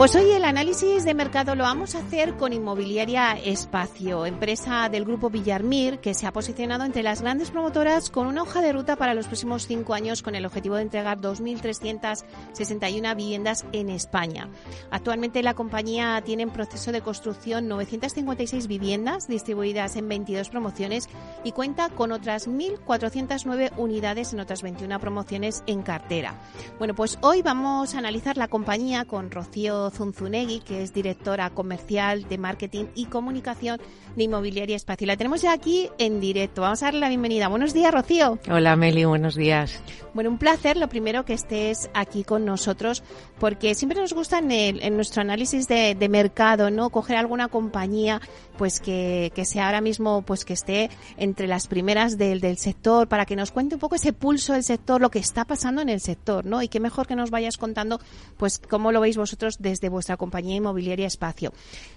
Pues 0.00 0.16
hoy 0.16 0.30
el 0.30 0.46
análisis 0.46 1.04
de 1.04 1.12
mercado 1.12 1.54
lo 1.54 1.64
vamos 1.64 1.94
a 1.94 1.98
hacer 1.98 2.38
con 2.38 2.54
Inmobiliaria 2.54 3.32
Espacio, 3.32 4.24
empresa 4.24 4.88
del 4.88 5.04
grupo 5.04 5.28
Villarmir, 5.28 5.98
que 5.98 6.14
se 6.14 6.26
ha 6.26 6.32
posicionado 6.32 6.86
entre 6.86 7.02
las 7.02 7.20
grandes 7.20 7.50
promotoras 7.50 8.08
con 8.08 8.26
una 8.26 8.40
hoja 8.40 8.62
de 8.62 8.72
ruta 8.72 8.96
para 8.96 9.12
los 9.12 9.26
próximos 9.26 9.66
cinco 9.66 9.92
años 9.92 10.22
con 10.22 10.34
el 10.34 10.46
objetivo 10.46 10.76
de 10.76 10.84
entregar 10.84 11.20
2.361 11.20 13.14
viviendas 13.14 13.66
en 13.72 13.90
España. 13.90 14.48
Actualmente 14.90 15.42
la 15.42 15.52
compañía 15.52 16.22
tiene 16.24 16.44
en 16.44 16.50
proceso 16.50 16.92
de 16.92 17.02
construcción 17.02 17.68
956 17.68 18.68
viviendas 18.68 19.28
distribuidas 19.28 19.96
en 19.96 20.08
22 20.08 20.48
promociones 20.48 21.10
y 21.44 21.52
cuenta 21.52 21.90
con 21.90 22.12
otras 22.12 22.48
1.409 22.48 23.72
unidades 23.76 24.32
en 24.32 24.40
otras 24.40 24.62
21 24.62 24.98
promociones 24.98 25.62
en 25.66 25.82
cartera. 25.82 26.40
Bueno, 26.78 26.94
pues 26.94 27.18
hoy 27.20 27.42
vamos 27.42 27.94
a 27.94 27.98
analizar 27.98 28.38
la 28.38 28.48
compañía 28.48 29.04
con 29.04 29.30
Rocío 29.30 29.89
Zunzunegui, 29.90 30.60
que 30.60 30.82
es 30.82 30.92
directora 30.92 31.50
comercial 31.50 32.28
de 32.28 32.38
marketing 32.38 32.86
y 32.94 33.06
comunicación 33.06 33.80
de 34.16 34.24
Inmobiliaria 34.24 34.76
Espacio. 34.76 35.06
La 35.06 35.16
tenemos 35.16 35.42
ya 35.42 35.52
aquí 35.52 35.88
en 35.98 36.20
directo. 36.20 36.62
Vamos 36.62 36.82
a 36.82 36.86
darle 36.86 37.00
la 37.00 37.08
bienvenida. 37.08 37.48
Buenos 37.48 37.74
días, 37.74 37.92
Rocío. 37.92 38.38
Hola, 38.50 38.76
Meli, 38.76 39.04
buenos 39.04 39.34
días. 39.34 39.82
Bueno, 40.14 40.30
un 40.30 40.38
placer, 40.38 40.76
lo 40.76 40.88
primero 40.88 41.24
que 41.24 41.34
estés 41.34 41.90
aquí 41.94 42.24
con 42.24 42.44
nosotros, 42.44 43.02
porque 43.38 43.74
siempre 43.74 44.00
nos 44.00 44.12
gusta 44.12 44.38
en, 44.40 44.96
nuestro 44.96 45.22
análisis 45.22 45.68
de, 45.68 46.08
mercado, 46.10 46.70
¿no? 46.70 46.90
Coger 46.90 47.16
alguna 47.16 47.48
compañía, 47.48 48.20
pues 48.60 48.78
que, 48.78 49.32
sea 49.46 49.64
ahora 49.64 49.80
mismo, 49.80 50.20
pues 50.20 50.44
que 50.44 50.52
esté 50.52 50.90
entre 51.16 51.46
las 51.46 51.66
primeras 51.66 52.18
del, 52.18 52.42
del 52.42 52.58
sector, 52.58 53.08
para 53.08 53.24
que 53.24 53.34
nos 53.34 53.52
cuente 53.52 53.76
un 53.76 53.80
poco 53.80 53.94
ese 53.94 54.12
pulso 54.12 54.52
del 54.52 54.64
sector, 54.64 55.00
lo 55.00 55.10
que 55.10 55.18
está 55.18 55.46
pasando 55.46 55.80
en 55.80 55.88
el 55.88 55.98
sector, 56.02 56.44
¿no? 56.44 56.60
Y 56.60 56.68
qué 56.68 56.78
mejor 56.78 57.06
que 57.06 57.16
nos 57.16 57.30
vayas 57.30 57.56
contando, 57.56 58.00
pues 58.36 58.58
cómo 58.58 58.92
lo 58.92 59.00
veis 59.00 59.16
vosotros 59.16 59.56
desde 59.60 59.88
vuestra 59.88 60.18
compañía 60.18 60.56
inmobiliaria 60.56 61.06
Espacio. 61.06 61.54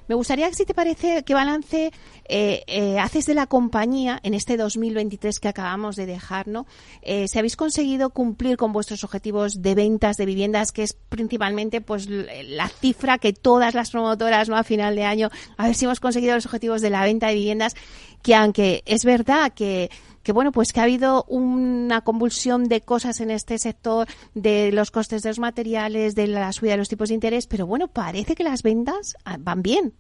Me 0.08 0.16
gustaría, 0.16 0.52
si 0.54 0.66
te 0.66 0.74
parece, 0.74 1.24
qué 1.24 1.34
balance 1.34 1.92
eh, 2.26 2.64
eh, 2.68 3.00
haces 3.00 3.26
de 3.26 3.34
la 3.34 3.48
compañía 3.48 4.20
en 4.24 4.34
este 4.34 4.58
2023 4.58 5.40
que 5.40 5.48
acabamos 5.48 5.96
de 5.96 6.06
dejar, 6.06 6.48
¿no? 6.48 6.66
Eh, 7.02 7.28
si 7.28 7.40
habéis 7.40 7.56
conseguido 7.56 8.10
cumplir 8.10 8.58
con 8.58 8.74
vuestros 8.74 9.04
objetivos 9.04 9.62
de 9.62 9.76
ventas 9.76 10.18
de 10.18 10.26
viviendas, 10.26 10.72
que 10.72 10.84
es 10.84 10.94
principalmente 10.94 11.82
pues 11.82 12.08
la 12.10 12.68
cifra 12.68 13.18
que 13.18 13.34
todas 13.34 13.74
las 13.74 13.92
promotoras, 13.92 14.50
¿no? 14.50 14.58
A 14.58 14.64
final 14.64 14.96
de 14.96 15.04
año, 15.04 15.30
a 15.58 15.68
ver 15.68 15.76
si 15.76 15.86
hemos 15.86 16.00
conseguido 16.00 16.36
los 16.36 16.46
objetivos 16.46 16.82
de 16.82 16.90
la 16.90 17.04
venta 17.04 17.28
de 17.28 17.36
viviendas, 17.36 17.76
que 18.22 18.36
aunque 18.36 18.84
es 18.86 19.06
verdad 19.06 19.54
que 19.54 19.90
que 20.24 20.32
bueno, 20.32 20.52
pues 20.52 20.74
que 20.74 20.80
ha 20.80 20.84
habido 20.84 21.26
una 21.28 22.02
convulsión 22.02 22.64
de 22.66 22.82
cosas 22.82 23.20
en 23.22 23.30
este 23.30 23.58
sector, 23.58 24.08
de 24.34 24.72
los 24.72 24.90
costes 24.90 25.22
de 25.22 25.30
los 25.30 25.40
materiales, 25.40 26.16
de 26.16 26.28
la 26.28 26.52
subida 26.54 26.72
de 26.72 26.78
los 26.78 26.90
tipos 26.90 27.10
de 27.10 27.16
interés, 27.16 27.48
pero 27.48 27.68
bueno, 27.68 27.88
parece 27.88 28.36
que 28.36 28.44
las 28.44 28.64
ventas 28.64 29.16
ah, 29.26 29.38
van 29.40 29.62
bien. 29.62 29.94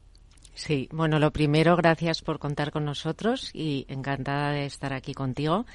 Sí, 0.55 0.87
bueno, 0.91 1.19
lo 1.19 1.31
primero, 1.31 1.75
gracias 1.75 2.21
por 2.21 2.39
contar 2.39 2.71
con 2.71 2.85
nosotros 2.85 3.49
y 3.53 3.85
encantada 3.89 4.51
de 4.51 4.65
estar 4.65 4.93
aquí 4.93 5.13
contigo. 5.13 5.65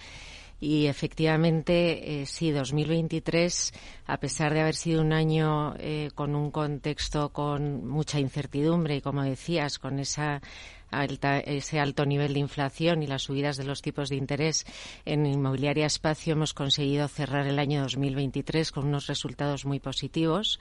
Y 0.61 0.87
efectivamente, 0.87 2.23
eh, 2.23 2.27
sí, 2.27 2.51
2023, 2.51 3.73
a 4.07 4.19
pesar 4.19 4.55
de 4.55 4.61
haber 4.61 4.75
sido 4.75 5.03
un 5.03 5.13
año 5.13 5.75
eh, 5.79 6.11
con 6.15 6.35
un 6.35 6.51
contexto 6.51 7.31
con 7.31 7.87
mucha 7.87 8.19
incertidumbre 8.19 8.97
y, 8.97 9.01
como 9.01 9.23
decías, 9.23 9.79
con 9.79 9.99
esa 9.99 10.41
ese 10.91 11.81
alto 11.81 12.07
nivel 12.07 12.33
de 12.33 12.41
inflación 12.41 13.03
y 13.03 13.07
las 13.07 13.25
subidas 13.25 13.59
de 13.59 13.65
los 13.65 13.83
tipos 13.83 14.09
de 14.09 14.17
interés 14.17 14.65
en 15.05 15.27
Inmobiliaria 15.27 15.85
Espacio 15.85 16.33
hemos 16.33 16.55
conseguido 16.55 17.09
cerrar 17.09 17.47
el 17.47 17.59
año 17.59 17.83
2023 17.83 18.73
con 18.73 18.87
unos 18.87 19.07
resultados 19.07 19.67
muy 19.67 19.81
positivos 19.81 20.59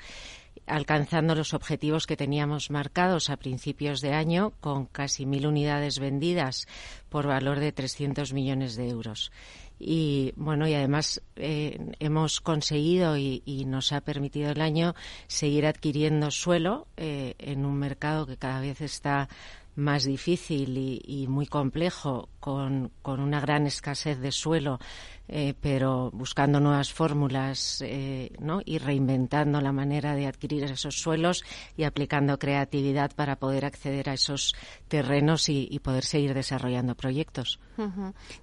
alcanzando 0.66 1.34
los 1.34 1.54
objetivos 1.54 2.08
que 2.08 2.18
teníamos 2.18 2.72
marcados 2.72 3.30
a 3.30 3.38
principios 3.38 4.02
de 4.02 4.14
año 4.14 4.52
con 4.60 4.86
casi 4.86 5.26
mil 5.26 5.48
unidades 5.48 6.00
vendidas 6.00 6.68
por 7.10 7.28
valor 7.28 7.60
de 7.60 7.72
300 7.72 8.34
millones 8.34 8.76
de 8.76 8.90
euros. 8.90 9.32
Y 9.80 10.34
bueno, 10.36 10.68
y 10.68 10.74
además 10.74 11.22
eh, 11.36 11.78
hemos 12.00 12.42
conseguido 12.42 13.18
y, 13.18 13.44
nos 13.68 13.92
ha 13.92 14.02
permitido 14.02 14.52
el 14.52 14.62
año 14.62 14.96
seguir 15.28 15.66
adquiriendo 15.66 16.32
suelo 16.32 16.88
eh, 16.98 17.36
en 17.38 17.66
un 17.66 17.78
mercado 17.78 18.26
que 18.26 18.38
cada 18.38 18.62
vez 18.62 18.82
está 18.82 19.28
más 19.76 20.06
difícil 20.06 21.02
y, 21.06 21.28
muy 21.28 21.46
complejo, 21.46 22.30
con, 22.40 22.92
con, 23.04 23.20
una 23.20 23.40
gran 23.40 23.68
escasez 23.68 24.20
de 24.20 24.32
suelo, 24.32 24.80
eh, 25.28 25.54
pero 25.60 26.12
buscando 26.12 26.60
nuevas 26.60 26.94
fórmulas 26.94 27.82
eh, 27.86 28.32
¿no? 28.40 28.62
y 28.64 28.78
reinventando 28.78 29.62
la 29.62 29.72
manera 29.72 30.16
de 30.16 30.28
adquirir 30.28 30.64
esos 30.64 30.96
suelos 30.96 31.44
y 31.76 31.84
aplicando 31.84 32.40
creatividad 32.40 33.12
para 33.16 33.38
poder 33.38 33.66
acceder 33.66 34.10
a 34.10 34.14
esos 34.14 34.56
terrenos 34.88 35.50
y, 35.50 35.78
poder 35.78 36.04
seguir 36.04 36.34
desarrollando 36.34 36.96
proyectos. 36.96 37.60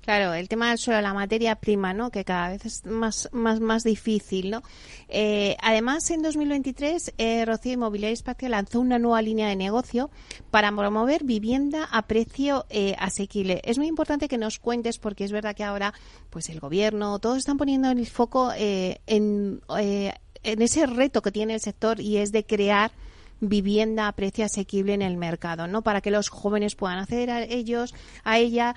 Claro, 0.00 0.32
el 0.32 0.48
tema 0.48 0.68
del 0.68 0.78
suelo, 0.78 1.00
la 1.02 1.12
materia 1.12 1.56
prima, 1.56 1.92
¿no? 1.92 2.10
que 2.10 2.24
cada 2.24 2.50
vez 2.50 2.64
es 2.64 2.86
más, 2.86 3.28
más, 3.32 3.60
más 3.60 3.82
difícil. 3.82 4.50
¿no? 4.50 4.62
Eh, 5.08 5.56
además, 5.60 6.10
en 6.10 6.22
2023, 6.22 7.14
Rocío 7.44 7.72
Inmobiliaria 7.72 8.14
Espacio 8.14 8.48
lanzó 8.48 8.80
una 8.80 8.98
nueva 8.98 9.20
línea 9.20 9.48
de 9.48 9.56
negocio 9.56 10.10
para 10.50 10.70
promover 10.72 11.24
vivienda 11.24 11.84
a 11.90 12.02
precio 12.06 12.66
eh, 12.70 12.94
asequible. 12.98 13.60
Es 13.64 13.78
muy 13.78 13.86
importante 13.86 14.28
que 14.28 14.38
nos 14.38 14.58
cuentes 14.58 14.98
porque 14.98 15.24
es 15.24 15.32
verdad 15.32 15.54
que 15.54 15.64
ahora 15.64 15.94
pues 16.30 16.48
el 16.48 16.60
gobierno, 16.60 16.73
todos 17.20 17.38
están 17.38 17.56
poniendo 17.56 17.90
el 17.90 18.06
foco 18.06 18.52
eh, 18.56 19.00
en, 19.06 19.60
eh, 19.78 20.12
en 20.42 20.62
ese 20.62 20.86
reto 20.86 21.22
que 21.22 21.32
tiene 21.32 21.54
el 21.54 21.60
sector 21.60 22.00
y 22.00 22.18
es 22.18 22.32
de 22.32 22.44
crear 22.44 22.92
vivienda 23.40 24.08
a 24.08 24.12
precio 24.12 24.44
asequible 24.44 24.94
en 24.94 25.02
el 25.02 25.16
mercado, 25.16 25.66
¿no? 25.66 25.82
Para 25.82 26.00
que 26.00 26.10
los 26.10 26.28
jóvenes 26.28 26.76
puedan 26.76 26.98
acceder 26.98 27.30
a 27.30 27.42
ellos, 27.42 27.94
a 28.22 28.38
ella. 28.38 28.74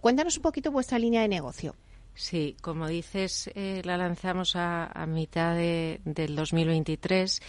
cuéntanos 0.00 0.36
un 0.36 0.42
poquito 0.42 0.70
vuestra 0.70 0.98
línea 0.98 1.22
de 1.22 1.28
negocio. 1.28 1.74
Sí, 2.14 2.56
como 2.62 2.88
dices, 2.88 3.50
la 3.54 3.98
lanzamos 3.98 4.56
a, 4.56 4.86
a 4.86 5.04
mitad 5.06 5.54
de, 5.54 6.00
del 6.04 6.34
2023 6.34 7.42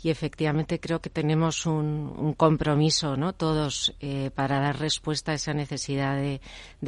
y 0.00 0.10
efectivamente 0.10 0.78
creo 0.78 1.00
que 1.00 1.10
tenemos 1.10 1.66
un, 1.66 2.34
compromiso, 2.36 3.16
¿no? 3.16 3.32
Todos 3.32 3.94
eh, 4.00 4.30
para 4.32 4.60
dar 4.60 4.78
respuesta 4.78 5.32
a 5.32 5.34
esa 5.34 5.54
necesidad 5.54 6.16
de, 6.16 6.40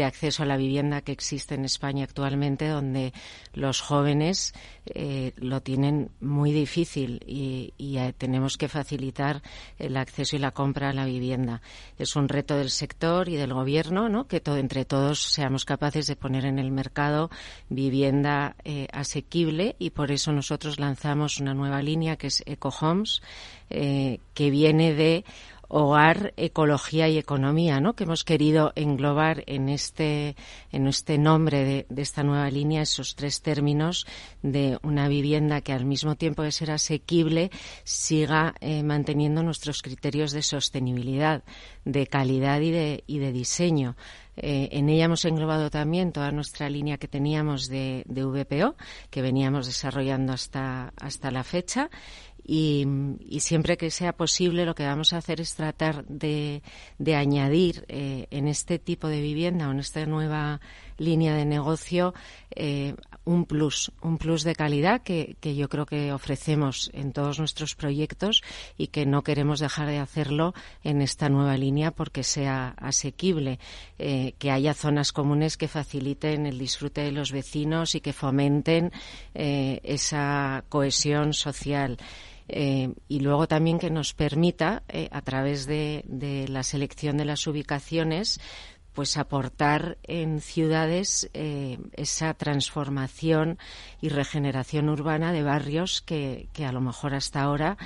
acceso 0.04 0.42
a 0.42 0.46
la 0.46 0.56
vivienda 0.56 1.00
que 1.00 1.12
existe 1.12 1.54
en 1.54 1.64
España 1.64 2.04
actualmente, 2.04 2.68
donde 2.68 3.12
los 3.52 3.80
jóvenes 3.80 4.54
eh, 4.86 5.32
lo 5.36 5.60
tienen 5.60 6.10
muy 6.20 6.52
difícil 6.52 7.20
y, 7.26 7.72
eh, 7.78 8.14
tenemos 8.16 8.56
que 8.56 8.68
facilitar 8.68 9.42
el 9.78 9.96
acceso 9.96 10.36
y 10.36 10.38
la 10.38 10.52
compra 10.52 10.90
a 10.90 10.92
la 10.92 11.04
vivienda. 11.04 11.62
Es 11.98 12.14
un 12.16 12.28
reto 12.28 12.56
del 12.56 12.70
sector 12.70 13.28
y 13.28 13.36
del 13.36 13.52
gobierno, 13.52 14.08
¿no? 14.08 14.28
Que 14.28 14.40
entre 14.44 14.84
todos 14.84 15.22
seamos 15.22 15.64
capaces 15.64 16.06
de 16.06 16.16
poner 16.16 16.44
en 16.44 16.58
el 16.58 16.70
mercado 16.70 17.30
vivienda 17.68 18.56
asequible 18.92 19.76
y 19.78 19.90
por 19.90 20.12
eso 20.12 20.32
nosotros 20.32 20.78
lanzamos 20.78 21.40
una 21.40 21.54
nueva 21.54 21.82
línea 21.82 22.16
que 22.16 22.28
es 22.28 22.42
EcoHome 22.46 22.99
eh, 23.70 24.18
que 24.34 24.50
viene 24.50 24.94
de 24.94 25.24
hogar, 25.72 26.34
ecología 26.36 27.08
y 27.08 27.16
economía, 27.16 27.80
¿no? 27.80 27.94
Que 27.94 28.02
hemos 28.02 28.24
querido 28.24 28.72
englobar 28.74 29.44
en 29.46 29.68
este, 29.68 30.34
en 30.72 30.88
este 30.88 31.16
nombre 31.16 31.86
de, 31.88 32.02
esta 32.02 32.24
nueva 32.24 32.50
línea 32.50 32.82
esos 32.82 33.14
tres 33.14 33.40
términos 33.40 34.04
de 34.42 34.78
una 34.82 35.06
vivienda 35.06 35.60
que 35.60 35.72
al 35.72 35.84
mismo 35.84 36.16
tiempo 36.16 36.42
de 36.42 36.50
ser 36.50 36.72
asequible 36.72 37.52
siga 37.84 38.54
eh, 38.60 38.82
manteniendo 38.82 39.44
nuestros 39.44 39.80
criterios 39.80 40.32
de 40.32 40.42
sostenibilidad, 40.42 41.44
de 41.84 42.08
calidad 42.08 42.60
y 42.60 42.70
de, 42.72 43.32
diseño. 43.32 43.96
Eh, 44.36 44.70
en 44.72 44.88
ella 44.88 45.04
hemos 45.04 45.24
englobado 45.24 45.70
también 45.70 46.12
toda 46.12 46.32
nuestra 46.32 46.68
línea 46.68 46.98
que 46.98 47.06
teníamos 47.06 47.68
de, 47.68 48.02
de 48.06 48.24
VPO, 48.24 48.74
que 49.10 49.22
veníamos 49.22 49.66
desarrollando 49.66 50.32
hasta, 50.32 50.92
hasta 50.96 51.30
la 51.30 51.44
fecha 51.44 51.90
y, 52.52 53.38
siempre 53.38 53.76
que 53.76 53.92
sea 53.92 54.12
posible 54.12 54.64
lo 54.64 54.74
que 54.74 54.84
vamos 54.84 55.12
a 55.12 55.18
hacer 55.18 55.40
es 55.40 55.54
tratar 55.54 56.04
de, 56.06 56.62
añadir 57.16 57.84
eh, 57.86 58.26
en 58.32 58.48
este 58.48 58.80
tipo 58.80 59.06
de 59.06 59.20
vivienda 59.20 59.68
o 59.68 59.70
en 59.70 59.78
esta 59.78 60.04
nueva 60.04 60.60
línea 60.98 61.34
de 61.34 61.44
negocio 61.44 62.12
eh, 62.50 62.96
un 63.24 63.44
plus, 63.46 63.92
un 64.02 64.18
plus 64.18 64.42
de 64.42 64.56
calidad 64.56 65.00
que, 65.02 65.36
yo 65.40 65.68
creo 65.68 65.86
que 65.86 66.12
ofrecemos 66.12 66.90
en 66.92 67.12
todos 67.12 67.38
nuestros 67.38 67.76
proyectos 67.76 68.42
y 68.76 68.88
que 68.88 69.06
no 69.06 69.22
queremos 69.22 69.60
dejar 69.60 69.86
de 69.86 69.98
hacerlo 69.98 70.52
en 70.82 71.02
esta 71.02 71.28
nueva 71.28 71.56
línea 71.56 71.92
porque 71.92 72.24
sea 72.24 72.74
asequible, 72.78 73.60
eh, 73.98 74.34
que 74.38 74.50
haya 74.50 74.74
zonas 74.74 75.12
comunes 75.12 75.56
que 75.56 75.68
faciliten 75.68 76.46
el 76.46 76.58
disfrute 76.58 77.02
de 77.02 77.12
los 77.12 77.30
vecinos 77.30 77.94
y 77.94 78.00
que 78.00 78.12
fomenten 78.12 78.90
esa 79.34 80.64
cohesión 80.68 81.32
social. 81.32 81.96
Eh, 82.52 82.94
y 83.08 83.20
luego 83.20 83.46
también 83.48 83.78
que 83.78 83.90
nos 83.90 84.14
permita, 84.14 84.82
a 85.10 85.22
través 85.22 85.66
de, 85.66 86.04
la 86.48 86.62
selección 86.62 87.16
de 87.16 87.24
las 87.24 87.46
ubicaciones, 87.46 88.40
pues 88.92 89.16
aportar 89.16 89.98
en 90.02 90.40
ciudades 90.40 91.30
eh, 91.32 91.78
esa 91.92 92.34
transformación 92.34 93.58
y 94.00 94.08
regeneración 94.08 94.88
urbana 94.88 95.32
de 95.32 95.42
barrios 95.42 96.02
que, 96.02 96.48
a 96.66 96.72
lo 96.72 96.80
mejor 96.80 97.14
hasta 97.14 97.42
ahora 97.42 97.76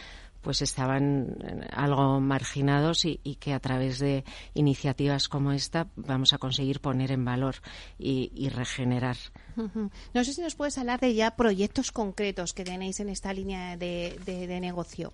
pues 0.44 0.62
estaban 0.62 1.37
eh, 1.43 1.67
algo 1.73 2.20
marginados 2.20 3.05
y, 3.05 3.17
que 3.41 3.52
a 3.52 3.58
través 3.58 3.99
de 3.99 4.25
iniciativas 4.55 5.29
como 5.29 5.52
esta 5.52 5.88
vamos 5.96 6.32
a 6.32 6.38
conseguir 6.38 6.81
poner 6.81 7.11
en 7.11 7.25
valor 7.25 7.56
y, 7.99 8.49
regenerar. 8.50 9.17
No 9.56 10.25
sé 10.25 10.32
si 10.32 10.43
nos 10.43 10.55
puedes 10.55 10.79
hablar 10.79 11.00
de 11.00 11.14
ya 11.14 11.35
proyectos 11.35 11.91
concretos 11.91 12.52
que 12.55 12.64
tenéis 12.64 13.00
en 13.00 13.08
esta 13.08 13.32
línea 13.32 13.76
de 13.76 14.58
negocio. 14.61 15.12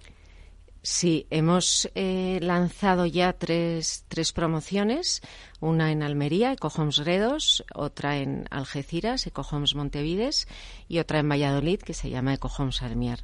Sí, 0.82 1.27
hemos 1.29 1.91
eh, 1.94 2.38
lanzado 2.41 3.05
ya 3.05 3.35
tres, 3.35 4.06
tres 4.09 4.32
promociones, 4.32 5.21
una 5.61 5.93
en 5.93 6.03
Almería, 6.03 6.53
Ecohomes 6.53 6.97
Redos, 6.97 7.62
otra 7.75 8.17
en 8.17 8.47
Algeciras, 8.50 9.27
Ecohomes 9.27 9.75
Montevides, 9.75 10.49
y 10.88 10.99
otra 10.99 11.19
en 11.19 11.29
Valladolid, 11.29 11.81
que 11.81 11.93
se 11.93 12.09
llama 12.09 12.32
Ecohomes 12.32 12.81
Almiar. 12.81 13.21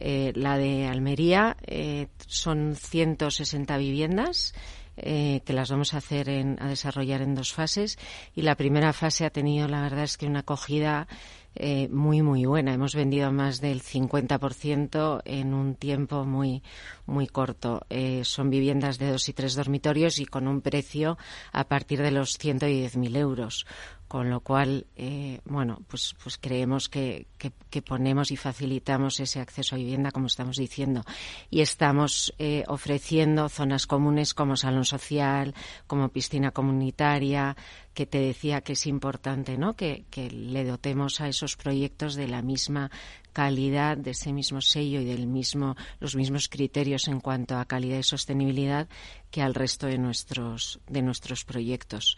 Eh, 0.00 0.32
la 0.34 0.58
de 0.58 0.86
Almería 0.86 1.56
eh, 1.66 2.08
son 2.26 2.74
160 2.76 3.76
viviendas 3.76 4.54
que 5.02 5.54
las 5.54 5.70
vamos 5.70 5.94
a 5.94 5.96
hacer 5.96 6.28
en, 6.28 6.58
a 6.60 6.68
desarrollar 6.68 7.22
en 7.22 7.34
dos 7.34 7.54
fases 7.54 7.98
y 8.36 8.42
la 8.42 8.54
primera 8.54 8.92
fase 8.92 9.24
ha 9.24 9.30
tenido 9.30 9.66
la 9.66 9.80
verdad 9.80 10.04
es 10.04 10.18
que 10.18 10.26
una 10.26 10.40
acogida 10.40 11.08
eh, 11.56 11.88
muy, 11.88 12.22
muy 12.22 12.44
buena. 12.44 12.72
Hemos 12.72 12.94
vendido 12.94 13.32
más 13.32 13.60
del 13.60 13.82
50% 13.82 15.22
en 15.24 15.52
un 15.52 15.74
tiempo 15.74 16.24
muy, 16.24 16.62
muy 17.06 17.26
corto. 17.26 17.84
Eh, 17.90 18.22
son 18.24 18.50
viviendas 18.50 18.98
de 18.98 19.10
dos 19.10 19.28
y 19.28 19.32
tres 19.32 19.56
dormitorios 19.56 20.20
y 20.20 20.26
con 20.26 20.46
un 20.46 20.60
precio 20.60 21.18
a 21.52 21.64
partir 21.64 22.02
de 22.02 22.12
los 22.12 22.38
110.000 22.38 23.16
euros 23.16 23.66
con 24.10 24.28
lo 24.28 24.40
cual, 24.40 24.88
eh, 24.96 25.38
bueno, 25.44 25.82
pues, 25.86 26.16
pues 26.20 26.36
creemos 26.36 26.88
que, 26.88 27.28
que, 27.38 27.80
ponemos 27.80 28.32
y 28.32 28.36
facilitamos 28.36 29.20
ese 29.20 29.38
acceso 29.38 29.76
a 29.76 29.78
vivienda, 29.78 30.10
como 30.10 30.26
estamos 30.26 30.56
diciendo. 30.56 31.04
Y 31.48 31.60
estamos 31.60 32.34
eh, 32.36 32.64
ofreciendo 32.66 33.48
zonas 33.48 33.86
comunes 33.86 34.34
como 34.34 34.56
salón 34.56 34.84
social, 34.84 35.54
como 35.86 36.08
piscina 36.08 36.50
comunitaria, 36.50 37.56
que 37.94 38.04
te 38.04 38.18
decía 38.18 38.62
que 38.62 38.72
es 38.72 38.88
importante, 38.88 39.56
¿no? 39.56 39.76
Que, 39.76 40.06
que 40.10 40.28
le 40.28 40.64
dotemos 40.64 41.20
a 41.20 41.28
esos 41.28 41.54
proyectos 41.54 42.16
de 42.16 42.26
la 42.26 42.42
misma 42.42 42.90
calidad, 43.32 43.96
de 43.96 44.10
ese 44.10 44.32
mismo 44.32 44.60
sello 44.60 45.00
y 45.00 45.04
del 45.04 45.28
mismo, 45.28 45.76
los 46.00 46.16
mismos 46.16 46.48
criterios 46.48 47.06
en 47.06 47.20
cuanto 47.20 47.56
a 47.56 47.64
calidad 47.64 47.98
y 47.98 48.02
sostenibilidad 48.02 48.88
que 49.30 49.40
al 49.40 49.54
resto 49.54 49.86
de 49.86 49.98
nuestros, 49.98 50.80
de 50.88 51.00
nuestros 51.02 51.44
proyectos. 51.44 52.16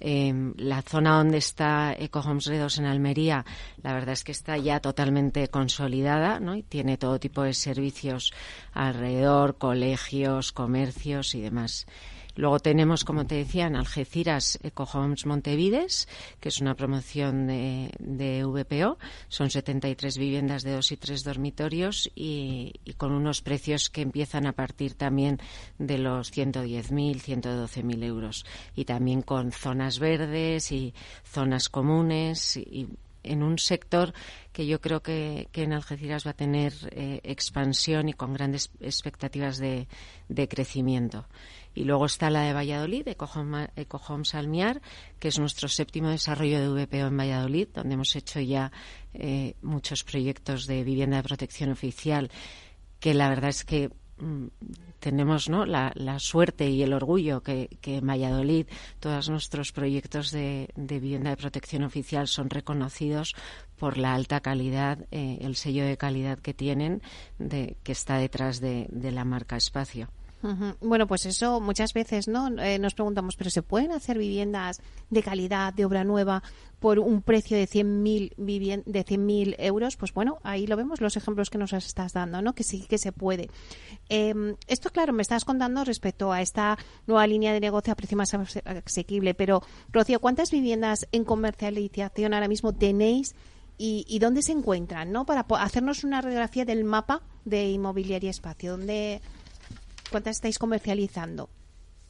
Em, 0.00 0.54
la 0.56 0.82
zona 0.82 1.16
donde 1.16 1.38
está 1.38 1.94
Eco 1.96 2.20
Homes 2.20 2.46
Redos 2.46 2.78
en 2.78 2.86
Almería, 2.86 3.44
la 3.82 3.92
verdad 3.92 4.14
es 4.14 4.24
que 4.24 4.32
está 4.32 4.56
ya 4.58 4.80
totalmente 4.80 5.48
consolidada, 5.48 6.40
¿no? 6.40 6.56
Y 6.56 6.62
tiene 6.62 6.98
todo 6.98 7.20
tipo 7.20 7.42
de 7.42 7.54
servicios 7.54 8.32
alrededor, 8.72 9.56
colegios, 9.56 10.52
comercios 10.52 11.34
y 11.34 11.40
demás. 11.40 11.86
Luego 12.36 12.58
tenemos, 12.58 13.04
como 13.04 13.26
te 13.26 13.36
decía, 13.36 13.66
en 13.66 13.76
Algeciras 13.76 14.58
Ecohomes 14.62 15.24
Montevides, 15.24 16.08
que 16.40 16.48
es 16.48 16.60
una 16.60 16.74
promoción 16.74 17.46
de, 17.46 18.44
VPO. 18.44 18.98
Son 19.28 19.50
73 19.50 20.18
viviendas 20.18 20.64
de 20.64 20.72
dos 20.72 20.90
y 20.90 20.96
tres 20.96 21.22
dormitorios 21.22 22.10
y, 22.14 22.72
con 22.96 23.12
unos 23.12 23.40
precios 23.40 23.88
que 23.88 24.02
empiezan 24.02 24.46
a 24.46 24.52
partir 24.52 24.94
también 24.94 25.38
de 25.78 25.98
los 25.98 26.32
110.000, 26.32 27.20
112.000 27.20 28.04
euros. 28.04 28.44
Y 28.74 28.84
también 28.84 29.22
con 29.22 29.52
zonas 29.52 30.00
verdes 30.00 30.72
y 30.72 30.92
zonas 31.24 31.68
comunes 31.68 32.56
y 32.56 32.88
en 33.22 33.42
un 33.42 33.58
sector 33.58 34.12
que 34.52 34.66
yo 34.66 34.82
creo 34.82 35.00
que, 35.02 35.48
en 35.54 35.72
Algeciras 35.72 36.26
va 36.26 36.32
a 36.32 36.34
tener 36.34 36.74
eh, 36.90 37.20
expansión 37.22 38.08
y 38.10 38.12
con 38.12 38.34
grandes 38.34 38.70
expectativas 38.80 39.58
de 39.58 39.86
crecimiento. 40.48 41.26
Y 41.74 41.84
luego 41.84 42.06
está 42.06 42.30
la 42.30 42.42
de 42.42 42.52
Valladolid, 42.52 43.08
Ecohome 43.08 44.24
Salmiar, 44.24 44.80
que 45.18 45.28
es 45.28 45.38
nuestro 45.38 45.68
séptimo 45.68 46.08
desarrollo 46.08 46.60
de 46.60 46.68
VPO 46.68 47.08
en 47.08 47.16
Valladolid, 47.16 47.68
donde 47.74 47.94
hemos 47.94 48.14
hecho 48.14 48.40
ya 48.40 48.70
eh, 49.12 49.56
muchos 49.60 50.04
proyectos 50.04 50.66
de 50.66 50.84
vivienda 50.84 51.16
de 51.16 51.24
protección 51.24 51.70
oficial, 51.70 52.30
que 53.00 53.12
la 53.12 53.28
verdad 53.28 53.50
es 53.50 53.64
que 53.64 53.90
mm, 54.18 54.46
tenemos 55.00 55.48
¿no? 55.48 55.66
la, 55.66 55.92
suerte 56.20 56.70
y 56.70 56.82
el 56.82 56.92
orgullo 56.92 57.42
que, 57.42 57.68
en 57.82 58.06
Valladolid 58.06 58.66
todos 59.00 59.28
nuestros 59.28 59.72
proyectos 59.72 60.30
de, 60.30 60.68
vivienda 60.76 61.30
de 61.30 61.36
protección 61.36 61.82
oficial 61.82 62.28
son 62.28 62.50
reconocidos 62.50 63.34
por 63.76 63.98
la 63.98 64.14
alta 64.14 64.40
calidad, 64.40 65.06
eh, 65.10 65.38
el 65.40 65.56
sello 65.56 65.84
de 65.84 65.96
calidad 65.96 66.38
que 66.38 66.54
tienen, 66.54 67.02
de, 67.38 67.76
que 67.82 67.92
está 67.92 68.18
detrás 68.18 68.60
de 68.60 68.88
la 69.12 69.24
marca 69.24 69.56
Espacio. 69.56 70.08
Bueno, 70.80 71.06
pues 71.06 71.24
eso 71.24 71.60
muchas 71.60 71.94
veces 71.94 72.28
no 72.28 72.48
eh, 72.60 72.78
nos 72.78 72.94
preguntamos, 72.94 73.36
pero 73.36 73.48
se 73.48 73.62
pueden 73.62 73.92
hacer 73.92 74.18
viviendas 74.18 74.82
de 75.08 75.22
calidad, 75.22 75.72
de 75.72 75.86
obra 75.86 76.04
nueva, 76.04 76.42
por 76.80 76.98
un 76.98 77.22
precio 77.22 77.56
de 77.56 77.66
100.000 77.66 78.84
de 78.84 79.04
100.000 79.06 79.56
euros, 79.58 79.96
pues 79.96 80.12
bueno, 80.12 80.38
ahí 80.42 80.66
lo 80.66 80.76
vemos 80.76 81.00
los 81.00 81.16
ejemplos 81.16 81.48
que 81.48 81.56
nos 81.56 81.72
estás 81.72 82.12
dando, 82.12 82.42
¿no? 82.42 82.54
Que 82.54 82.62
sí 82.62 82.84
que 82.86 82.98
se 82.98 83.10
puede. 83.10 83.48
Em, 84.10 84.56
esto, 84.66 84.90
claro, 84.90 85.14
me 85.14 85.22
estás 85.22 85.46
contando 85.46 85.82
respecto 85.82 86.30
a 86.30 86.42
esta 86.42 86.76
nueva 87.06 87.26
línea 87.26 87.54
de 87.54 87.60
negocio 87.60 87.92
a 87.92 87.96
precio 87.96 88.18
más 88.18 88.34
asequible, 88.34 89.32
pero 89.32 89.62
Rocío, 89.90 90.20
¿cuántas 90.20 90.50
viviendas 90.50 91.08
en 91.10 91.24
comercialización 91.24 92.34
ahora 92.34 92.48
mismo 92.48 92.74
tenéis? 92.74 93.34
Y, 93.76 94.04
y, 94.06 94.20
dónde 94.20 94.42
se 94.42 94.52
encuentran, 94.52 95.10
¿no? 95.10 95.26
Para 95.26 95.40
hacernos 95.40 96.04
una 96.04 96.20
radiografía 96.20 96.64
del 96.64 96.84
mapa 96.84 97.22
de 97.44 97.70
inmobiliaria 97.70 98.30
espacio, 98.30 98.72
¿dónde, 98.72 99.20
¿Cuántas 100.10 100.36
estáis 100.36 100.58
comercializando? 100.58 101.48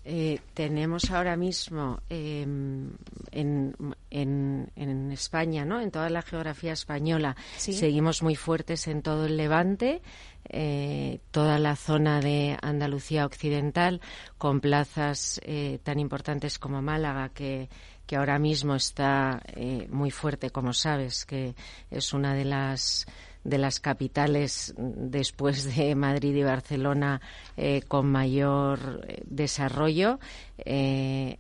Eh, 0.07 0.39
tenemos 0.53 1.11
ahora 1.11 1.35
mismo 1.35 2.03
em, 2.11 2.91
en, 3.31 3.75
en, 4.11 5.11
España, 5.13 5.65
¿no? 5.65 5.81
en 5.81 5.91
toda 5.91 6.11
la 6.11 6.21
geografía 6.21 6.75
española, 6.75 7.35
seguimos 7.57 8.23
muy 8.23 8.37
fuertes 8.37 8.87
en 8.87 9.01
todo 9.01 9.25
el 9.25 9.39
Levante, 9.39 10.03
eh, 10.51 11.21
toda 11.31 11.59
la 11.59 11.75
zona 11.75 12.21
de 12.21 12.59
Andalucía 12.61 13.25
Occidental, 13.25 14.03
con 14.37 14.61
plazas 14.61 15.41
eh, 15.43 15.79
tan 15.83 15.99
importantes 15.99 16.59
como 16.59 16.83
Málaga, 16.83 17.31
que, 17.31 17.71
que 18.07 18.17
ahora 18.17 18.39
mismo 18.39 18.75
está 18.75 19.43
muy 19.89 20.11
fuerte, 20.11 20.51
como 20.51 20.75
sabes, 20.75 21.25
que 21.25 21.55
es 21.91 22.13
una 22.13 22.35
de 22.35 22.45
las 22.45 23.07
de 23.45 23.59
las 23.59 23.79
capitales 23.79 24.75
después 24.77 25.77
de 25.77 25.95
Madrid 25.95 26.35
y 26.35 26.43
Barcelona 26.43 27.21
eh, 27.57 27.83
con 27.87 28.07
mayor 28.07 29.05
eh, 29.07 29.23
desarrollo. 29.27 30.19
Eh, 30.59 31.37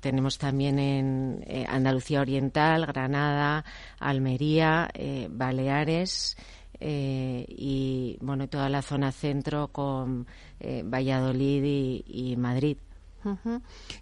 tenemos 0.00 0.36
también 0.36 0.78
en 0.78 1.44
Andalucía 1.66 2.20
Oriental, 2.20 2.84
Granada, 2.84 3.64
Almería, 3.98 4.90
Baleares. 5.30 6.36
y 6.78 8.18
bueno 8.20 8.46
toda 8.48 8.68
la 8.68 8.82
zona 8.82 9.12
centro 9.12 9.68
con 9.68 10.26
Valladolid 10.60 12.02
y 12.06 12.36
Madrid. 12.36 12.76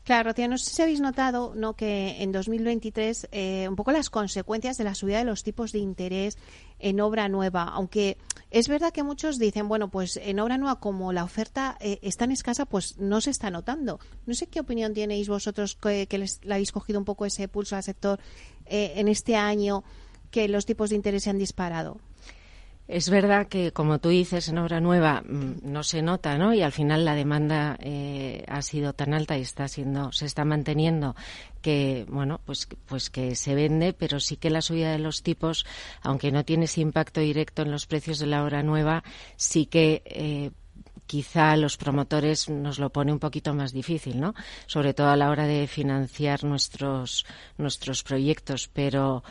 Claro, 0.05 0.31
Rocío, 0.31 0.49
no 0.49 0.59
sé 0.59 0.71
si 0.71 0.83
habéis 0.83 1.01
notado 1.01 1.53
¿no? 1.55 1.75
que 1.75 2.23
en 2.23 2.33
2023 2.33 3.29
eh, 3.31 3.67
un 3.69 3.77
poco 3.77 3.93
las 3.93 4.11
consecuencias 4.11 4.77
de 4.77 4.85
la 4.85 4.95
subida 4.95 5.19
de 5.19 5.25
los 5.25 5.43
tipos 5.43 5.73
de 5.73 5.79
interés 5.79 6.39
en 6.79 7.01
obra 7.01 7.29
nueva, 7.29 7.65
aunque 7.65 8.19
es 8.51 8.69
verdad 8.69 8.93
que 8.93 9.03
muchos 9.03 9.39
dicen, 9.39 9.69
bueno, 9.69 9.89
pues 9.89 10.17
en 10.17 10.41
obra 10.41 10.59
nueva 10.59 10.81
como 10.81 11.13
la 11.13 11.25
oferta 11.25 11.77
eh, 11.81 11.99
es 12.03 12.17
tan 12.17 12.33
escasa, 12.33 12.67
pues 12.67 12.99
no 12.99 13.21
se 13.21 13.31
está 13.31 13.51
notando. 13.51 14.01
No 14.27 14.35
sé 14.35 14.49
qué 14.49 14.61
opinión 14.61 14.93
tenéis 14.93 15.29
vosotros 15.29 15.77
que, 15.77 16.07
les, 16.19 16.45
le 16.45 16.55
habéis 16.55 16.73
cogido 16.73 16.99
un 16.99 17.05
poco 17.05 17.25
ese 17.25 17.47
pulso 17.49 17.77
al 17.77 17.83
sector 17.83 18.19
eh, 18.67 18.95
en 18.97 19.09
este 19.09 19.37
año 19.37 19.85
que 20.31 20.49
los 20.49 20.67
tipos 20.67 20.91
de 20.91 20.97
interés 20.97 21.23
se 21.23 21.31
han 21.31 21.39
disparado. 21.39 22.01
Es 22.89 23.11
verdad 23.11 23.47
que, 23.47 23.73
como 23.73 24.01
tú 24.01 24.09
dices, 24.09 24.49
en 24.49 24.59
obra 24.59 24.81
nueva 24.81 25.23
mm, 25.23 25.61
no 25.63 25.83
se 25.83 26.03
nota, 26.03 26.37
¿no? 26.37 26.53
Y 26.53 26.63
al 26.63 26.73
final 26.73 27.05
la 27.05 27.15
demanda 27.15 27.77
eh, 27.81 28.45
ha 28.49 28.61
sido 28.61 28.93
tan 28.93 29.15
alta 29.15 29.39
y 29.39 29.43
está 29.43 29.69
siendo, 29.69 30.11
se 30.13 30.27
está 30.27 30.45
manteniendo 30.45 31.15
que, 31.63 32.05
bueno, 32.09 32.41
pues, 32.45 32.69
pues 32.87 33.09
que 33.09 33.37
se 33.37 33.55
vende, 33.55 33.93
pero 33.93 34.19
sí 34.19 34.37
que 34.37 34.51
la 34.51 34.63
subida 34.63 34.91
de 34.91 34.99
los 34.99 35.23
tipos, 35.23 35.65
aunque 36.03 36.33
no 36.33 36.45
tiene 36.45 36.65
ese 36.65 36.81
impacto 36.81 37.21
directo 37.21 37.63
en 37.63 37.71
los 37.71 37.87
precios 37.87 38.19
de 38.19 38.27
la 38.27 38.45
obra 38.45 38.63
nueva, 38.65 39.05
sí 39.37 39.67
que 39.67 40.03
eh, 40.05 40.51
quizá 41.07 41.57
los 41.57 41.77
promotores 41.77 42.49
nos 42.49 42.79
lo 42.79 42.91
pone 42.91 43.13
un 43.13 43.21
poquito 43.21 43.55
más 43.55 43.73
difícil, 43.73 44.21
¿no? 44.21 44.35
Sobre 44.67 44.93
todo 44.93 45.09
a 45.09 45.17
la 45.17 45.31
hora 45.31 45.47
de 45.47 45.67
financiar 45.67 46.43
nuestros 46.43 47.27
nuestros 47.59 48.03
proyectos, 48.03 48.69
pero 48.73 49.23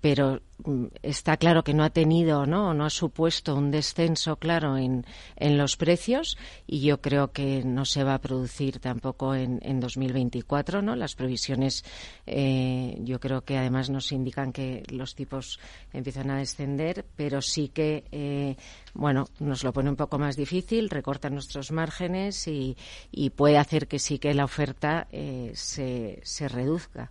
pero 0.00 0.40
mm, 0.64 0.86
está 1.02 1.36
claro 1.36 1.64
que 1.64 1.74
no 1.74 1.84
ha 1.84 1.90
tenido, 1.90 2.46
¿no? 2.46 2.74
No 2.74 2.84
ha 2.84 2.90
supuesto 2.90 3.54
un 3.54 3.70
descenso 3.70 4.36
claro 4.36 4.76
en, 4.76 5.04
en 5.36 5.58
los 5.58 5.76
precios 5.76 6.38
y 6.66 6.80
yo 6.80 7.00
creo 7.00 7.32
que 7.32 7.62
no 7.64 7.84
se 7.84 8.04
va 8.04 8.14
a 8.14 8.20
producir 8.20 8.78
tampoco 8.78 9.34
en, 9.34 9.58
en 9.62 9.80
2024, 9.80 10.82
¿no? 10.82 10.94
Las 10.96 11.14
previsiones, 11.14 11.84
eh, 12.26 12.96
yo 13.00 13.18
creo 13.20 13.42
que 13.42 13.58
además 13.58 13.90
nos 13.90 14.12
indican 14.12 14.52
que 14.52 14.84
los 14.90 15.14
tipos 15.14 15.58
empiezan 15.92 16.30
a 16.30 16.38
descender, 16.38 17.04
pero 17.16 17.42
sí 17.42 17.68
que, 17.68 18.04
eh, 18.12 18.56
bueno, 18.94 19.26
nos 19.40 19.64
lo 19.64 19.72
pone 19.72 19.90
un 19.90 19.96
poco 19.96 20.18
más 20.18 20.36
difícil, 20.36 20.90
recorta 20.90 21.30
nuestros 21.30 21.72
márgenes 21.72 22.46
y, 22.46 22.76
y 23.10 23.30
puede 23.30 23.58
hacer 23.58 23.88
que 23.88 23.98
sí 23.98 24.18
que 24.18 24.34
la 24.34 24.44
oferta 24.44 25.08
eh, 25.10 25.52
se, 25.54 26.20
se 26.22 26.48
reduzca 26.48 27.10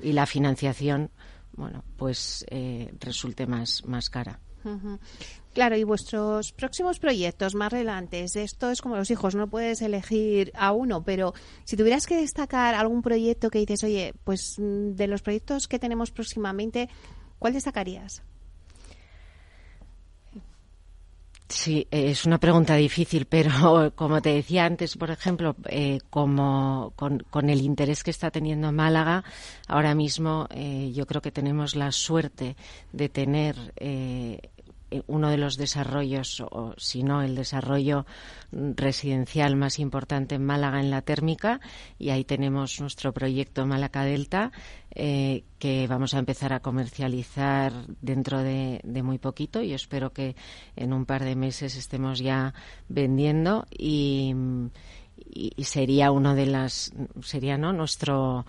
y 0.00 0.12
la 0.12 0.26
financiación 0.26 1.10
bueno, 1.58 1.84
pues 1.96 2.46
eh, 2.50 2.94
resulte 3.00 3.46
más, 3.46 3.84
más 3.84 4.08
cara. 4.08 4.40
Claro, 5.54 5.76
y 5.76 5.84
vuestros 5.84 6.52
próximos 6.52 6.98
proyectos 6.98 7.54
más 7.54 7.72
relevantes, 7.72 8.36
esto 8.36 8.70
es 8.70 8.80
como 8.82 8.96
los 8.96 9.10
hijos, 9.10 9.34
no 9.34 9.48
puedes 9.48 9.80
elegir 9.82 10.52
a 10.54 10.72
uno, 10.72 11.02
pero 11.02 11.32
si 11.64 11.76
tuvieras 11.76 12.06
que 12.06 12.16
destacar 12.16 12.74
algún 12.74 13.02
proyecto 13.02 13.50
que 13.50 13.60
dices, 13.60 13.82
oye, 13.82 14.14
pues 14.24 14.56
mm, 14.58 14.92
de 14.92 15.06
los 15.06 15.22
proyectos 15.22 15.66
que 15.68 15.78
tenemos 15.78 16.10
próximamente, 16.10 16.88
¿cuál 17.38 17.54
destacarías? 17.54 18.22
Sí, 21.48 21.88
es 21.90 22.26
una 22.26 22.38
pregunta 22.38 22.74
difícil, 22.76 23.24
pero 23.24 23.50
como 23.96 24.20
te 24.20 24.34
decía 24.34 24.66
antes, 24.66 24.96
por 24.98 25.10
ejemplo, 25.10 25.56
eh, 25.64 25.98
como 26.10 26.92
con, 26.94 27.48
el 27.48 27.62
interés 27.62 28.04
que 28.04 28.10
está 28.10 28.30
teniendo 28.30 28.70
Málaga, 28.70 29.24
ahora 29.66 29.94
mismo 29.94 30.46
eh, 30.50 30.92
yo 30.94 31.06
creo 31.06 31.22
que 31.22 31.32
tenemos 31.32 31.74
la 31.74 31.90
suerte 31.90 32.54
de 32.92 33.08
tener 33.08 33.72
eh, 33.76 34.40
uno 35.06 35.30
de 35.30 35.36
los 35.36 35.56
desarrollos, 35.56 36.40
o 36.40 36.74
si 36.76 37.02
no 37.02 37.22
el 37.22 37.34
desarrollo 37.34 38.06
residencial 38.52 39.56
más 39.56 39.78
importante 39.78 40.36
en 40.36 40.44
Málaga 40.44 40.80
en 40.80 40.90
la 40.90 41.02
térmica, 41.02 41.60
y 41.98 42.10
ahí 42.10 42.24
tenemos 42.24 42.80
nuestro 42.80 43.12
proyecto 43.12 43.66
Málaga 43.66 44.04
Delta, 44.04 44.52
eh, 44.94 45.44
que 45.58 45.86
vamos 45.86 46.14
a 46.14 46.18
empezar 46.18 46.52
a 46.52 46.60
comercializar 46.60 47.72
dentro 48.00 48.42
de, 48.42 48.80
muy 49.02 49.18
poquito. 49.18 49.62
y 49.62 49.72
espero 49.72 50.12
que 50.12 50.36
en 50.76 50.92
un 50.92 51.04
par 51.04 51.24
de 51.24 51.36
meses 51.36 51.76
estemos 51.76 52.18
ya 52.18 52.54
vendiendo 52.88 53.66
y, 53.70 54.34
y 55.24 55.64
sería 55.64 56.10
uno 56.10 56.34
de 56.34 56.46
las, 56.46 56.92
sería 57.22 57.58
no 57.58 57.72
nuestro 57.72 58.46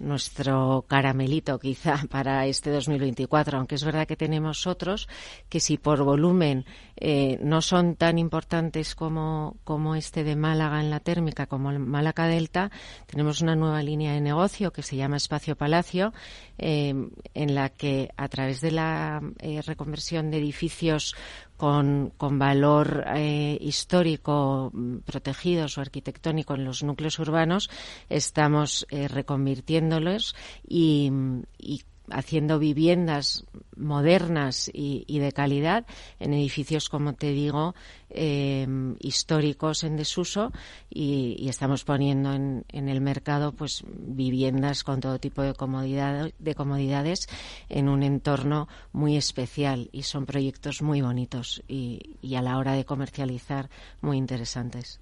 nuestro 0.00 0.84
caramelito 0.88 1.58
quizá 1.58 2.00
para 2.10 2.46
este 2.46 2.70
2024, 2.70 3.58
aunque 3.58 3.76
es 3.76 3.84
verdad 3.84 4.06
que 4.06 4.16
tenemos 4.16 4.66
otros 4.66 5.08
que 5.48 5.60
si 5.60 5.78
por 5.78 6.02
volumen 6.02 6.64
eh, 6.96 7.38
no 7.42 7.62
son 7.62 7.94
tan 7.96 8.18
importantes 8.18 8.94
como, 8.94 9.56
como 9.64 9.94
este 9.94 10.24
de 10.24 10.36
Málaga 10.36 10.80
en 10.80 10.90
la 10.90 11.00
térmica, 11.00 11.46
como 11.46 11.70
el 11.70 11.78
Málaga 11.78 12.26
Delta, 12.26 12.70
tenemos 13.06 13.40
una 13.40 13.54
nueva 13.54 13.82
línea 13.82 14.12
de 14.12 14.20
negocio 14.20 14.72
que 14.72 14.82
se 14.82 14.96
llama 14.96 15.18
Espacio 15.18 15.56
Palacio, 15.56 16.12
eh, 16.58 16.94
en 17.34 17.54
la 17.54 17.68
que 17.68 18.10
a 18.16 18.28
través 18.28 18.60
de 18.60 18.72
la 18.72 19.20
eh, 19.38 19.62
reconversión 19.62 20.30
de 20.30 20.38
edificios 20.38 21.14
con, 21.60 22.14
con 22.16 22.38
valor 22.38 23.04
eh, 23.14 23.58
histórico 23.60 24.70
mm, 24.72 25.00
protegidos 25.04 25.76
o 25.76 25.82
arquitectónico 25.82 26.54
en 26.54 26.64
los 26.64 26.82
núcleos 26.82 27.18
urbanos, 27.18 27.68
estamos 28.08 28.86
eh, 28.88 29.08
reconvirtiéndolos 29.08 30.34
y, 30.66 31.12
y 31.58 31.82
haciendo 32.10 32.58
viviendas 32.58 33.44
modernas 33.76 34.70
y, 34.72 35.18
de 35.18 35.32
calidad 35.32 35.84
en 36.18 36.32
edificios, 36.32 36.88
como 36.88 37.12
te 37.12 37.32
digo, 37.32 37.74
em, 38.10 38.96
históricos 39.00 39.84
en 39.84 39.96
desuso 39.96 40.52
y, 40.88 41.48
estamos 41.48 41.84
poniendo 41.84 42.32
en, 42.32 42.64
el 42.72 43.00
mercado 43.00 43.52
pues 43.52 43.84
viviendas 43.86 44.84
con 44.84 45.00
todo 45.00 45.18
tipo 45.18 45.42
de, 45.42 45.54
comodidad, 45.54 46.30
de 46.38 46.54
comodidades 46.54 47.28
en 47.68 47.88
un 47.88 48.02
entorno 48.02 48.68
muy 48.92 49.16
especial 49.16 49.88
y 49.92 50.02
son 50.02 50.26
proyectos 50.26 50.82
muy 50.82 51.00
bonitos 51.00 51.62
y, 51.68 52.16
a 52.36 52.42
la 52.42 52.58
hora 52.58 52.72
de 52.72 52.84
comercializar 52.84 53.68
muy 54.00 54.16
interesantes. 54.16 55.00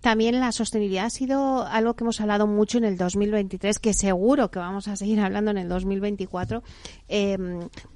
También 0.00 0.40
la 0.40 0.52
sostenibilidad 0.52 1.06
ha 1.06 1.10
sido 1.10 1.66
algo 1.66 1.94
que 1.94 2.04
hemos 2.04 2.20
hablado 2.20 2.46
mucho 2.46 2.78
en 2.78 2.84
el 2.84 2.98
2023, 2.98 3.78
que 3.78 3.94
seguro 3.94 4.50
que 4.50 4.58
vamos 4.58 4.88
a 4.88 4.96
seguir 4.96 5.20
hablando 5.20 5.50
en 5.50 5.58
el 5.58 5.68
2024. 5.68 6.62
Eh, 7.08 7.38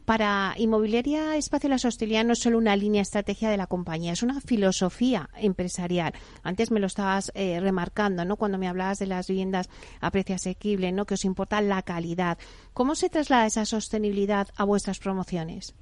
para 0.09 0.55
Inmobiliaria 0.57 1.37
Espacio 1.37 1.69
la 1.69 1.77
Sostenibilidad 1.77 2.25
no 2.25 2.33
es 2.33 2.39
solo 2.39 2.57
una 2.57 2.75
línea 2.77 3.03
estrategia 3.03 3.51
de 3.51 3.59
la 3.59 3.67
compañía, 3.67 4.15
es 4.15 4.23
una 4.23 4.41
filosofía 4.41 5.29
empresarial. 5.37 6.15
Antes 6.43 6.71
me 6.71 6.81
lo 6.81 6.87
estabas 6.87 7.31
eh, 7.35 7.61
remarcando, 7.61 8.25
¿no? 8.25 8.37
Cuando 8.37 8.57
me 8.57 8.69
hablabas 8.69 8.99
de 9.01 9.07
las 9.07 9.29
viviendas 9.29 9.69
a 10.01 10.11
precio 10.11 10.37
asequible, 10.37 10.93
¿no? 10.93 11.05
Que 11.05 11.13
os 11.13 11.27
importa 11.27 11.61
la 11.61 11.83
calidad. 11.83 12.39
¿Cómo 12.73 12.95
se 12.95 13.11
traslada 13.11 13.45
esa 13.45 13.67
sostenibilidad 13.67 14.49
a 14.57 14.65
vuestras 14.65 14.99
promociones? 14.99 15.75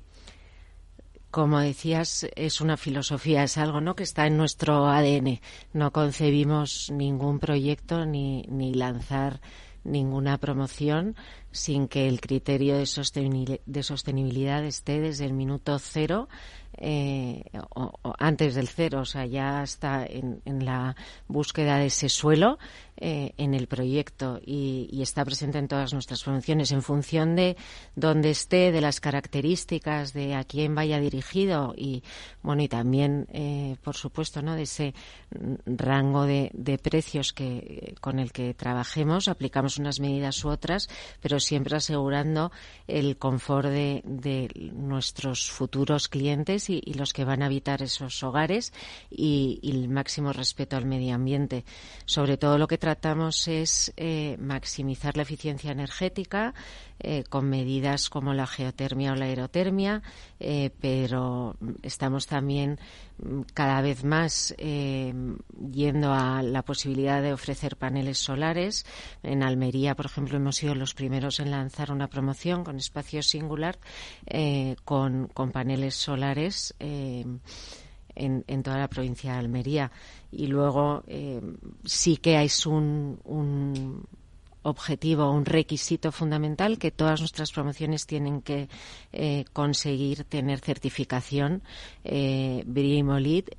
como 1.31 1.61
decías, 1.61 2.27
es 2.35 2.63
una 2.63 2.79
filosofía, 2.79 3.43
es 3.43 3.59
algo 3.59 3.83
¿no? 3.83 3.95
que 3.95 4.05
está 4.05 4.27
en 4.27 4.39
nuestro 4.39 4.87
ADN. 4.87 5.41
No 5.75 5.93
concebimos 5.93 6.91
ningún 6.91 7.41
proyecto 7.41 8.07
ni, 8.07 8.43
ni 8.49 8.73
lanzar 8.73 9.43
ninguna 9.87 10.39
promoción 10.39 11.17
sin 11.51 11.89
que 11.89 12.09
el 12.09 12.21
criterio 12.21 12.77
de, 12.77 12.87
sostenibilidad 12.87 14.65
esté 14.65 15.01
desde 15.01 15.25
el 15.25 15.33
minuto 15.33 15.79
cero 15.79 16.29
eh, 16.77 17.45
o, 17.75 17.93
antes 18.19 18.55
del 18.55 18.69
cero, 18.69 19.01
o 19.01 19.05
sea, 19.05 19.25
ya 19.25 19.63
está 19.63 20.05
en, 20.05 20.43
la 20.45 20.95
búsqueda 21.29 21.79
de 21.79 21.87
ese 21.87 22.09
suelo 22.09 22.59
eh, 22.97 23.33
en 23.37 23.55
el 23.55 23.67
proyecto 23.67 24.41
y, 24.45 25.03
está 25.03 25.25
presente 25.25 25.59
en 25.59 25.69
todas 25.69 25.93
nuestras 25.93 26.25
promociones 26.25 26.73
en 26.73 26.83
función 26.83 27.37
de 27.37 27.57
dónde 27.95 28.31
esté, 28.31 28.73
de 28.73 28.81
las 28.81 28.99
características, 28.99 30.13
de 30.13 30.35
a 30.35 30.43
quién 30.43 30.75
vaya 30.75 30.99
dirigido 30.99 31.75
y 31.77 32.03
bueno 32.43 32.63
y 32.63 32.69
también, 32.69 33.29
eh, 33.33 33.77
por 33.85 33.95
supuesto, 33.95 34.43
no 34.43 34.57
de 34.57 34.63
ese 34.63 34.95
rango 35.67 36.25
de, 36.25 36.51
precios 36.83 37.33
que 37.33 37.95
con 38.01 38.19
el 38.19 38.33
que 38.33 38.53
trabajemos, 38.55 39.29
aplicamos 39.29 39.79
unas 39.79 40.01
medidas 40.01 40.45
u 40.45 40.49
otras, 40.49 40.89
pero 41.21 41.39
siempre 41.39 41.77
asegurando 41.77 42.51
el 42.89 43.17
confort 43.17 43.69
de, 43.69 44.03
de 44.05 44.49
nuestros 44.73 45.51
futuros 45.51 46.09
clientes 46.09 46.71
y, 46.71 46.81
los 46.95 47.13
que 47.13 47.25
van 47.25 47.43
a 47.43 47.47
habitar 47.47 47.83
esos 47.83 48.23
hogares 48.23 48.73
y, 49.11 49.61
el 49.63 49.89
máximo 49.89 50.33
respeto 50.33 50.77
al 50.77 50.87
medio 50.87 51.15
ambiente. 51.15 51.65
Sobre 52.05 52.37
todo 52.37 52.59
lo 52.59 52.67
que 52.67 52.79
tratamos 52.87 53.49
es 53.49 53.93
eh, 53.97 54.37
maximizar 54.39 55.17
la 55.17 55.25
eficiencia 55.25 55.73
energética 55.73 56.55
eh, 57.01 57.25
con 57.29 57.51
medidas 57.51 58.09
como 58.09 58.33
la 58.33 58.47
geotermia 58.47 59.11
o 59.11 59.17
la 59.17 59.25
aerotermia, 59.25 60.03
eh, 60.39 60.71
pero 60.81 61.57
estamos 61.83 62.29
también 62.29 62.79
mm, 63.19 63.41
cada 63.55 63.81
vez 63.81 64.05
más 64.05 64.55
yendo 64.57 66.13
a 66.13 66.45
la 66.45 66.63
posibilidad 66.63 67.21
de 67.23 67.33
ofrecer 67.33 67.77
paneles 67.77 68.19
solares. 68.19 68.87
En 69.25 69.43
Almería, 69.43 69.97
por 69.97 70.07
ejemplo, 70.07 70.37
hemos 70.37 70.55
sido 70.55 70.77
los 70.77 70.95
primeros 70.95 71.41
en 71.41 71.51
lanzar 71.51 71.91
una 71.91 72.07
promoción 72.07 72.63
con 72.63 72.77
espacio 72.77 73.21
singular 73.21 73.81
con, 74.85 75.29
paneles 75.53 75.97
solares 75.97 76.73
en, 78.17 78.63
toda 78.63 78.79
la 78.79 78.89
provincia 78.89 79.33
de 79.33 79.39
Almería. 79.39 79.91
Y 80.37 80.49
luego 80.49 81.03
eh, 81.07 81.41
sí 81.85 82.19
que 82.19 82.43
es 82.43 82.67
un, 82.67 83.19
objetivo, 84.63 85.31
un 85.31 85.47
requisito 85.47 86.13
fundamental 86.13 86.79
que 86.79 86.91
todas 86.91 87.21
nuestras 87.21 87.53
promociones 87.53 88.07
tienen 88.07 88.43
que 88.43 88.69
eh, 89.13 89.45
conseguir 89.53 90.25
tener 90.25 90.61
certificación 90.61 91.63
eh, 92.05 92.65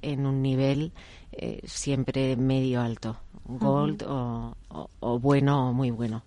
en 0.02 0.26
un 0.26 0.42
nivel 0.42 0.92
siempre 1.66 2.36
medio 2.36 2.82
alto, 2.82 3.18
gold 3.46 4.04
o, 4.04 4.56
o, 5.00 5.20
bueno 5.20 5.70
o 5.70 5.74
muy 5.74 5.92
bueno. 5.92 6.24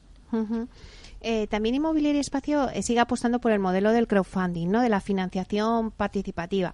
Eh, 1.23 1.47
también 1.49 1.75
Inmobiliaria 1.75 2.21
Espacio 2.21 2.71
eh, 2.71 2.83
sigue 2.83 3.01
apostando 3.01 3.41
por 3.41 3.53
el 3.53 3.59
modelo 3.59 3.93
del 3.93 4.07
crowdfunding, 4.07 4.69
¿no? 4.69 4.81
de 4.81 4.89
la 4.89 5.01
financiación 5.01 5.91
participativa. 5.91 6.73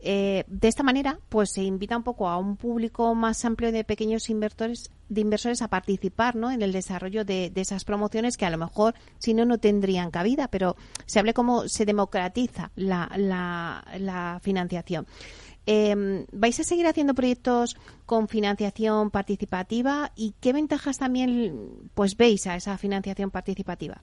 Eh, 0.00 0.44
de 0.46 0.68
esta 0.68 0.84
manera, 0.84 1.18
pues 1.28 1.50
se 1.52 1.62
invita 1.62 1.96
un 1.96 2.04
poco 2.04 2.28
a 2.28 2.38
un 2.38 2.56
público 2.56 3.14
más 3.14 3.44
amplio 3.44 3.72
de 3.72 3.82
pequeños 3.82 4.30
inversores, 4.30 4.90
de 5.08 5.20
inversores 5.20 5.60
a 5.60 5.68
participar 5.68 6.36
¿no? 6.36 6.52
en 6.52 6.62
el 6.62 6.72
desarrollo 6.72 7.24
de, 7.24 7.52
esas 7.56 7.84
promociones 7.84 8.36
que 8.36 8.46
a 8.46 8.50
lo 8.50 8.58
mejor 8.58 8.94
si 9.18 9.34
no 9.34 9.44
no 9.44 9.58
tendrían 9.58 10.12
cabida, 10.12 10.48
pero 10.48 10.76
se 11.06 11.18
hable 11.18 11.34
cómo 11.34 11.66
se 11.68 11.84
democratiza 11.84 12.70
la, 12.76 13.10
la, 13.16 14.38
financiación. 14.42 15.06
Eh, 15.66 16.24
¿Vais 16.32 16.58
a 16.60 16.64
seguir 16.64 16.86
haciendo 16.86 17.14
proyectos 17.14 17.76
con 18.06 18.28
financiación 18.28 19.10
participativa 19.10 20.12
y 20.14 20.34
qué 20.40 20.52
ventajas 20.52 20.98
también 20.98 21.90
pues 21.94 22.16
veis 22.16 22.46
a 22.46 22.56
esa 22.56 22.78
financiación 22.78 23.30
participativa? 23.30 24.02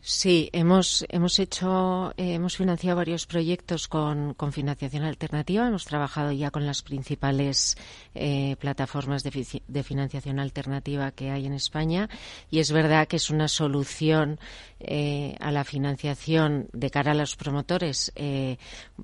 Sí, 0.00 0.48
hemos, 0.52 1.04
hemos 1.08 1.40
hecho, 1.40 2.14
eh, 2.16 2.34
hemos 2.34 2.56
financiado 2.56 2.96
varios 2.96 3.26
proyectos 3.26 3.88
con, 3.88 4.36
financiación 4.52 5.02
alternativa. 5.02 5.66
Hemos 5.66 5.84
trabajado 5.84 6.30
ya 6.30 6.52
con 6.52 6.64
las 6.66 6.82
principales 6.82 7.76
eh, 8.14 8.56
plataformas 8.60 9.24
de, 9.24 9.82
financiación 9.82 10.38
alternativa 10.38 11.10
que 11.10 11.30
hay 11.30 11.46
en 11.46 11.52
España 11.52 12.08
y 12.48 12.60
es 12.60 12.70
verdad 12.70 13.08
que 13.08 13.16
es 13.16 13.28
una 13.28 13.48
solución 13.48 14.38
eh, 14.78 15.34
a 15.40 15.50
la 15.50 15.64
financiación 15.64 16.68
de 16.72 16.90
cara 16.90 17.10
a 17.10 17.14
los 17.16 17.34
promotores 17.34 18.12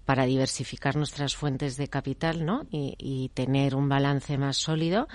para 0.04 0.26
diversificar 0.26 0.94
nuestras 0.96 1.34
fuentes 1.34 1.76
de 1.76 1.88
capital, 1.88 2.46
¿no? 2.46 2.66
Y 2.70 3.30
tener 3.34 3.74
un 3.74 3.88
balance 3.88 4.38
más 4.38 4.56
sólido 4.56 5.08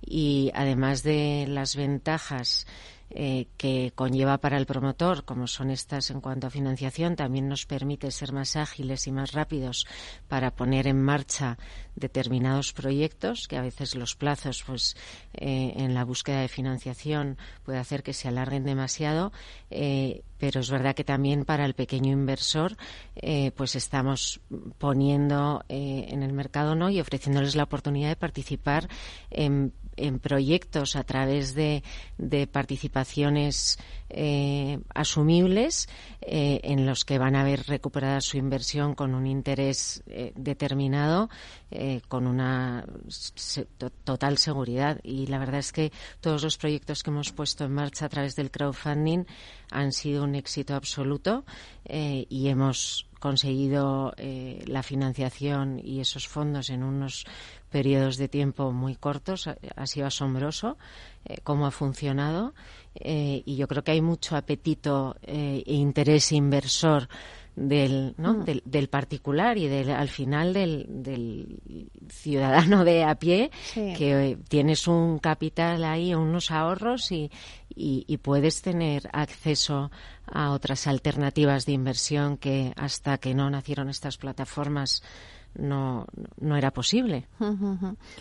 y 0.00 0.52
además 0.54 1.02
de 1.02 1.46
las 1.48 1.76
ventajas 1.76 2.66
eh, 3.16 3.46
que 3.56 3.92
conlleva 3.94 4.38
para 4.38 4.56
el 4.56 4.66
promotor, 4.66 5.24
como 5.24 5.46
son 5.46 5.70
estas 5.70 6.10
en 6.10 6.20
cuanto 6.20 6.48
a 6.48 6.50
financiación, 6.50 7.14
también 7.14 7.48
nos 7.48 7.64
permite 7.64 8.10
ser 8.10 8.32
más 8.32 8.56
ágiles 8.56 9.06
y 9.06 9.12
más 9.12 9.30
rápidos 9.30 9.86
para 10.26 10.50
poner 10.50 10.88
en 10.88 11.00
marcha 11.00 11.56
determinados 11.94 12.72
proyectos, 12.72 13.46
que 13.46 13.56
a 13.56 13.62
veces 13.62 13.94
los 13.94 14.16
plazos, 14.16 14.64
pues, 14.66 14.96
eh, 15.32 15.74
en 15.76 15.94
la 15.94 16.04
búsqueda 16.04 16.40
de 16.40 16.48
financiación 16.48 17.38
puede 17.62 17.78
hacer 17.78 18.02
que 18.02 18.14
se 18.14 18.26
alarguen 18.26 18.64
demasiado. 18.64 19.30
Eh, 19.70 20.24
pero 20.36 20.60
es 20.60 20.68
verdad 20.68 20.96
que 20.96 21.04
también 21.04 21.44
para 21.44 21.64
el 21.64 21.74
pequeño 21.74 22.12
inversor 22.12 22.76
pues 23.56 23.76
estamos 23.76 24.40
poniendo 24.76 25.64
en 25.68 26.22
el 26.22 26.34
mercado 26.34 26.74
no 26.74 26.90
y 26.90 27.00
ofreciéndoles 27.00 27.56
la 27.56 27.62
oportunidad 27.62 28.10
de 28.10 28.16
participar 28.16 28.88
en 29.30 29.72
en 29.96 30.18
proyectos 30.18 30.96
a 30.96 31.04
través 31.04 31.54
de, 31.54 31.82
participaciones 32.52 33.78
eh, 34.08 34.78
asumibles 34.94 35.88
eh, 36.20 36.60
en 36.62 36.86
los 36.86 37.04
que 37.04 37.18
van 37.18 37.36
a 37.36 37.44
ver 37.44 37.64
recuperada 37.66 38.20
su 38.20 38.36
inversión 38.36 38.94
con 38.94 39.14
un 39.14 39.26
interés 39.26 40.02
eh, 40.06 40.32
determinado, 40.36 41.28
con 42.06 42.28
una 42.28 42.86
total 44.04 44.38
seguridad. 44.38 45.00
Y 45.02 45.26
la 45.26 45.40
verdad 45.40 45.58
es 45.58 45.72
que 45.72 45.90
todos 46.20 46.44
los 46.44 46.56
proyectos 46.56 47.02
que 47.02 47.10
hemos 47.10 47.32
puesto 47.32 47.64
en 47.64 47.72
marcha 47.72 48.06
a 48.06 48.08
través 48.08 48.36
del 48.36 48.52
crowdfunding 48.52 49.24
han 49.72 49.90
sido 49.90 50.22
un 50.22 50.36
éxito 50.36 50.76
absoluto 50.76 51.44
y 51.84 52.46
hemos 52.46 53.08
conseguido 53.18 54.14
la 54.66 54.84
financiación 54.84 55.80
y 55.82 55.98
esos 55.98 56.28
fondos 56.28 56.70
en 56.70 56.84
unos 56.84 57.26
periodos 57.74 58.18
de 58.18 58.28
tiempo 58.28 58.70
muy 58.70 58.94
cortos. 58.94 59.48
Ha, 59.48 59.86
sido 59.88 60.06
asombroso 60.06 60.78
eh, 61.24 61.38
cómo 61.42 61.66
ha 61.66 61.72
funcionado 61.72 62.54
eh, 62.94 63.42
y 63.44 63.56
yo 63.56 63.66
creo 63.66 63.82
que 63.82 63.90
hay 63.90 64.00
mucho 64.00 64.36
apetito 64.36 65.16
eh, 65.22 65.64
e 65.66 65.74
interés 65.74 66.30
inversor 66.30 67.08
del, 67.56 68.14
¿no? 68.16 68.34
Mm. 68.34 68.44
del, 68.64 68.88
particular 68.88 69.58
y 69.58 69.66
del, 69.66 69.90
al 69.90 70.08
final 70.08 70.52
del, 70.52 71.58
ciudadano 72.08 72.84
de 72.84 73.02
a 73.02 73.16
pie 73.16 73.50
que 73.74 74.38
tienes 74.48 74.86
un 74.86 75.18
capital 75.18 75.82
ahí, 75.82 76.14
unos 76.14 76.52
ahorros 76.52 77.10
y, 77.10 77.28
y, 77.74 78.16
puedes 78.18 78.62
tener 78.62 79.08
acceso 79.12 79.90
a 80.26 80.50
otras 80.50 80.86
alternativas 80.86 81.66
de 81.66 81.72
inversión 81.72 82.36
que 82.36 82.72
hasta 82.76 83.18
que 83.18 83.34
no 83.34 83.50
nacieron 83.50 83.88
estas 83.88 84.16
plataformas 84.16 85.02
no, 85.54 86.06
no 86.40 86.56
era 86.56 86.72
posible. 86.72 87.26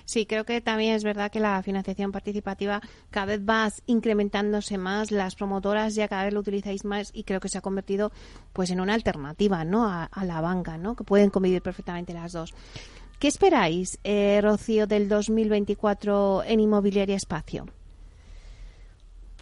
Sí, 0.05 0.25
creo 0.25 0.45
que 0.45 0.61
también 0.61 0.95
es 0.95 1.03
verdad 1.03 1.31
que 1.31 1.39
la 1.39 1.61
financiación 1.63 2.11
participativa 2.11 2.81
cada 3.09 3.25
vez 3.25 3.41
va 3.41 3.71
incrementándose 3.85 4.77
más, 4.77 5.11
las 5.11 5.35
promotoras 5.35 5.95
ya 5.95 6.07
cada 6.07 6.25
vez 6.25 6.33
lo 6.33 6.41
utilizáis 6.41 6.85
más 6.85 7.11
y 7.13 7.23
creo 7.23 7.39
que 7.39 7.49
se 7.49 7.57
ha 7.57 7.61
convertido 7.61 8.11
pues 8.53 8.69
en 8.71 8.79
una 8.79 8.93
alternativa 8.93 9.63
¿no? 9.63 9.85
a, 9.87 10.09
la 10.23 10.41
banca, 10.41 10.77
¿no? 10.77 10.95
que 10.95 11.03
pueden 11.03 11.29
convivir 11.29 11.61
perfectamente 11.61 12.13
las 12.13 12.31
dos. 12.33 12.53
¿Qué 13.19 13.27
esperáis, 13.27 13.99
eh, 14.03 14.41
Rocío, 14.41 14.85
del 14.85 15.07
2024 15.07 16.43
en 16.43 16.59
Inmobiliaria 16.59 17.15
Espacio? 17.15 17.65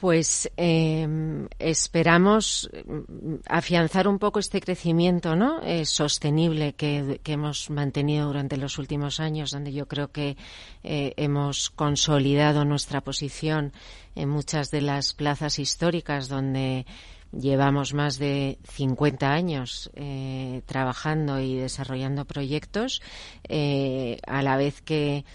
Pues 0.01 0.49
em, 0.57 1.47
esperamos 1.59 2.67
mm, 2.73 3.35
afianzar 3.47 4.07
un 4.07 4.17
poco 4.17 4.39
este 4.39 4.59
crecimiento 4.59 5.35
¿no? 5.35 5.61
Eh, 5.61 5.85
sostenible 5.85 6.73
que, 6.73 7.21
hemos 7.23 7.69
mantenido 7.69 8.25
durante 8.25 8.57
los 8.57 8.79
últimos 8.79 9.19
años, 9.19 9.51
donde 9.51 9.71
yo 9.71 9.87
creo 9.87 10.11
que 10.11 10.37
eh, 10.81 11.13
hemos 11.17 11.69
consolidado 11.69 12.65
nuestra 12.65 13.01
posición 13.01 13.73
en 14.15 14.27
muchas 14.27 14.71
de 14.71 14.81
las 14.81 15.13
plazas 15.13 15.59
históricas 15.59 16.27
donde 16.27 16.87
llevamos 17.31 17.93
más 17.93 18.17
de 18.17 18.57
50 18.69 19.31
años 19.31 19.91
eh, 19.93 20.63
trabajando 20.65 21.39
y 21.39 21.57
desarrollando 21.57 22.25
proyectos, 22.25 23.03
a 23.47 24.41
la 24.41 24.57
vez 24.57 24.81
que 24.81 25.25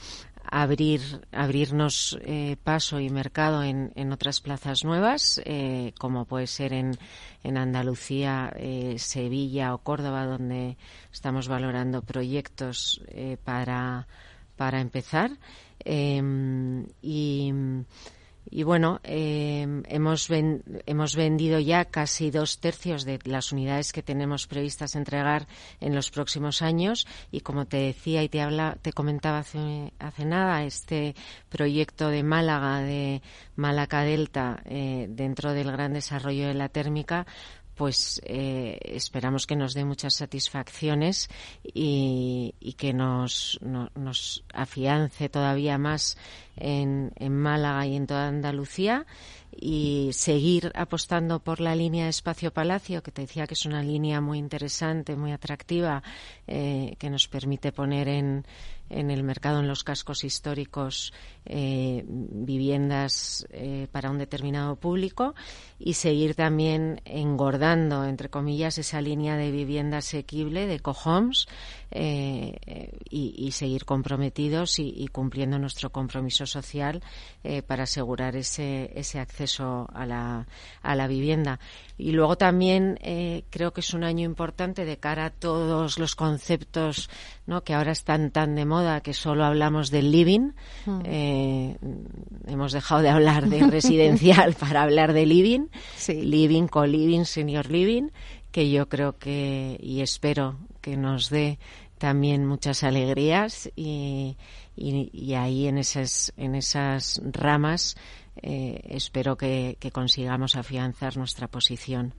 abrir, 0.62 1.02
abrirnos 1.32 2.18
eh, 2.22 2.56
paso 2.64 2.98
y 2.98 3.10
mercado 3.10 3.62
en, 3.62 3.92
en 3.94 4.10
otras 4.10 4.40
plazas 4.40 4.84
nuevas, 4.84 5.38
eh, 5.44 5.92
como 5.98 6.24
puede 6.24 6.46
ser 6.46 6.72
en, 6.72 6.96
en 7.42 7.58
Andalucía, 7.58 8.52
eh, 8.56 8.94
Sevilla 8.98 9.74
o 9.74 9.78
Córdoba, 9.78 10.24
donde 10.24 10.78
estamos 11.12 11.48
valorando 11.48 12.00
proyectos 12.00 13.02
para, 13.44 14.06
para 14.56 14.80
empezar. 14.80 15.30
Em, 15.80 16.86
y 17.02 17.52
y 18.48 18.62
bueno, 18.62 19.00
em, 19.02 19.82
hemos, 19.88 20.28
hemos 20.30 21.16
vendido 21.16 21.58
ya 21.58 21.84
casi 21.84 22.30
dos 22.30 22.58
tercios 22.60 23.04
de 23.04 23.18
las 23.24 23.52
unidades 23.52 23.92
que 23.92 24.02
tenemos 24.02 24.46
previstas 24.46 24.94
entregar 24.94 25.48
en 25.80 25.94
los 25.94 26.10
próximos 26.10 26.62
años. 26.62 27.06
Y 27.32 27.40
como 27.40 27.66
te 27.66 27.78
decía 27.78 28.22
y 28.22 28.28
te, 28.28 28.40
habla, 28.40 28.78
te 28.80 28.92
comentaba 28.92 29.38
hace, 29.38 29.92
hace 29.98 30.24
nada, 30.24 30.64
este 30.64 31.16
proyecto 31.48 32.08
de 32.08 32.22
Málaga, 32.22 32.80
de 32.80 33.20
Málaga 33.56 34.02
Delta, 34.02 34.62
eh, 34.64 35.06
dentro 35.08 35.52
del 35.52 35.72
gran 35.72 35.92
desarrollo 35.92 36.46
de 36.46 36.54
la 36.54 36.68
térmica, 36.68 37.26
pues 37.74 38.22
eh, 38.24 38.78
esperamos 38.82 39.46
que 39.46 39.54
nos 39.54 39.74
dé 39.74 39.84
muchas 39.84 40.14
satisfacciones 40.14 41.28
y, 41.62 42.54
que 42.78 42.94
nos, 42.94 43.60
nos 43.62 44.44
afiance 44.52 45.28
todavía 45.28 45.76
más 45.76 46.16
en, 46.56 47.12
Málaga 47.30 47.86
y 47.86 47.96
en 47.96 48.06
toda 48.06 48.28
Andalucía 48.28 49.06
y 49.58 50.10
seguir 50.12 50.70
apostando 50.74 51.40
por 51.40 51.60
la 51.60 51.74
línea 51.74 52.04
de 52.04 52.10
Espacio 52.10 52.52
Palacio, 52.52 53.02
que 53.02 53.10
te 53.10 53.22
decía 53.22 53.46
que 53.46 53.54
es 53.54 53.64
una 53.64 53.82
línea 53.82 54.20
muy 54.20 54.38
interesante, 54.38 55.16
muy 55.16 55.32
atractiva, 55.32 56.02
eh, 56.46 56.94
que 56.98 57.08
nos 57.08 57.26
permite 57.28 57.72
poner 57.72 58.08
en, 58.08 58.44
en 58.90 59.10
el 59.10 59.22
mercado, 59.22 59.60
en 59.60 59.68
los 59.68 59.84
cascos 59.84 60.24
históricos, 60.24 61.12
eh, 61.44 62.04
viviendas 62.06 63.46
eh, 63.50 63.88
para 63.90 64.10
un 64.10 64.18
determinado 64.18 64.76
público 64.76 65.34
y 65.78 65.94
seguir 65.94 66.34
también 66.34 67.00
engordando, 67.04 68.04
entre 68.04 68.28
comillas, 68.28 68.78
esa 68.78 69.00
línea 69.00 69.36
de 69.36 69.50
vivienda 69.50 69.98
asequible 69.98 70.66
de 70.66 70.80
cohomes 70.80 71.46
eh, 71.90 72.98
y, 73.10 73.50
seguir 73.52 73.84
comprometidos 73.84 74.78
y, 74.78 75.06
cumpliendo 75.08 75.58
nuestro 75.58 75.90
compromiso 75.90 76.45
social 76.46 77.02
para 77.66 77.84
asegurar 77.84 78.36
ese, 78.36 78.90
ese 78.94 79.18
acceso 79.18 79.88
a 79.92 80.06
la, 80.06 80.46
a 80.82 80.94
la 80.94 81.06
vivienda. 81.06 81.60
Y 81.98 82.12
luego 82.12 82.36
también 82.36 82.98
creo 83.50 83.72
que 83.72 83.80
es 83.80 83.94
un 83.94 84.04
año 84.04 84.24
importante 84.24 84.84
de 84.84 84.98
cara 84.98 85.26
a 85.26 85.30
todos 85.30 85.98
los 85.98 86.14
conceptos 86.14 87.08
¿no? 87.46 87.62
que 87.62 87.74
ahora 87.74 87.92
están 87.92 88.30
tan 88.30 88.54
de 88.54 88.64
moda 88.64 89.00
que 89.00 89.14
solo 89.14 89.44
hablamos 89.44 89.90
del 89.90 90.10
living. 90.10 90.52
Mm. 90.86 91.00
Eh, 91.04 91.76
hemos 92.46 92.72
dejado 92.72 93.02
de 93.02 93.08
hablar 93.08 93.48
de 93.48 93.66
residencial 93.66 94.54
para 94.60 94.82
hablar 94.82 95.12
de 95.12 95.26
living, 95.26 95.68
living, 96.08 96.66
co-living, 96.66 97.24
senior 97.24 97.70
living, 97.70 98.10
que 98.50 98.70
yo 98.70 98.88
creo 98.88 99.18
que 99.18 99.78
y 99.80 100.00
espero 100.00 100.56
que 100.80 100.96
nos 100.96 101.30
dé 101.30 101.58
también 101.98 102.46
muchas 102.46 102.82
alegrías 102.84 103.70
y, 103.76 104.36
y, 104.76 105.34
ahí 105.34 105.66
en 105.66 105.78
esas, 105.78 106.32
en 106.36 106.54
esas 106.54 107.20
ramas 107.24 107.96
espero 108.42 109.36
que, 109.36 109.78
consigamos 109.92 110.56
afianzar 110.56 111.16
nuestra 111.16 111.48
posición. 111.48 112.12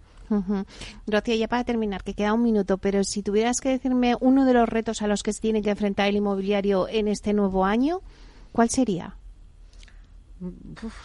Rocío, 1.05 1.35
ya 1.35 1.47
para 1.47 1.63
terminar, 1.63 2.03
que 2.03 2.13
queda 2.13 2.33
un 2.33 2.43
minuto, 2.43 2.77
pero 2.77 3.03
si 3.03 3.23
tuvieras 3.23 3.61
que 3.61 3.69
decirme 3.69 4.15
uno 4.19 4.45
de 4.45 4.53
los 4.53 4.67
retos 4.67 5.01
a 5.01 5.07
los 5.07 5.23
que 5.23 5.31
se 5.31 5.41
tiene 5.41 5.61
que 5.61 5.69
enfrentar 5.69 6.09
el 6.09 6.17
inmobiliario 6.17 6.87
en 6.89 7.07
este 7.07 7.33
nuevo 7.33 7.63
año, 7.63 8.01
¿cuál 8.51 8.69
sería? 8.69 9.15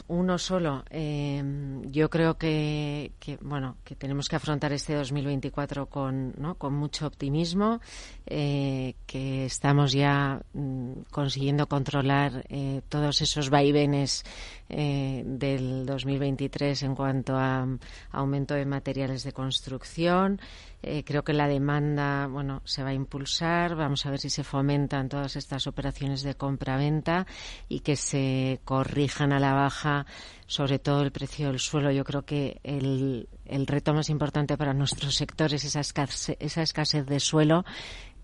Uno 0.09 0.39
solo. 0.39 0.85
Eh, 0.91 1.43
yo 1.87 2.11
creo 2.11 2.37
que, 2.37 3.13
bueno 3.41 3.77
que 3.85 3.97
tenemos 3.97 4.29
que 4.29 4.37
afrontar 4.37 4.73
este 4.73 4.95
2024 4.95 5.87
con, 5.87 6.35
¿no? 6.37 6.57
con 6.57 6.75
mucho 6.75 7.07
optimismo, 7.07 7.81
eh, 8.27 8.95
que 9.07 9.47
estamos 9.47 9.93
ya 9.93 10.41
mm, 10.53 11.03
consiguiendo 11.11 11.67
controlar 11.67 12.45
eh, 12.49 12.83
todos 12.89 13.23
esos 13.23 13.51
vaivenes 13.51 14.25
del 14.73 15.87
2023 15.87 16.83
en 16.83 16.95
cuanto 16.95 17.37
a 17.37 17.67
aumento 18.11 18.55
de 18.55 18.65
materiales 18.65 19.23
de 19.23 19.33
construcción. 19.33 20.41
Eh, 20.83 21.05
creo 21.05 21.23
que 21.23 21.33
la 21.33 21.47
demanda, 21.47 22.27
bueno, 22.27 22.63
se 22.65 22.83
va 22.83 22.89
a 22.89 22.95
impulsar. 22.95 23.77
Vamos 23.77 24.05
a 24.05 24.11
ver 24.11 24.19
si 24.19 24.31
se 24.31 24.43
fomentan 24.43 25.09
todas 25.09 25.37
estas 25.37 25.67
operaciones 25.67 26.23
de 26.23 26.35
compra-venta 26.35 27.27
y 27.69 27.81
que 27.81 27.97
se 27.97 28.61
corrijan 28.65 29.33
a 29.33 29.39
la 29.39 29.53
baja, 29.53 30.07
sobre 30.47 30.79
todo 30.79 31.03
el 31.03 31.13
precio 31.13 31.49
del 31.49 31.61
suelo. 31.61 31.93
Yo 31.93 32.05
creo 32.05 32.25
que 32.25 32.61
el, 32.65 33.29
el 33.45 33.67
reto 33.67 33.95
más 33.95 34.11
importante 34.11 34.57
para 34.57 34.75
nuestro 34.75 35.11
sector 35.11 35.55
es 35.55 35.65
esa 35.65 35.81
esa 35.81 36.63
escasez 36.63 37.07
de 37.07 37.21
suelo 37.21 37.65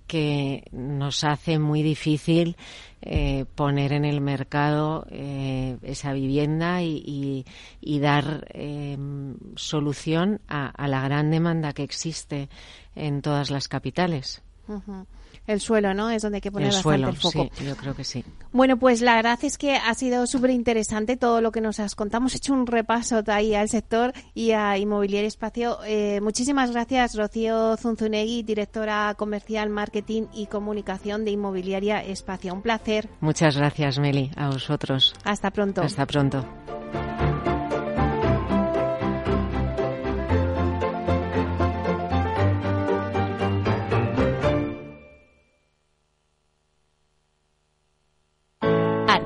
que 0.09 0.65
nos 0.73 1.23
hace 1.23 1.61
muy 1.61 1.83
difícil 1.85 2.57
eh, 3.03 3.45
poner 3.55 3.93
en 3.93 4.05
el 4.05 4.21
mercado 4.21 5.07
eh, 5.11 5.77
esa 5.83 6.13
vivienda 6.13 6.83
y, 6.83 7.45
dar 8.01 8.49
em, 8.51 9.37
solución 9.55 10.41
a, 10.49 10.89
la 10.89 11.01
gran 11.03 11.31
demanda 11.31 11.73
que 11.73 11.85
existe 11.85 12.49
en 12.97 13.23
todas 13.23 13.51
las 13.51 13.69
capitales 13.69 14.43
el 15.49 15.61
suelo, 15.61 15.95
¿no? 15.95 16.11
Es 16.11 16.23
donde 16.23 16.37
hay 16.37 16.41
que 16.41 16.53
poner 16.53 16.73
bastante 16.73 17.09
el 17.09 17.17
foco. 17.17 17.49
Sí, 17.53 17.65
yo 17.65 17.75
creo 17.77 17.97
que 17.97 18.05
sí. 18.05 18.25
Bueno, 18.53 18.79
pues 18.79 19.01
la 19.01 19.17
verdad 19.17 19.39
es 19.43 19.59
que 19.59 19.77
ha 19.77 19.95
sido 19.95 20.27
súper 20.27 20.51
interesante 20.51 21.17
todo 21.17 21.41
lo 21.41 21.51
que 21.51 21.61
nos 21.61 21.81
has 21.81 21.95
contado. 21.95 22.21
Hemos 22.21 22.35
hecho 22.35 22.53
un 22.53 22.67
repaso 22.67 23.23
ahí 23.27 23.55
al 23.55 23.69
sector 23.69 24.13
y 24.35 24.53
a 24.53 24.77
Inmobiliario 24.77 25.27
Espacio. 25.27 25.79
Eh, 25.87 26.21
muchísimas 26.21 26.71
gracias, 26.71 27.17
Rocío 27.17 27.77
Zunzunegui, 27.79 28.43
directora 28.43 29.15
comercial, 29.17 29.71
marketing 29.71 30.25
y 30.35 30.47
comunicación 30.47 31.25
de 31.25 31.33
Inmobiliaria 31.33 32.05
Espacio. 32.05 32.53
Un 32.53 32.63
placer. 32.63 33.09
Muchas 33.21 33.57
gracias, 33.57 33.99
Meli, 33.99 34.31
a 34.37 34.51
vosotros. 34.51 35.15
Hasta 35.25 35.51
pronto. 35.51 35.83
Hasta 35.83 36.07
pronto. 36.07 36.45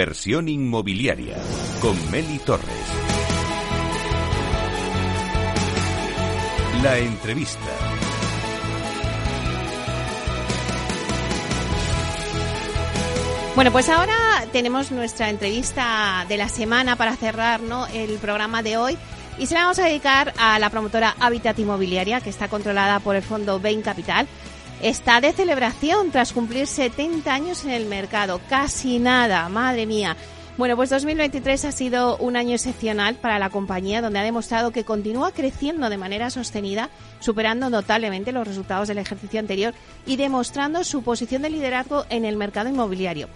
Inversión 0.00 0.48
inmobiliaria 0.48 1.36
con 1.82 2.10
Meli 2.10 2.38
Torres. 2.38 2.64
La 6.82 6.96
entrevista. 6.96 7.60
Bueno, 13.54 13.70
pues 13.72 13.90
ahora 13.90 14.16
tenemos 14.52 14.90
nuestra 14.90 15.28
entrevista 15.28 16.24
de 16.30 16.38
la 16.38 16.48
semana 16.48 16.96
para 16.96 17.14
cerrar 17.16 17.60
¿no? 17.60 17.86
el 17.88 18.16
programa 18.20 18.62
de 18.62 18.78
hoy 18.78 18.96
y 19.38 19.48
se 19.48 19.54
la 19.54 19.64
vamos 19.64 19.80
a 19.80 19.84
dedicar 19.84 20.32
a 20.38 20.58
la 20.58 20.70
promotora 20.70 21.14
Habitat 21.20 21.58
Inmobiliaria 21.58 22.22
que 22.22 22.30
está 22.30 22.48
controlada 22.48 23.00
por 23.00 23.16
el 23.16 23.22
fondo 23.22 23.60
Bain 23.60 23.82
Capital 23.82 24.26
está 24.82 25.20
de 25.20 25.32
celebración 25.32 26.10
tras 26.10 26.32
cumplir 26.32 26.66
70 26.66 27.32
años 27.32 27.64
en 27.64 27.70
el 27.70 27.86
mercado. 27.86 28.40
Casi 28.48 28.98
nada, 28.98 29.48
madre 29.48 29.86
mía. 29.86 30.16
Bueno, 30.60 30.76
pues 30.76 30.90
2023 30.90 31.64
ha 31.64 31.72
sido 31.72 32.18
un 32.18 32.36
año 32.36 32.54
excepcional 32.54 33.14
para 33.14 33.38
la 33.38 33.48
compañía, 33.48 34.02
donde 34.02 34.18
ha 34.18 34.22
demostrado 34.22 34.72
que 34.72 34.84
continúa 34.84 35.32
creciendo 35.32 35.88
de 35.88 35.96
manera 35.96 36.28
sostenida, 36.28 36.90
superando 37.18 37.70
notablemente 37.70 38.30
los 38.30 38.46
resultados 38.46 38.86
del 38.86 38.98
ejercicio 38.98 39.40
anterior 39.40 39.72
y 40.04 40.16
demostrando 40.16 40.84
su 40.84 41.02
posición 41.02 41.40
de 41.40 41.48
liderazgo 41.48 42.04
en 42.10 42.26
el 42.26 42.36
mercado 42.36 42.68
inmobiliario. 42.68 43.28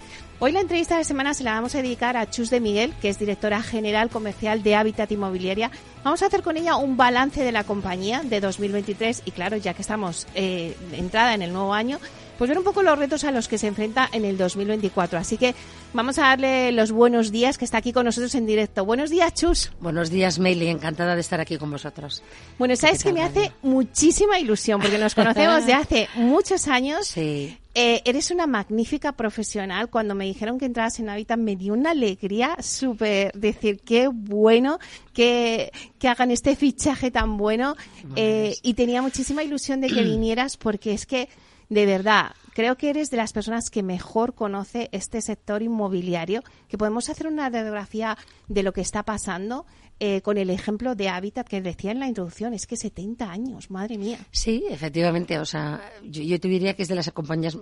Hoy 0.44 0.52
la 0.52 0.60
entrevista 0.60 0.98
de 0.98 1.04
semana 1.04 1.32
se 1.32 1.42
la 1.42 1.54
vamos 1.54 1.74
a 1.74 1.80
dedicar 1.80 2.18
a 2.18 2.28
Chus 2.28 2.50
de 2.50 2.60
Miguel, 2.60 2.92
que 3.00 3.08
es 3.08 3.18
directora 3.18 3.62
general 3.62 4.10
comercial 4.10 4.62
de 4.62 4.74
Habitat 4.74 5.10
Inmobiliaria. 5.10 5.70
Vamos 6.04 6.20
a 6.20 6.26
hacer 6.26 6.42
con 6.42 6.58
ella 6.58 6.76
un 6.76 6.98
balance 6.98 7.42
de 7.42 7.50
la 7.50 7.64
compañía 7.64 8.20
de 8.22 8.40
2023 8.40 9.22
y 9.24 9.30
claro, 9.30 9.56
ya 9.56 9.72
que 9.72 9.80
estamos 9.80 10.26
eh, 10.34 10.76
entrada 10.92 11.32
en 11.32 11.40
el 11.40 11.50
nuevo 11.50 11.72
año, 11.72 11.98
pues 12.38 12.48
ver 12.48 12.58
un 12.58 12.64
poco 12.64 12.82
los 12.82 12.98
retos 12.98 13.24
a 13.24 13.30
los 13.30 13.48
que 13.48 13.58
se 13.58 13.66
enfrenta 13.66 14.08
en 14.12 14.24
el 14.24 14.36
2024. 14.36 15.18
Así 15.18 15.36
que 15.36 15.54
vamos 15.92 16.18
a 16.18 16.22
darle 16.22 16.72
los 16.72 16.92
buenos 16.92 17.30
días, 17.30 17.58
que 17.58 17.64
está 17.64 17.78
aquí 17.78 17.92
con 17.92 18.04
nosotros 18.04 18.34
en 18.34 18.46
directo. 18.46 18.84
Buenos 18.84 19.10
días, 19.10 19.34
Chus. 19.34 19.72
Buenos 19.80 20.10
días, 20.10 20.38
Meili. 20.38 20.68
Encantada 20.68 21.14
de 21.14 21.20
estar 21.20 21.40
aquí 21.40 21.58
con 21.58 21.70
vosotros. 21.70 22.22
Bueno, 22.58 22.76
sabes 22.76 23.04
que 23.04 23.12
me 23.12 23.22
hace 23.22 23.52
muchísima 23.62 24.38
ilusión, 24.38 24.80
porque 24.80 24.98
nos 24.98 25.14
conocemos 25.14 25.66
de 25.66 25.74
hace 25.74 26.08
muchos 26.14 26.68
años. 26.68 27.06
Sí. 27.06 27.58
Eh, 27.76 28.02
eres 28.04 28.30
una 28.30 28.46
magnífica 28.46 29.12
profesional. 29.12 29.90
Cuando 29.90 30.14
me 30.14 30.24
dijeron 30.26 30.58
que 30.58 30.66
entrabas 30.66 31.00
en 31.00 31.08
Habitat 31.08 31.38
me 31.38 31.56
dio 31.56 31.72
una 31.72 31.90
alegría 31.90 32.56
súper 32.60 33.32
decir 33.32 33.80
qué 33.84 34.06
bueno 34.06 34.78
que, 35.12 35.72
que 35.98 36.08
hagan 36.08 36.30
este 36.30 36.54
fichaje 36.54 37.10
tan 37.10 37.36
bueno. 37.36 37.74
Eh, 38.14 38.56
y 38.62 38.74
tenía 38.74 39.02
muchísima 39.02 39.42
ilusión 39.42 39.80
de 39.80 39.88
que 39.88 40.02
vinieras 40.04 40.56
porque 40.56 40.94
es 40.94 41.04
que 41.04 41.28
de 41.68 41.86
verdad, 41.86 42.32
creo 42.52 42.76
que 42.76 42.90
eres 42.90 43.10
de 43.10 43.16
las 43.16 43.32
personas 43.32 43.70
que 43.70 43.82
mejor 43.82 44.34
conoce 44.34 44.88
este 44.92 45.20
sector 45.20 45.62
inmobiliario, 45.62 46.42
que 46.68 46.78
podemos 46.78 47.08
hacer 47.08 47.26
una 47.26 47.48
radiografía 47.48 48.16
de 48.48 48.62
lo 48.62 48.72
que 48.72 48.80
está 48.80 49.02
pasando 49.02 49.66
eh, 50.00 50.22
con 50.22 50.38
el 50.38 50.50
ejemplo 50.50 50.94
de 50.94 51.08
Habitat 51.08 51.46
que 51.46 51.60
decía 51.60 51.92
en 51.92 52.00
la 52.00 52.08
introducción, 52.08 52.52
es 52.52 52.66
que 52.66 52.76
70 52.76 53.30
años, 53.30 53.70
madre 53.70 53.96
mía. 53.96 54.18
Sí, 54.30 54.64
efectivamente, 54.68 55.38
o 55.38 55.44
sea, 55.44 55.80
yo, 56.02 56.40
te 56.40 56.48
diría 56.48 56.74
que 56.74 56.82
es 56.82 56.88
de 56.88 56.96
las 56.96 57.10
compañías, 57.12 57.56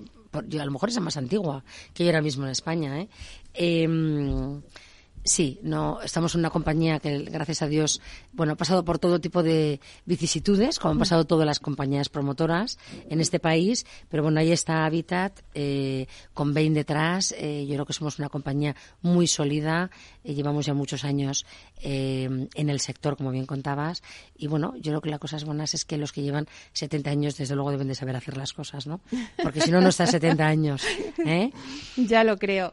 yo, 0.47 0.63
a 0.63 0.65
lo 0.65 0.73
mejor 0.73 0.89
es 0.89 0.95
la 0.95 1.03
más 1.03 1.17
antigua 1.17 1.63
que 1.93 2.05
hay 2.05 2.09
ahora 2.09 2.23
mismo 2.23 2.45
en 2.45 2.51
España, 2.51 3.01
¿eh? 3.01 3.09
eh 3.55 3.89
Sí, 5.25 5.61
no, 5.63 6.03
estamos 6.03 6.35
en 6.35 6.41
una 6.41 6.51
compañía 6.51 6.99
que, 6.99 7.19
gracias 7.21 7.63
a 7.63 7.69
Dios, 7.69 8.01
bueno, 8.33 8.55
ha 8.55 8.57
pasado 8.57 8.85
por 8.85 8.99
todo 8.99 9.21
tipo 9.21 9.45
de 9.45 9.79
vicisitudes, 10.05 10.81
como 10.81 10.93
han 10.93 10.99
pasado 10.99 11.25
todas 11.25 11.47
las 11.47 11.61
compañías 11.61 12.09
promotoras 12.09 12.77
en 13.09 13.21
este 13.21 13.39
país, 13.39 13.87
pero 14.09 14.25
bueno, 14.25 14.41
ahí 14.41 14.51
está 14.51 14.85
Habitat, 14.85 15.39
eh, 15.55 16.09
con 16.35 16.53
Bain 16.53 16.75
detrás. 16.75 17.33
Eh, 17.39 17.67
yo 17.69 17.75
creo 17.75 17.87
que 17.87 17.93
somos 17.93 18.19
una 18.19 18.29
compañía 18.29 18.75
muy 19.01 19.29
sólida, 19.29 19.91
eh, 20.25 20.35
llevamos 20.35 20.67
ya 20.67 20.75
muchos 20.75 21.05
años 21.05 21.47
en 21.85 22.49
el 22.55 22.79
sector, 22.79 23.17
como 23.17 23.33
bien 23.33 23.45
contabas, 23.45 24.05
y 24.37 24.47
bueno, 24.47 24.75
yo 24.77 24.93
creo 24.93 25.01
que 25.01 25.11
las 25.11 25.19
cosas 25.19 25.45
buenas 25.45 25.75
es 25.75 25.85
que 25.85 25.99
los 25.99 26.13
que 26.13 26.23
llevan 26.23 26.47
70 26.75 27.11
años, 27.11 27.37
desde 27.37 27.57
luego, 27.57 27.73
deben 27.73 27.89
de 27.89 27.97
saber 27.97 28.15
hacer 28.15 28.37
las 28.37 28.53
cosas, 28.53 28.87
¿no? 28.87 29.01
Porque 29.43 29.61
si 29.61 29.73
no, 29.73 29.81
no 29.81 29.89
está 29.89 30.07
70 30.07 30.47
años. 30.47 30.83
Ya 31.97 32.25
lo 32.25 32.39
creo. 32.39 32.73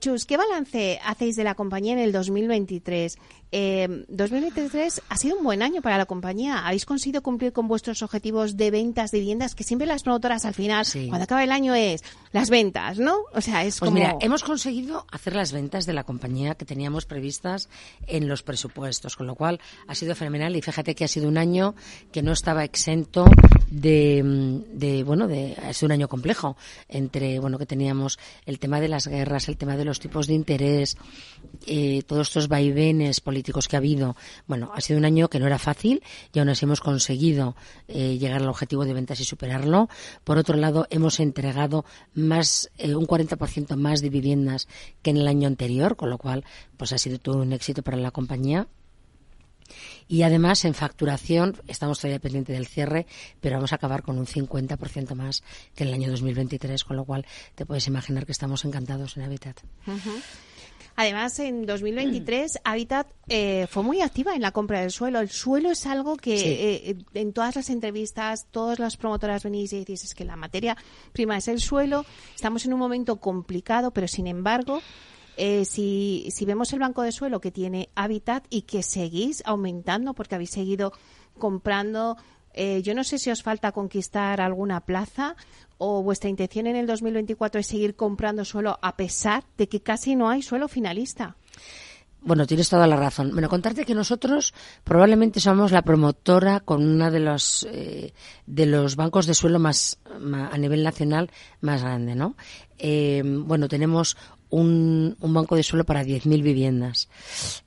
Chus, 0.00 0.26
¿qué 0.26 0.36
balance 0.36 0.98
hacéis 1.04 1.36
de 1.36 1.44
la 1.44 1.54
compañía? 1.54 1.71
Compañía 1.72 1.94
en 1.94 2.00
el 2.00 2.12
2023. 2.12 3.16
Eh, 3.50 4.04
2023 4.08 5.00
ha 5.08 5.16
sido 5.16 5.38
un 5.38 5.42
buen 5.42 5.62
año 5.62 5.80
para 5.80 5.96
la 5.96 6.04
compañía. 6.04 6.66
Habéis 6.66 6.84
conseguido 6.84 7.22
cumplir 7.22 7.54
con 7.54 7.66
vuestros 7.66 8.02
objetivos 8.02 8.58
de 8.58 8.70
ventas 8.70 9.10
de 9.10 9.20
viviendas, 9.20 9.54
que 9.54 9.64
siempre 9.64 9.86
las 9.86 10.02
promotoras 10.02 10.44
al 10.44 10.52
final, 10.52 10.84
cuando 11.08 11.24
acaba 11.24 11.42
el 11.42 11.50
año, 11.50 11.74
es 11.74 12.04
las 12.32 12.50
ventas, 12.50 12.98
¿no? 12.98 13.20
O 13.32 13.40
sea, 13.40 13.64
es 13.64 13.78
pues 13.78 13.88
como. 13.88 14.00
Mira, 14.00 14.18
hemos 14.20 14.42
conseguido 14.42 15.06
hacer 15.10 15.34
las 15.34 15.52
ventas 15.52 15.86
de 15.86 15.94
la 15.94 16.04
compañía 16.04 16.56
que 16.56 16.66
teníamos 16.66 17.06
previstas 17.06 17.70
en 18.06 18.28
los 18.28 18.42
presupuestos, 18.42 19.16
con 19.16 19.26
lo 19.26 19.34
cual 19.34 19.58
ha 19.86 19.94
sido 19.94 20.14
fenomenal. 20.14 20.54
Y 20.54 20.60
fíjate 20.60 20.94
que 20.94 21.04
ha 21.04 21.08
sido 21.08 21.26
un 21.26 21.38
año 21.38 21.74
que 22.12 22.22
no 22.22 22.32
estaba 22.32 22.64
exento 22.64 23.24
de, 23.70 24.60
de 24.74 25.04
bueno, 25.04 25.26
de, 25.26 25.56
ha 25.62 25.72
sido 25.72 25.86
un 25.86 25.92
año 25.92 26.08
complejo 26.08 26.56
entre, 26.88 27.38
bueno, 27.38 27.58
que 27.58 27.64
teníamos 27.64 28.18
el 28.44 28.58
tema 28.58 28.78
de 28.78 28.88
las 28.88 29.06
guerras, 29.06 29.48
el 29.48 29.56
tema 29.56 29.78
de 29.78 29.86
los 29.86 30.00
tipos 30.00 30.26
de 30.26 30.34
interés, 30.34 30.98
eh, 31.66 32.02
todos 32.06 32.28
estos 32.28 32.48
vaivenes 32.48 33.20
políticos 33.20 33.68
que 33.68 33.76
ha 33.76 33.78
habido, 33.78 34.16
bueno, 34.46 34.72
ha 34.74 34.80
sido 34.80 34.98
un 34.98 35.04
año 35.04 35.28
que 35.28 35.38
no 35.38 35.46
era 35.46 35.58
fácil 35.58 36.02
y 36.32 36.38
aún 36.38 36.48
así 36.48 36.64
hemos 36.64 36.80
conseguido 36.80 37.54
eh, 37.88 38.18
llegar 38.18 38.42
al 38.42 38.48
objetivo 38.48 38.84
de 38.84 38.94
ventas 38.94 39.20
y 39.20 39.24
superarlo. 39.24 39.88
Por 40.24 40.38
otro 40.38 40.56
lado, 40.56 40.86
hemos 40.90 41.20
entregado 41.20 41.84
más, 42.14 42.70
eh, 42.78 42.94
un 42.94 43.06
40% 43.06 43.76
más 43.76 44.00
de 44.00 44.10
viviendas 44.10 44.68
que 45.02 45.10
en 45.10 45.18
el 45.18 45.28
año 45.28 45.46
anterior, 45.46 45.96
con 45.96 46.10
lo 46.10 46.18
cual, 46.18 46.44
pues 46.76 46.92
ha 46.92 46.98
sido 46.98 47.18
todo 47.18 47.38
un 47.38 47.52
éxito 47.52 47.82
para 47.82 47.96
la 47.96 48.10
compañía. 48.10 48.66
Y 50.08 50.22
además 50.22 50.64
en 50.64 50.74
facturación 50.74 51.56
estamos 51.68 51.98
todavía 51.98 52.18
pendientes 52.18 52.54
del 52.54 52.66
cierre, 52.66 53.06
pero 53.40 53.56
vamos 53.56 53.72
a 53.72 53.76
acabar 53.76 54.02
con 54.02 54.18
un 54.18 54.26
50% 54.26 55.14
más 55.14 55.42
que 55.74 55.84
en 55.84 55.88
el 55.88 55.94
año 55.94 56.10
2023, 56.10 56.84
con 56.84 56.96
lo 56.96 57.04
cual 57.04 57.24
te 57.54 57.64
puedes 57.64 57.86
imaginar 57.86 58.26
que 58.26 58.32
estamos 58.32 58.64
encantados 58.64 59.16
en 59.16 59.22
Habitat. 59.22 59.60
Además, 60.96 61.38
en 61.38 61.66
2023, 61.66 62.60
Habitat 62.64 63.08
eh, 63.28 63.66
fue 63.70 63.82
muy 63.82 64.00
activa 64.00 64.34
en 64.34 64.42
la 64.42 64.52
compra 64.52 64.80
del 64.80 64.90
suelo. 64.90 65.20
El 65.20 65.30
suelo 65.30 65.70
es 65.70 65.86
algo 65.86 66.16
que 66.16 66.34
eh, 66.34 66.90
eh, 66.90 66.96
en 67.14 67.32
todas 67.32 67.56
las 67.56 67.70
entrevistas, 67.70 68.46
todas 68.50 68.78
las 68.78 68.96
promotoras 68.96 69.42
venís 69.44 69.72
y 69.72 69.78
decís 69.78 70.04
es 70.04 70.14
que 70.14 70.24
la 70.24 70.36
materia 70.36 70.76
prima 71.12 71.36
es 71.36 71.48
el 71.48 71.60
suelo. 71.60 72.04
Estamos 72.34 72.64
en 72.66 72.72
un 72.72 72.78
momento 72.78 73.16
complicado, 73.16 73.90
pero 73.92 74.08
sin 74.08 74.26
embargo, 74.26 74.80
si, 75.64 76.28
si 76.30 76.44
vemos 76.44 76.72
el 76.72 76.78
banco 76.78 77.02
de 77.02 77.12
suelo 77.12 77.40
que 77.40 77.50
tiene 77.50 77.88
Habitat 77.94 78.44
y 78.50 78.62
que 78.62 78.82
seguís 78.82 79.42
aumentando 79.46 80.14
porque 80.14 80.34
habéis 80.34 80.50
seguido 80.50 80.92
comprando 81.38 82.16
eh, 82.54 82.82
yo 82.82 82.94
no 82.94 83.04
sé 83.04 83.18
si 83.18 83.30
os 83.30 83.42
falta 83.42 83.72
conquistar 83.72 84.40
alguna 84.40 84.80
plaza 84.80 85.36
o 85.78 86.02
vuestra 86.02 86.30
intención 86.30 86.66
en 86.66 86.76
el 86.76 86.86
2024 86.86 87.60
es 87.60 87.66
seguir 87.66 87.96
comprando 87.96 88.44
suelo 88.44 88.78
a 88.82 88.96
pesar 88.96 89.44
de 89.58 89.68
que 89.68 89.80
casi 89.80 90.14
no 90.14 90.28
hay 90.28 90.42
suelo 90.42 90.68
finalista. 90.68 91.36
Bueno, 92.24 92.46
tienes 92.46 92.68
toda 92.68 92.86
la 92.86 92.94
razón. 92.94 93.32
Bueno, 93.32 93.48
contarte 93.48 93.84
que 93.84 93.96
nosotros 93.96 94.54
probablemente 94.84 95.40
somos 95.40 95.72
la 95.72 95.82
promotora 95.82 96.60
con 96.60 96.86
una 96.86 97.10
de 97.10 97.18
los 97.18 97.66
eh, 97.68 98.14
de 98.46 98.66
los 98.66 98.94
bancos 98.94 99.26
de 99.26 99.34
suelo 99.34 99.58
más, 99.58 99.98
a 100.04 100.56
nivel 100.56 100.84
nacional 100.84 101.32
más 101.60 101.82
grande, 101.82 102.14
¿no? 102.14 102.36
Eh, 102.78 103.22
bueno, 103.24 103.66
tenemos 103.66 104.16
un, 104.52 105.16
un 105.18 105.34
banco 105.34 105.56
de 105.56 105.62
suelo 105.62 105.84
para 105.84 106.04
10.000 106.04 106.42
viviendas, 106.42 107.08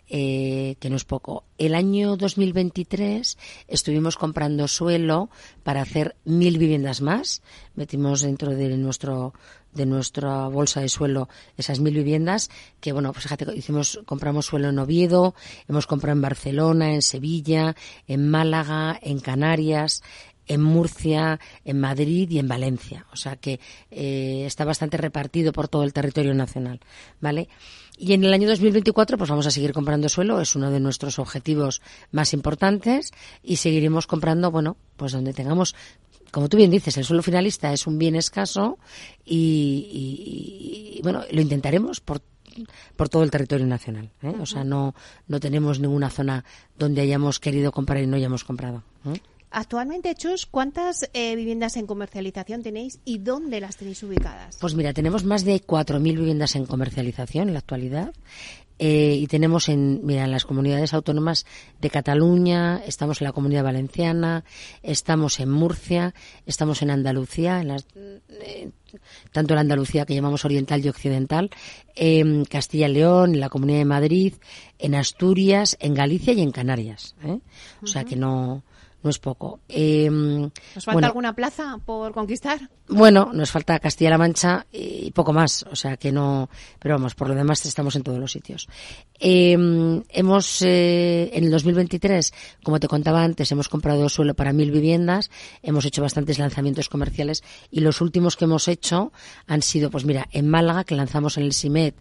eh, 0.08 0.76
que 0.80 0.92
no 0.92 0.96
es 0.96 1.04
poco. 1.04 1.44
El 1.58 1.74
año 1.74 2.16
2023 2.16 3.38
estuvimos 3.68 4.18
comprando 4.18 4.68
suelo 4.68 5.32
para 5.64 5.82
hacer 5.82 6.16
mil 6.26 6.60
viviendas 6.60 7.02
más. 7.02 7.42
Metimos 7.74 8.22
dentro 8.22 8.52
de 8.52 8.78
nuestro 8.78 9.34
de 9.74 9.86
nuestra 9.86 10.48
bolsa 10.48 10.80
de 10.80 10.88
suelo 10.88 11.28
esas 11.58 11.82
mil 11.82 11.94
viviendas 11.94 12.50
que 12.80 12.94
bueno 12.94 13.12
pues 13.12 13.24
fíjate 13.24 13.54
hicimos 13.58 14.00
compramos 14.06 14.46
suelo 14.46 14.70
en 14.70 14.80
Oviedo 14.80 15.36
hemos 15.68 15.86
comprado 15.86 16.16
en 16.16 16.22
Barcelona 16.22 16.94
en 16.94 17.02
Sevilla 17.02 17.76
en 18.08 18.30
Málaga 18.30 18.98
en 19.02 19.20
Canarias 19.20 20.02
en 20.48 20.62
Murcia, 20.62 21.40
en 21.64 21.80
Madrid 21.80 22.30
y 22.30 22.40
en 22.40 22.48
Valencia. 22.48 23.06
O 23.12 23.16
sea 23.16 23.36
que 23.36 23.60
eh, 23.92 24.44
está 24.46 24.66
bastante 24.66 24.98
repartido 24.98 25.52
por 25.52 25.68
todo 25.68 25.84
el 25.84 25.94
territorio 25.94 26.34
nacional, 26.34 26.80
¿vale? 27.22 27.50
Y 27.98 28.14
en 28.14 28.24
el 28.24 28.34
año 28.34 28.48
2024 28.50 29.18
pues 29.18 29.30
vamos 29.30 29.48
a 29.48 29.52
seguir 29.52 29.72
comprando 29.72 30.10
suelo, 30.10 30.42
es 30.42 30.56
uno 30.56 30.70
de 30.70 30.80
nuestros 30.80 31.18
objetivos 31.18 31.82
más 32.12 32.34
importantes 32.34 33.12
y 33.42 33.56
seguiremos 33.56 34.06
comprando, 34.06 34.52
bueno, 34.52 34.76
pues 34.98 35.14
donde 35.14 35.34
tengamos 35.34 35.76
como 36.32 36.50
tú 36.50 36.58
bien 36.58 36.70
dices, 36.70 36.98
el 36.98 37.06
suelo 37.06 37.24
finalista 37.24 37.72
es 37.72 37.88
un 37.88 37.98
bien 37.98 38.14
escaso 38.14 38.78
y, 39.24 41.00
bueno, 41.02 41.24
lo 41.32 41.40
intentaremos 41.40 42.02
por 42.02 42.22
por 42.96 43.10
todo 43.10 43.24
el 43.24 43.32
territorio 43.32 43.66
nacional. 43.66 44.12
¿eh? 44.22 44.34
O 44.40 44.46
sea, 44.46 44.64
no, 44.64 44.96
no 45.28 45.40
tenemos 45.40 45.80
ninguna 45.80 46.10
zona 46.10 46.46
donde 46.78 47.02
hayamos 47.02 47.40
querido 47.40 47.72
comprar 47.72 48.02
y 48.02 48.08
no 48.08 48.16
hayamos 48.16 48.44
comprado. 48.44 48.84
¿eh? 49.06 49.20
Actualmente, 49.58 50.14
Chus, 50.16 50.48
¿cuántas 50.48 51.10
eh, 51.14 51.34
viviendas 51.38 51.78
en 51.78 51.88
comercialización 51.88 52.62
tenéis 52.62 53.00
y 53.06 53.20
dónde 53.20 53.62
las 53.62 53.78
tenéis 53.78 54.04
ubicadas? 54.04 54.58
Pues 54.60 54.76
mira, 54.76 54.92
tenemos 54.92 55.24
más 55.24 55.46
de 55.46 55.62
4.000 55.62 56.02
viviendas 56.02 56.58
en 56.58 56.66
comercialización 56.66 57.48
en 57.48 57.54
la 57.54 57.60
actualidad. 57.60 58.14
Eh, 58.80 59.18
y 59.18 59.28
tenemos 59.28 59.70
en, 59.70 60.02
mira, 60.04 60.26
en 60.26 60.32
las 60.32 60.44
comunidades 60.44 60.94
autónomas 60.94 61.46
de 61.80 61.90
Cataluña, 61.90 62.82
estamos 62.86 63.22
en 63.22 63.28
la 63.28 63.32
Comunidad 63.32 63.64
Valenciana, 63.64 64.44
estamos 64.84 65.40
en 65.40 65.50
Murcia, 65.52 66.14
estamos 66.46 66.82
en 66.82 66.92
Andalucía, 66.92 67.62
en 67.62 67.70
las, 67.70 67.86
eh, 67.96 68.72
tanto 69.32 69.54
en 69.54 69.60
Andalucía 69.60 70.06
que 70.06 70.16
llamamos 70.16 70.44
oriental 70.44 70.86
y 70.86 70.90
occidental, 70.90 71.50
en 71.96 72.44
Castilla 72.44 72.90
y 72.90 72.94
León, 72.96 73.36
en 73.36 73.40
la 73.40 73.48
Comunidad 73.48 73.80
de 73.80 73.86
Madrid, 73.86 74.34
en 74.80 74.96
Asturias, 74.96 75.78
en 75.80 75.94
Galicia 75.94 76.34
y 76.34 76.42
en 76.42 76.52
Canarias. 76.52 77.16
¿eh? 77.24 77.40
O 77.82 77.88
sea 77.88 78.04
que 78.04 78.18
no, 78.18 78.66
no 79.06 79.12
es 79.12 79.20
poco. 79.20 79.60
Eh, 79.70 80.10
¿Nos 80.10 80.84
falta 80.84 81.06
alguna 81.06 81.34
plaza 81.34 81.78
por 81.86 82.12
conquistar? 82.12 82.72
Bueno, 82.88 83.30
nos 83.34 83.52
falta 83.52 83.78
Castilla-La 83.80 84.18
Mancha 84.18 84.66
y 84.72 85.12
poco 85.12 85.32
más, 85.32 85.64
o 85.70 85.76
sea 85.76 85.96
que 85.96 86.12
no, 86.12 86.50
pero 86.80 86.96
vamos, 86.96 87.14
por 87.14 87.30
lo 87.30 87.36
demás 87.36 87.64
estamos 87.68 87.96
en 87.96 88.02
todos 88.02 88.18
los 88.18 88.32
sitios. 88.32 88.68
Eh, 89.20 89.54
hemos, 90.10 90.62
eh, 90.64 91.30
en 91.34 91.44
el 91.44 91.52
2023, 91.52 92.34
como 92.64 92.80
te 92.80 92.88
contaba 92.88 93.24
antes, 93.24 93.52
hemos 93.52 93.70
comprado 93.70 94.10
suelo 94.10 94.34
para 94.34 94.54
mil 94.54 94.72
viviendas, 94.72 95.30
hemos 95.62 95.86
hecho 95.86 96.02
bastantes 96.02 96.40
lanzamientos 96.40 96.90
comerciales 96.90 97.44
y 97.70 97.82
los 97.82 98.02
últimos 98.02 98.36
que 98.36 98.46
hemos 98.46 98.68
hecho 98.68 99.14
han 99.46 99.62
sido, 99.62 99.92
pues 99.92 100.04
mira, 100.04 100.28
en 100.32 100.50
Málaga, 100.50 100.84
que 100.84 100.96
lanzamos 100.96 101.38
en 101.38 101.44
el 101.44 101.54
CIMED 101.54 101.94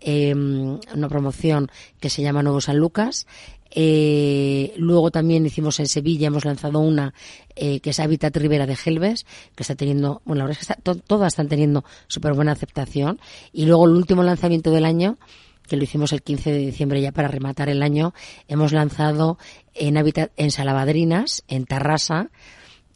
eh, 0.00 0.32
una 0.32 1.08
promoción 1.08 1.70
que 2.00 2.10
se 2.10 2.22
llama 2.22 2.42
Nuevo 2.42 2.60
San 2.60 2.78
Lucas. 2.78 3.26
Eh, 3.70 4.72
luego 4.76 5.10
también 5.10 5.44
hicimos 5.46 5.78
en 5.80 5.88
Sevilla, 5.88 6.28
hemos 6.28 6.44
lanzado 6.44 6.80
una 6.80 7.12
eh, 7.54 7.80
que 7.80 7.90
es 7.90 8.00
Habitat 8.00 8.36
Rivera 8.36 8.66
de 8.66 8.76
Gelbes, 8.76 9.26
que 9.54 9.62
está 9.62 9.74
teniendo, 9.74 10.22
bueno, 10.24 10.40
la 10.40 10.44
verdad 10.46 10.60
es 10.60 10.66
que 10.66 10.72
está, 10.72 10.94
todas 11.00 11.32
están 11.32 11.48
teniendo 11.48 11.84
súper 12.06 12.32
buena 12.32 12.52
aceptación. 12.52 13.20
Y 13.52 13.66
luego 13.66 13.86
el 13.86 13.92
último 13.92 14.22
lanzamiento 14.22 14.70
del 14.70 14.84
año, 14.84 15.18
que 15.66 15.76
lo 15.76 15.84
hicimos 15.84 16.12
el 16.12 16.22
15 16.22 16.50
de 16.50 16.58
diciembre 16.58 17.00
ya 17.00 17.12
para 17.12 17.28
rematar 17.28 17.68
el 17.68 17.82
año, 17.82 18.14
hemos 18.48 18.72
lanzado 18.72 19.38
en 19.74 19.98
Habitat, 19.98 20.32
en 20.36 20.50
Salabadrinas, 20.50 21.44
en 21.48 21.66
Tarrasa, 21.66 22.30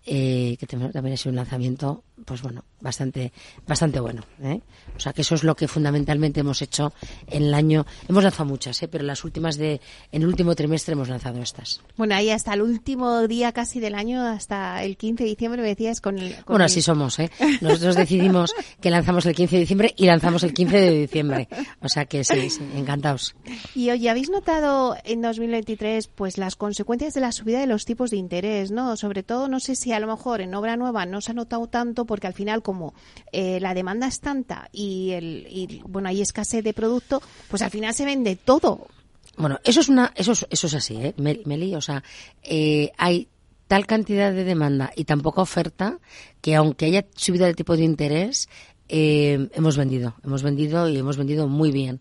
eh, 0.04 0.56
que 0.58 0.66
también 0.66 1.14
ha 1.14 1.16
sido 1.16 1.30
un 1.30 1.37
lanzamiento 1.37 2.02
pues 2.25 2.42
bueno, 2.42 2.64
bastante, 2.81 3.33
bastante 3.66 4.01
bueno. 4.01 4.22
¿eh? 4.42 4.61
O 4.96 5.01
sea 5.01 5.12
que 5.12 5.22
eso 5.22 5.35
es 5.35 5.44
lo 5.44 5.55
que 5.55 5.68
fundamentalmente 5.68 6.40
hemos 6.40 6.62
hecho 6.62 6.92
en 7.27 7.44
el 7.44 7.55
año. 7.55 7.87
Hemos 8.09 8.22
lanzado 8.22 8.44
muchas, 8.46 8.83
¿eh? 8.83 8.88
pero 8.88 9.05
las 9.05 9.25
últimas 9.25 9.57
de, 9.57 9.81
en 10.11 10.22
el 10.22 10.29
último 10.29 10.55
trimestre 10.55 10.92
hemos 10.92 11.09
lanzado 11.09 11.40
estas. 11.42 11.81
Bueno, 11.96 12.14
ahí 12.14 12.31
hasta 12.31 12.55
el 12.55 12.62
último 12.62 13.27
día 13.27 13.53
casi 13.53 13.81
del 13.81 13.94
año, 13.94 14.25
hasta 14.27 14.83
el 14.85 14.96
15 14.96 15.25
de 15.25 15.31
diciembre, 15.31 15.62
me 15.62 15.68
decías 15.68 16.01
con 16.01 16.18
el. 16.18 16.37
bueno, 16.46 16.64
así 16.64 16.83
somos, 16.83 17.18
¿eh? 17.18 17.31
Nosotros 17.61 17.96
decidimos 17.96 18.55
que 18.81 18.90
lanzamos 18.90 19.27
el 19.27 19.35
15 19.35 19.57
de 19.57 19.61
diciembre 19.61 19.94
y 19.96 20.07
lanzamos 20.07 20.42
el 20.42 20.55
15 20.55 20.77
de 20.77 20.90
diciembre. 20.90 21.48
O 21.81 21.88
sea 21.88 22.05
que 22.05 22.25
sí, 22.25 22.51
sí 22.51 22.62
encantados. 22.77 23.35
Y 23.75 23.90
oye, 23.90 24.09
¿habéis 24.11 24.31
notado 24.31 24.96
en 25.05 25.22
2023 25.22 26.09
pues 26.09 26.38
las 26.38 26.57
consecuencias 26.57 27.14
de 27.14 27.20
la 27.20 27.33
subida 27.33 27.61
de 27.61 27.66
los 27.66 27.85
tipos 27.85 28.11
de 28.11 28.16
interés, 28.16 28.70
no? 28.70 28.96
Sobre 28.96 29.22
todo, 29.22 29.48
no 29.48 29.61
sé 29.61 29.75
si 29.75 29.92
a 29.92 30.01
lo 30.01 30.07
mejor 30.07 30.40
en 30.40 30.55
obra 30.55 30.77
nueva 30.77 31.07
no 31.07 31.20
se 31.20 31.33
ha 31.33 31.35
notado 31.35 31.66
tanto 31.66 32.01
porque 32.04 32.26
al 32.26 32.34
final 32.34 32.62
como 32.62 32.94
eh, 33.32 33.60
la 33.60 33.74
demanda 33.74 34.06
es 34.06 34.20
tanta 34.20 34.68
y, 34.72 35.10
el, 35.12 35.82
bueno 35.86 36.08
hay 36.08 36.20
escasez 36.20 36.64
de 36.64 36.72
producto, 36.72 37.22
pues 37.48 37.62
al 37.62 37.70
final 37.70 37.94
se 37.94 38.04
vende 38.04 38.36
todo. 38.36 38.88
Bueno, 39.36 39.58
eso 39.64 39.80
es 39.80 39.88
una, 39.88 40.12
eso 40.14 40.32
es, 40.32 40.46
eso 40.50 40.66
es 40.66 40.74
así, 40.74 40.96
¿eh? 40.96 41.14
Meli, 41.16 41.74
o 41.74 41.80
sea, 41.80 42.02
eh, 42.42 42.92
hay 42.98 43.28
tal 43.66 43.86
cantidad 43.86 44.32
de 44.32 44.44
demanda 44.44 44.92
y 44.94 45.04
tan 45.04 45.22
poca 45.22 45.40
oferta 45.40 45.98
que 46.42 46.54
aunque 46.54 46.86
haya 46.86 47.06
subida 47.16 47.46
de 47.46 47.54
tipo 47.54 47.76
de 47.76 47.84
interés, 47.84 48.48
hemos 48.88 49.78
vendido, 49.78 50.14
hemos 50.22 50.42
vendido 50.42 50.86
y 50.88 50.98
hemos 50.98 51.16
vendido 51.16 51.48
muy 51.48 51.70
bien. 51.70 52.00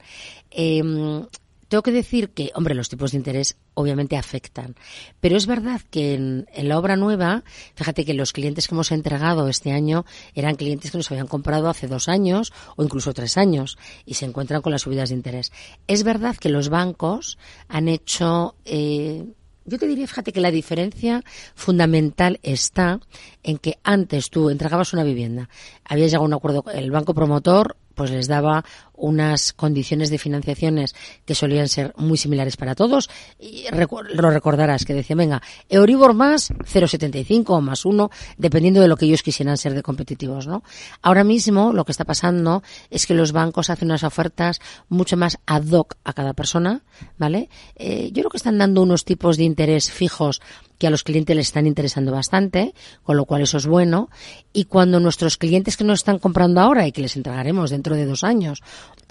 Tengo 1.71 1.83
que 1.83 1.93
decir 1.93 2.31
que, 2.31 2.51
hombre, 2.53 2.75
los 2.75 2.89
tipos 2.89 3.11
de 3.11 3.17
interés 3.17 3.55
obviamente 3.75 4.17
afectan, 4.17 4.75
pero 5.21 5.37
es 5.37 5.47
verdad 5.47 5.79
que 5.89 6.15
en, 6.15 6.45
la 6.53 6.77
obra 6.77 6.97
nueva, 6.97 7.45
fíjate 7.75 8.03
que 8.03 8.13
los 8.13 8.33
clientes 8.33 8.67
que 8.67 8.75
hemos 8.75 8.91
entregado 8.91 9.47
este 9.47 9.71
año 9.71 10.05
eran 10.35 10.57
clientes 10.57 10.91
que 10.91 10.97
nos 10.97 11.09
habían 11.11 11.27
comprado 11.27 11.69
hace 11.69 11.87
dos 11.87 12.09
años 12.09 12.51
o 12.75 12.83
incluso 12.83 13.13
tres 13.13 13.37
años 13.37 13.77
y 14.05 14.15
se 14.15 14.25
encuentran 14.25 14.61
con 14.61 14.73
las 14.73 14.81
subidas 14.81 15.09
de 15.09 15.15
interés. 15.15 15.53
Es 15.87 16.03
verdad 16.03 16.35
que 16.35 16.49
los 16.49 16.67
bancos 16.67 17.37
han 17.69 17.87
hecho 17.87 18.55
eh, 18.65 19.23
yo 19.63 19.77
te 19.77 19.87
diría, 19.87 20.07
fíjate 20.07 20.33
que 20.33 20.41
la 20.41 20.51
diferencia 20.51 21.23
fundamental 21.55 22.41
está 22.43 22.99
en 23.43 23.57
que 23.59 23.77
antes 23.83 24.29
tú 24.29 24.49
entregabas 24.49 24.91
una 24.91 25.05
vivienda, 25.05 25.47
habías 25.85 26.11
llegado 26.11 26.25
a 26.25 26.27
un 26.27 26.33
acuerdo, 26.33 26.65
el 26.73 26.91
banco 26.91 27.13
promotor 27.13 27.77
pues 27.95 28.11
les 28.11 28.27
daba 28.27 28.65
unas 29.01 29.51
condiciones 29.53 30.09
de 30.09 30.17
financiaciones 30.17 30.95
que 31.25 31.35
solían 31.35 31.67
ser 31.67 31.93
muy 31.97 32.17
similares 32.17 32.55
para 32.55 32.75
todos. 32.75 33.09
Y 33.39 33.65
lo 34.13 34.29
recordarás 34.29 34.85
que 34.85 34.93
decía, 34.93 35.15
venga, 35.15 35.41
Euribor 35.69 36.13
más 36.13 36.51
0,75 36.51 37.49
o 37.49 37.61
más 37.61 37.85
1, 37.85 38.09
dependiendo 38.37 38.79
de 38.79 38.87
lo 38.87 38.95
que 38.95 39.05
ellos 39.05 39.23
quisieran 39.23 39.57
ser 39.57 39.73
de 39.73 39.83
competitivos, 39.83 40.47
¿no? 40.47 40.63
Ahora 41.01 41.23
mismo 41.23 41.73
lo 41.73 41.83
que 41.83 41.91
está 41.91 42.05
pasando 42.05 42.63
es 42.89 43.05
que 43.05 43.13
los 43.13 43.31
bancos 43.31 43.69
hacen 43.69 43.89
unas 43.89 44.03
ofertas 44.03 44.59
mucho 44.87 45.17
más 45.17 45.39
ad 45.45 45.67
hoc 45.71 45.95
a 46.03 46.13
cada 46.13 46.33
persona, 46.33 46.83
¿vale? 47.17 47.49
Eh, 47.75 48.09
yo 48.13 48.21
creo 48.21 48.29
que 48.29 48.37
están 48.37 48.57
dando 48.57 48.83
unos 48.83 49.03
tipos 49.03 49.37
de 49.37 49.43
interés 49.43 49.91
fijos 49.91 50.41
que 50.81 50.87
a 50.87 50.89
los 50.89 51.03
clientes 51.03 51.35
les 51.35 51.47
están 51.47 51.67
interesando 51.67 52.11
bastante, 52.11 52.73
con 53.03 53.15
lo 53.15 53.25
cual 53.25 53.43
eso 53.43 53.57
es 53.57 53.67
bueno. 53.67 54.09
Y 54.51 54.65
cuando 54.65 54.99
nuestros 54.99 55.37
clientes 55.37 55.77
que 55.77 55.83
nos 55.83 55.99
están 55.99 56.17
comprando 56.17 56.59
ahora 56.59 56.87
y 56.87 56.91
que 56.91 57.03
les 57.03 57.15
entregaremos 57.15 57.69
dentro 57.69 57.95
de 57.95 58.07
dos 58.07 58.23
años 58.23 58.63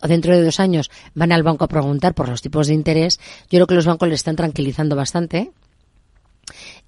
o 0.02 0.08
dentro 0.08 0.34
de 0.34 0.44
dos 0.44 0.60
años 0.60 0.90
van 1.14 1.32
al 1.32 1.42
banco 1.42 1.64
a 1.64 1.68
preguntar 1.68 2.14
por 2.14 2.28
los 2.28 2.42
tipos 2.42 2.66
de 2.66 2.74
interés, 2.74 3.18
yo 3.50 3.58
creo 3.58 3.66
que 3.66 3.74
los 3.74 3.86
bancos 3.86 4.08
les 4.08 4.20
están 4.20 4.36
tranquilizando 4.36 4.96
bastante 4.96 5.50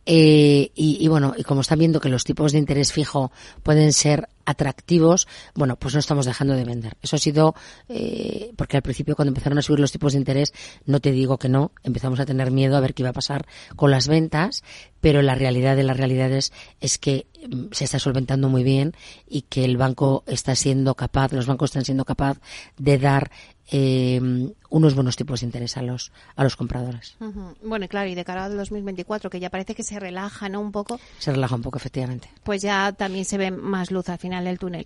eh, 0.04 0.70
y, 0.74 1.06
bueno, 1.08 1.34
y 1.36 1.44
como 1.44 1.60
están 1.60 1.78
viendo 1.78 2.00
que 2.00 2.08
los 2.08 2.24
tipos 2.24 2.52
de 2.52 2.58
interés 2.58 2.92
fijo 2.92 3.30
pueden 3.62 3.92
ser 3.92 4.28
atractivos, 4.44 5.28
bueno, 5.54 5.76
pues 5.76 5.94
no 5.94 6.00
estamos 6.00 6.26
dejando 6.26 6.54
de 6.54 6.64
vender. 6.64 6.96
Eso 7.00 7.14
ha 7.14 7.18
sido, 7.20 7.54
eh, 7.88 8.52
porque 8.56 8.76
al 8.76 8.82
principio 8.82 9.14
cuando 9.14 9.30
empezaron 9.30 9.58
a 9.58 9.62
subir 9.62 9.78
los 9.78 9.92
tipos 9.92 10.12
de 10.12 10.18
interés, 10.18 10.52
no 10.84 10.98
te 10.98 11.12
digo 11.12 11.38
que 11.38 11.48
no, 11.48 11.70
empezamos 11.84 12.18
a 12.18 12.26
tener 12.26 12.50
miedo 12.50 12.76
a 12.76 12.80
ver 12.80 12.94
qué 12.94 13.02
iba 13.02 13.10
a 13.10 13.14
pasar 13.14 13.46
con 13.76 13.92
las 13.92 14.08
ventas, 14.08 14.64
pero 15.00 15.22
la 15.22 15.36
realidad 15.36 15.76
de 15.76 15.84
las 15.84 15.96
realidades 15.96 16.52
es 16.80 16.98
que 16.98 17.26
mm, 17.48 17.66
se 17.70 17.84
está 17.84 18.00
solventando 18.00 18.48
muy 18.48 18.64
bien 18.64 18.94
y 19.28 19.42
que 19.42 19.64
el 19.64 19.76
banco 19.76 20.24
está 20.26 20.56
siendo 20.56 20.96
capaz, 20.96 21.32
los 21.32 21.46
bancos 21.46 21.70
están 21.70 21.84
siendo 21.84 22.04
capaz 22.04 22.38
de 22.76 22.98
dar 22.98 23.30
eh, 23.74 24.20
unos 24.68 24.94
buenos 24.94 25.16
tipos 25.16 25.40
de 25.40 25.46
interés 25.46 25.78
a 25.78 25.82
los, 25.82 26.12
a 26.36 26.44
los 26.44 26.56
compradores. 26.56 27.16
Bueno, 27.62 27.88
claro, 27.88 28.10
y 28.10 28.14
de 28.14 28.24
cara 28.24 28.44
al 28.44 28.56
2024, 28.56 29.30
que 29.30 29.40
ya 29.40 29.48
parece 29.48 29.74
que 29.74 29.82
se 29.82 29.98
relaja, 29.98 30.50
¿no? 30.50 30.60
Un 30.60 30.72
poco. 30.72 31.00
Se 31.18 31.32
relaja 31.32 31.54
un 31.54 31.62
poco, 31.62 31.78
efectivamente. 31.78 32.28
Pues 32.44 32.60
ya 32.60 32.92
también 32.92 33.24
se 33.24 33.38
ve 33.38 33.50
más 33.50 33.90
luz 33.90 34.10
al 34.10 34.18
final 34.18 34.44
del 34.44 34.58
túnel. 34.58 34.84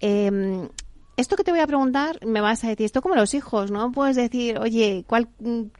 Eh, 0.00 0.68
esto 1.18 1.34
que 1.34 1.42
te 1.42 1.50
voy 1.50 1.58
a 1.58 1.66
preguntar, 1.66 2.24
me 2.24 2.40
vas 2.40 2.62
a 2.62 2.68
decir, 2.68 2.86
esto 2.86 3.02
como 3.02 3.16
los 3.16 3.34
hijos, 3.34 3.72
¿no? 3.72 3.90
Puedes 3.90 4.14
decir, 4.14 4.56
oye, 4.60 5.04
¿cuál 5.08 5.28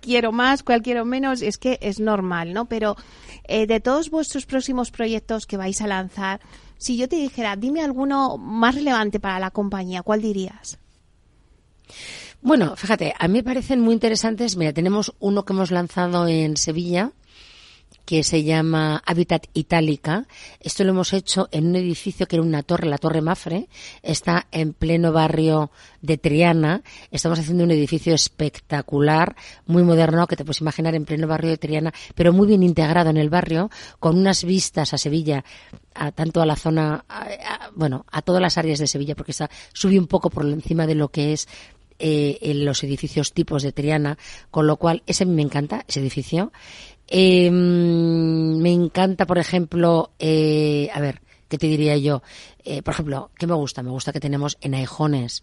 quiero 0.01 0.33
más, 0.33 0.65
cuál 0.65 0.83
quiero 0.83 1.05
menos? 1.05 1.43
Es 1.43 1.59
que 1.59 1.79
es 1.81 2.01
normal, 2.01 2.53
¿no? 2.53 2.65
Pero 2.65 2.97
eh, 3.45 3.69
de 3.69 3.79
todos 3.79 4.11
vuestros 4.11 4.47
próximos 4.47 4.91
proyectos 4.91 5.47
que 5.47 5.57
vais 5.57 5.81
a 5.81 5.87
lanzar, 5.87 6.41
si 6.77 6.97
yo 6.97 7.09
te 7.09 7.15
dijera, 7.15 7.55
dime 7.55 7.83
alguno 7.83 8.37
más 8.37 8.75
relevante 8.75 9.21
para 9.21 9.39
la 9.39 9.53
compañía, 9.53 10.03
¿cuál 10.03 10.23
dirías? 10.23 10.81
Bueno, 12.41 12.77
fíjate, 12.77 13.15
a 13.19 13.27
mí 13.27 13.35
me 13.35 13.43
parecen 13.43 13.81
muy 13.81 13.95
interesantes. 13.95 14.57
Mira, 14.57 14.73
tenemos 14.73 15.13
uno 15.19 15.45
que 15.45 15.53
hemos 15.53 15.73
lanzado 15.73 16.29
en 16.29 16.57
Sevilla, 16.57 17.11
que 18.05 18.23
se 18.23 18.45
llama 18.45 19.03
Habitat 19.05 19.49
Itálica. 19.55 20.27
Esto 20.61 20.85
lo 20.85 20.91
hemos 20.91 21.13
hecho 21.13 21.49
en 21.51 21.67
un 21.67 21.77
edificio 21.77 22.27
que 22.27 22.37
era 22.37 22.43
una 22.43 22.63
torre, 22.63 22.87
la 22.87 22.97
Torre 22.97 23.21
Mafre. 23.21 23.69
Está 24.03 24.47
en 24.53 24.73
pleno 24.73 25.13
barrio 25.13 25.73
de 26.01 26.17
Triana. 26.17 26.83
Estamos 27.11 27.41
haciendo 27.41 27.65
un 27.65 27.73
edificio 27.73 28.15
espectacular, 28.15 29.35
muy 29.67 29.83
moderno, 29.83 30.27
que 30.29 30.37
te 30.37 30.45
puedes 30.45 30.61
imaginar 30.61 30.95
en 30.95 31.05
pleno 31.05 31.27
barrio 31.27 31.51
de 31.51 31.59
Triana, 31.59 31.93
pero 32.15 32.33
muy 32.33 32.47
bien 32.47 32.63
integrado 32.63 33.11
en 33.11 33.17
el 33.17 33.31
barrio, 33.31 33.69
con 33.99 34.17
unas 34.17 34.45
vistas 34.45 34.95
a 34.95 34.99
Sevilla, 34.99 35.45
a, 35.93 36.13
tanto 36.13 36.41
a 36.41 36.47
la 36.47 36.57
zona, 36.57 37.05
bueno, 37.75 38.07
a 38.11 38.23
todas 38.23 38.41
las 38.41 38.57
áreas 38.57 38.79
de 38.79 38.87
Sevilla, 38.87 39.17
porque 39.17 39.33
está, 39.33 39.51
sube 39.75 39.99
un 39.99 40.07
poco 40.07 40.31
por 40.31 40.47
encima 40.47 40.87
de 40.87 40.95
lo 40.95 41.09
que 41.09 41.33
es 41.33 41.49
eh, 41.99 42.39
en 42.43 42.65
los 42.65 42.83
edificios 42.85 43.33
tipos 43.33 43.63
de 43.63 43.73
Triana, 43.73 44.19
con 44.51 44.67
lo 44.67 44.77
cual 44.77 45.03
ese 45.07 45.27
me 45.27 45.43
encanta, 45.43 45.85
ese 45.89 46.01
edificio. 46.01 46.53
Eh, 47.07 47.51
me 47.51 48.73
encanta, 48.73 49.27
por 49.27 49.39
ejemplo, 49.39 50.13
eh, 50.19 50.91
a 50.93 51.01
ver, 51.01 51.23
¿qué 51.49 51.57
te 51.57 51.67
diría 51.67 51.97
yo? 51.97 52.23
Eh, 52.65 52.83
por 52.83 52.93
ejemplo, 52.93 53.31
¿qué 53.39 53.47
me 53.47 53.55
gusta? 53.55 53.83
Me 53.83 53.91
gusta 53.91 54.13
que 54.13 54.21
tenemos 54.21 54.59
en 54.61 54.75
Aijones, 54.75 55.43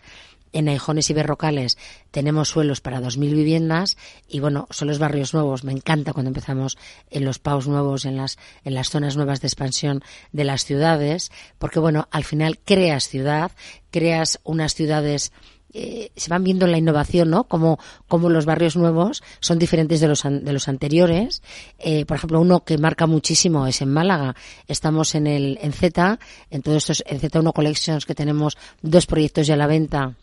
en 0.55 0.69
Aijones 0.69 1.09
y 1.09 1.13
Berrocales 1.13 1.77
tenemos 2.11 2.47
suelos 2.47 2.79
para 2.79 3.01
2.000 3.01 3.35
viviendas 3.35 3.97
y 4.27 4.39
bueno, 4.39 4.67
son 4.71 4.87
los 4.87 4.99
barrios 4.99 5.33
nuevos. 5.33 5.65
Me 5.65 5.73
encanta 5.73 6.13
cuando 6.13 6.29
empezamos 6.29 6.77
en 7.09 7.25
los 7.25 7.39
PAUs 7.39 7.67
nuevos, 7.67 8.05
en 8.05 8.15
las, 8.15 8.37
en 8.63 8.73
las 8.73 8.89
zonas 8.89 9.17
nuevas 9.17 9.41
de 9.41 9.47
expansión 9.47 10.01
de 10.31 10.45
las 10.45 10.63
ciudades, 10.63 11.29
porque 11.59 11.79
bueno, 11.79 12.07
al 12.09 12.23
final 12.23 12.57
creas 12.63 13.09
ciudad, 13.09 13.51
creas 13.91 14.39
unas 14.45 14.75
ciudades 14.75 15.33
eh, 15.77 16.11
se 16.15 16.29
van 16.29 16.45
viendo 16.45 16.67
la 16.67 16.77
innovación, 16.77 17.29
¿no? 17.29 17.43
Como, 17.43 17.79
como 18.07 18.29
los 18.29 18.45
barrios 18.45 18.77
nuevos 18.77 19.21
son 19.41 19.59
diferentes 19.59 19.99
de 19.99 20.07
los, 20.07 20.23
de 20.23 20.53
los 20.53 20.69
anteriores. 20.69 21.43
Eh, 21.79 22.05
por 22.05 22.15
ejemplo, 22.15 22.39
uno 22.39 22.63
que 22.63 22.77
marca 22.77 23.07
muchísimo 23.07 23.67
es 23.67 23.81
en 23.81 23.91
Málaga. 23.91 24.35
Estamos 24.67 25.15
en 25.15 25.27
el, 25.27 25.59
en 25.61 25.73
Z, 25.73 26.17
en 26.49 26.61
todos 26.61 26.89
estos, 26.89 27.03
en 27.05 27.19
Z1 27.19 27.51
Collections 27.51 28.05
que 28.05 28.15
tenemos 28.15 28.57
dos 28.81 29.05
proyectos 29.05 29.47
ya 29.47 29.55
a 29.55 29.57
la 29.57 29.67
venta. 29.67 30.15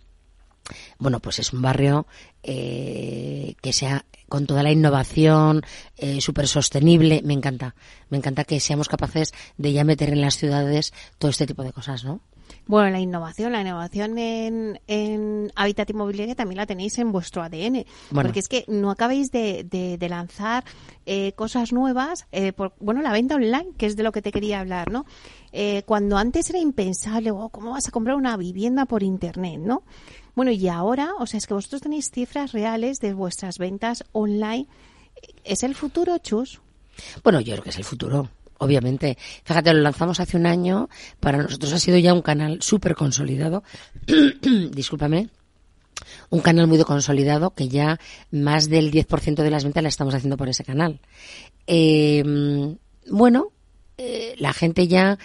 Bueno, 0.98 1.20
pues 1.20 1.38
es 1.38 1.52
un 1.52 1.60
barrio 1.60 2.06
eh, 2.42 3.54
que 3.60 3.74
sea 3.74 4.06
con 4.30 4.46
toda 4.46 4.62
la 4.62 4.72
innovación, 4.72 5.60
eh, 5.98 6.22
súper 6.22 6.48
sostenible. 6.48 7.20
Me 7.24 7.34
encanta. 7.34 7.74
Me 8.08 8.16
encanta 8.16 8.44
que 8.44 8.58
seamos 8.58 8.88
capaces 8.88 9.32
de 9.58 9.74
ya 9.74 9.84
meter 9.84 10.08
en 10.08 10.22
las 10.22 10.38
ciudades 10.38 10.94
todo 11.18 11.30
este 11.30 11.46
tipo 11.46 11.62
de 11.62 11.74
cosas, 11.74 12.04
¿no? 12.04 12.20
Bueno, 12.66 12.90
la 12.90 13.00
innovación, 13.00 13.52
la 13.52 13.60
innovación 13.60 14.18
en, 14.18 14.80
en 14.86 15.50
Hábitat 15.56 15.90
Inmobiliaria 15.90 16.36
también 16.36 16.58
la 16.58 16.66
tenéis 16.66 16.96
en 16.98 17.10
vuestro 17.10 17.42
ADN. 17.42 17.84
Porque 18.14 18.38
es 18.38 18.48
que 18.48 18.64
no 18.68 18.90
acabáis 18.90 19.32
de, 19.32 19.64
de, 19.64 20.08
lanzar 20.08 20.64
eh, 21.04 21.32
cosas 21.32 21.72
nuevas. 21.72 22.26
Eh, 22.30 22.52
por, 22.52 22.74
bueno, 22.78 23.02
la 23.02 23.12
venta 23.12 23.34
online, 23.34 23.70
que 23.76 23.86
es 23.86 23.96
de 23.96 24.04
lo 24.04 24.12
que 24.12 24.22
te 24.22 24.30
quería 24.30 24.60
hablar, 24.60 24.92
¿no? 24.92 25.06
Eh, 25.50 25.82
cuando 25.86 26.16
antes 26.16 26.48
era 26.50 26.60
impensable, 26.60 27.32
oh, 27.32 27.48
¿cómo 27.48 27.72
vas 27.72 27.88
a 27.88 27.90
comprar 27.90 28.16
una 28.16 28.36
vivienda 28.36 28.86
por 28.86 29.02
Internet, 29.02 29.60
no? 29.60 29.82
Bueno, 30.34 30.52
y 30.52 30.68
ahora, 30.68 31.10
o 31.18 31.26
sea, 31.26 31.38
es 31.38 31.46
que 31.46 31.54
vosotros 31.54 31.82
tenéis 31.82 32.10
cifras 32.10 32.52
reales 32.52 32.98
de 32.98 33.12
vuestras 33.12 33.58
ventas 33.58 34.04
online. 34.12 34.66
¿Es 35.44 35.62
el 35.62 35.74
futuro, 35.74 36.16
Chus? 36.18 36.60
Bueno, 37.24 37.40
yo 37.40 37.54
creo 37.54 37.64
que 37.64 37.70
es 37.70 37.78
el 37.78 37.84
futuro 37.84 38.28
obviamente. 38.62 39.18
Fíjate, 39.44 39.74
lo 39.74 39.80
lanzamos 39.80 40.20
hace 40.20 40.36
un 40.36 40.46
año. 40.46 40.88
Para 41.20 41.38
nosotros 41.38 41.72
ha 41.72 41.78
sido 41.78 41.98
ya 41.98 42.14
un 42.14 42.22
canal 42.22 42.62
súper 42.62 42.94
consolidado. 42.94 43.62
Discúlpame. 44.72 45.28
Un 46.30 46.40
canal 46.40 46.66
muy 46.66 46.82
consolidado 46.84 47.54
que 47.54 47.68
ya 47.68 47.98
más 48.30 48.68
del 48.68 48.90
10% 48.90 49.42
de 49.42 49.50
las 49.50 49.64
ventas 49.64 49.82
la 49.82 49.88
estamos 49.88 50.14
haciendo 50.14 50.36
por 50.36 50.48
ese 50.48 50.64
canal. 50.64 51.00
Eh, 51.66 52.22
bueno, 53.10 53.52
eh, 53.98 54.34
la 54.38 54.52
gente 54.52 54.88
ya 54.88 55.18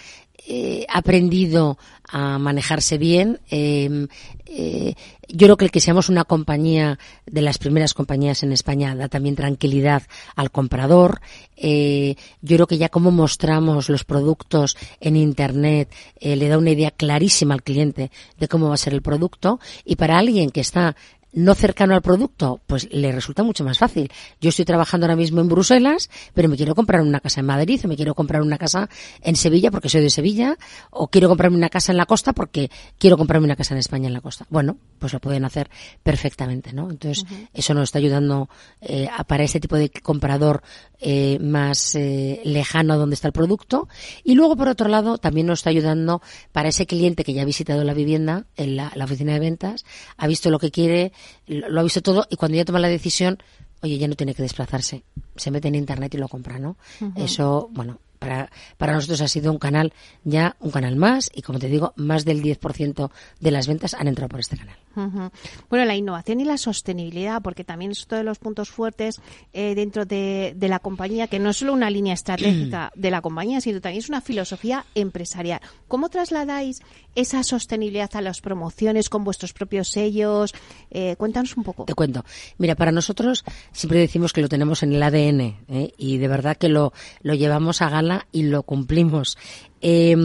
eh, 0.46 0.86
aprendido 0.88 1.78
a 2.10 2.38
manejarse 2.38 2.96
bien. 2.96 3.40
Em, 3.50 4.08
eh, 4.46 4.94
yo 5.28 5.46
creo 5.46 5.56
que 5.58 5.64
el 5.66 5.70
que 5.70 5.80
seamos 5.80 6.08
una 6.08 6.24
compañía 6.24 6.98
de 7.26 7.42
las 7.42 7.58
primeras 7.58 7.92
compañías 7.92 8.42
en 8.42 8.52
España 8.52 8.94
da 8.94 9.08
también 9.08 9.36
tranquilidad 9.36 10.04
al 10.36 10.50
comprador. 10.50 11.20
Eh, 11.56 12.14
yo 12.40 12.56
creo 12.56 12.66
que 12.66 12.78
ya 12.78 12.88
como 12.88 13.10
mostramos 13.10 13.90
los 13.90 14.04
productos 14.04 14.76
en 15.00 15.16
Internet 15.16 15.92
le 16.20 16.48
da 16.48 16.56
una 16.56 16.70
idea 16.70 16.92
clarísima 16.92 17.54
al 17.54 17.62
cliente 17.62 18.10
de 18.38 18.48
cómo 18.48 18.68
va 18.68 18.74
a 18.74 18.78
ser 18.78 18.94
el 18.94 19.02
producto 19.02 19.60
y 19.84 19.96
para 19.96 20.18
alguien 20.18 20.50
que 20.50 20.60
está 20.60 20.96
no 21.32 21.54
cercano 21.54 21.94
al 21.94 22.02
producto, 22.02 22.60
pues 22.66 22.88
le 22.90 23.12
resulta 23.12 23.42
mucho 23.42 23.64
más 23.64 23.78
fácil. 23.78 24.10
Yo 24.40 24.48
estoy 24.48 24.64
trabajando 24.64 25.06
ahora 25.06 25.16
mismo 25.16 25.40
en 25.40 25.48
Bruselas, 25.48 26.10
pero 26.34 26.48
me 26.48 26.56
quiero 26.56 26.74
comprar 26.74 27.02
una 27.02 27.20
casa 27.20 27.40
en 27.40 27.46
Madrid, 27.46 27.80
o 27.84 27.88
me 27.88 27.96
quiero 27.96 28.14
comprar 28.14 28.42
una 28.42 28.58
casa 28.58 28.88
en 29.20 29.36
Sevilla 29.36 29.70
porque 29.70 29.88
soy 29.88 30.02
de 30.02 30.10
Sevilla, 30.10 30.56
o 30.90 31.08
quiero 31.08 31.28
comprarme 31.28 31.56
una 31.56 31.68
casa 31.68 31.92
en 31.92 31.98
la 31.98 32.06
costa 32.06 32.32
porque 32.32 32.70
quiero 32.98 33.16
comprarme 33.16 33.44
una 33.44 33.56
casa 33.56 33.74
en 33.74 33.78
España 33.78 34.08
en 34.08 34.14
la 34.14 34.20
costa. 34.20 34.46
Bueno, 34.48 34.78
pues 34.98 35.12
lo 35.12 35.20
pueden 35.20 35.44
hacer 35.44 35.70
perfectamente, 36.02 36.72
¿no? 36.72 36.90
Entonces, 36.90 37.24
eso 37.52 37.74
nos 37.74 37.84
está 37.84 37.98
ayudando 37.98 38.48
eh, 38.80 39.08
para 39.26 39.44
este 39.44 39.60
tipo 39.60 39.76
de 39.76 39.90
comprador 39.90 40.62
eh, 41.00 41.38
más 41.40 41.94
eh, 41.94 42.40
lejano 42.44 42.94
a 42.94 42.96
donde 42.96 43.14
está 43.14 43.28
el 43.28 43.32
producto. 43.32 43.88
Y 44.24 44.34
luego, 44.34 44.56
por 44.56 44.68
otro 44.68 44.88
lado, 44.88 45.18
también 45.18 45.46
nos 45.46 45.60
está 45.60 45.70
ayudando 45.70 46.22
para 46.52 46.70
ese 46.70 46.86
cliente 46.86 47.22
que 47.22 47.34
ya 47.34 47.42
ha 47.42 47.44
visitado 47.44 47.84
la 47.84 47.94
vivienda 47.94 48.46
en 48.56 48.76
la 48.76 49.04
oficina 49.04 49.34
de 49.34 49.40
ventas, 49.40 49.84
ha 50.16 50.26
visto 50.26 50.50
lo 50.50 50.58
que 50.58 50.70
quiere, 50.70 51.12
lo 51.46 51.80
ha 51.80 51.82
visto 51.82 52.02
todo 52.02 52.26
y 52.30 52.36
cuando 52.36 52.56
ya 52.56 52.64
toma 52.64 52.78
la 52.78 52.88
decisión, 52.88 53.38
oye, 53.82 53.98
ya 53.98 54.08
no 54.08 54.14
tiene 54.14 54.34
que 54.34 54.42
desplazarse, 54.42 55.04
se 55.36 55.50
mete 55.50 55.68
en 55.68 55.74
internet 55.74 56.14
y 56.14 56.18
lo 56.18 56.28
compra, 56.28 56.58
¿no? 56.58 56.76
Eso, 57.16 57.68
bueno, 57.72 58.00
para, 58.18 58.50
para 58.76 58.92
nosotros 58.92 59.20
ha 59.20 59.28
sido 59.28 59.52
un 59.52 59.58
canal 59.58 59.92
ya, 60.24 60.56
un 60.60 60.70
canal 60.70 60.96
más 60.96 61.30
y 61.34 61.42
como 61.42 61.58
te 61.58 61.68
digo, 61.68 61.92
más 61.96 62.24
del 62.24 62.42
10% 62.42 63.10
de 63.40 63.50
las 63.50 63.66
ventas 63.66 63.94
han 63.94 64.08
entrado 64.08 64.28
por 64.28 64.40
este 64.40 64.56
canal. 64.56 64.76
Bueno, 65.68 65.84
la 65.84 65.96
innovación 65.96 66.40
y 66.40 66.44
la 66.44 66.58
sostenibilidad, 66.58 67.42
porque 67.42 67.64
también 67.64 67.92
es 67.92 68.06
uno 68.08 68.18
de 68.18 68.24
los 68.24 68.38
puntos 68.38 68.70
fuertes 68.70 69.20
eh, 69.52 69.74
dentro 69.74 70.04
de, 70.04 70.54
la 70.60 70.78
compañía, 70.78 71.26
que 71.26 71.38
no 71.38 71.50
es 71.50 71.58
solo 71.58 71.72
una 71.72 71.90
línea 71.90 72.14
estratégica 72.14 72.92
de 72.96 73.10
la 73.10 73.22
compañía, 73.22 73.60
sino 73.60 73.80
también 73.80 74.00
es 74.00 74.08
una 74.08 74.20
filosofía 74.20 74.84
empresarial. 74.94 75.60
¿Cómo 75.86 76.08
trasladáis 76.08 76.80
esa 77.14 77.42
sostenibilidad 77.42 78.10
a 78.14 78.20
las 78.20 78.40
promociones 78.40 79.08
con 79.08 79.24
vuestros 79.24 79.52
propios 79.52 79.88
sellos? 79.88 80.54
Eh, 80.90 81.16
cuéntanos 81.16 81.56
un 81.56 81.64
poco. 81.64 81.84
Te 81.84 81.94
cuento. 81.94 82.24
Mira, 82.58 82.74
para 82.74 82.92
nosotros 82.92 83.44
siempre 83.72 84.00
decimos 84.00 84.32
que 84.32 84.42
lo 84.42 84.48
tenemos 84.48 84.82
en 84.82 84.92
el 84.92 85.02
ADN 85.02 85.40
¿eh? 85.68 85.92
y 85.96 86.18
de 86.18 86.28
verdad 86.28 86.56
que 86.56 86.68
lo, 86.68 86.92
lo 87.22 87.34
llevamos 87.34 87.82
a 87.82 87.88
gala 87.88 88.26
y 88.32 88.44
lo 88.44 88.62
cumplimos. 88.62 89.38
Eh, 89.80 90.16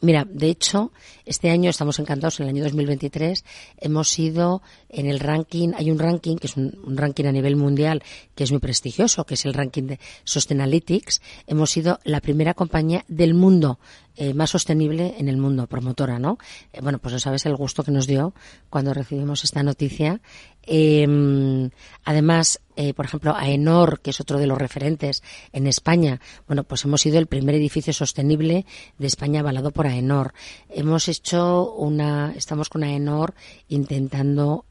Mira, 0.00 0.24
de 0.24 0.48
hecho, 0.48 0.92
este 1.24 1.50
año 1.50 1.70
estamos 1.70 1.98
encantados, 1.98 2.38
en 2.38 2.44
el 2.44 2.54
año 2.54 2.64
2023 2.64 3.44
hemos 3.78 4.08
sido 4.08 4.62
en 4.88 5.06
el 5.06 5.18
ranking, 5.18 5.72
hay 5.76 5.90
un 5.90 5.98
ranking 5.98 6.36
que 6.36 6.46
es 6.46 6.56
un, 6.56 6.96
ranking 6.96 7.24
a 7.24 7.32
nivel 7.32 7.56
mundial 7.56 8.04
que 8.36 8.44
es 8.44 8.52
muy 8.52 8.60
prestigioso, 8.60 9.24
que 9.24 9.34
es 9.34 9.44
el 9.44 9.54
ranking 9.54 9.84
de 9.84 10.00
Sustainalytics. 10.22 11.20
Hemos 11.48 11.70
sido 11.70 11.98
la 12.04 12.20
primera 12.20 12.54
compañía 12.54 13.04
del 13.08 13.34
mundo 13.34 13.80
eh, 14.20 14.34
más 14.34 14.50
sostenible 14.50 15.14
en 15.16 15.28
el 15.28 15.36
mundo, 15.36 15.68
promotora, 15.68 16.18
¿no? 16.18 16.38
Eh, 16.72 16.80
bueno, 16.82 16.98
pues 16.98 17.12
no 17.12 17.20
sabes 17.20 17.46
el 17.46 17.54
gusto 17.54 17.84
que 17.84 17.92
nos 17.92 18.08
dio 18.08 18.34
cuando 18.68 18.92
recibimos 18.92 19.44
esta 19.44 19.62
noticia. 19.62 20.20
Em, 20.64 21.70
además, 22.04 22.60
eh, 22.74 22.94
por 22.94 23.04
ejemplo, 23.04 23.36
AENOR, 23.36 24.00
que 24.00 24.10
es 24.10 24.20
otro 24.20 24.40
de 24.40 24.48
los 24.48 24.58
referentes 24.58 25.22
en 25.52 25.68
España, 25.68 26.20
bueno, 26.48 26.64
pues 26.64 26.84
hemos 26.84 27.00
sido 27.00 27.20
el 27.20 27.28
primer 27.28 27.54
edificio 27.54 27.92
sostenible 27.92 28.66
de 28.98 29.06
España 29.06 29.38
avalado 29.38 29.70
por 29.70 29.86
AENOR. 29.86 30.34
Hemos 30.68 31.06
hecho 31.06 31.72
una, 31.74 32.32
estamos 32.34 32.70
con 32.70 32.82
AENOR 32.82 33.34
intentando, 33.68 34.64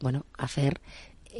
bueno, 0.00 0.26
hacer 0.36 0.80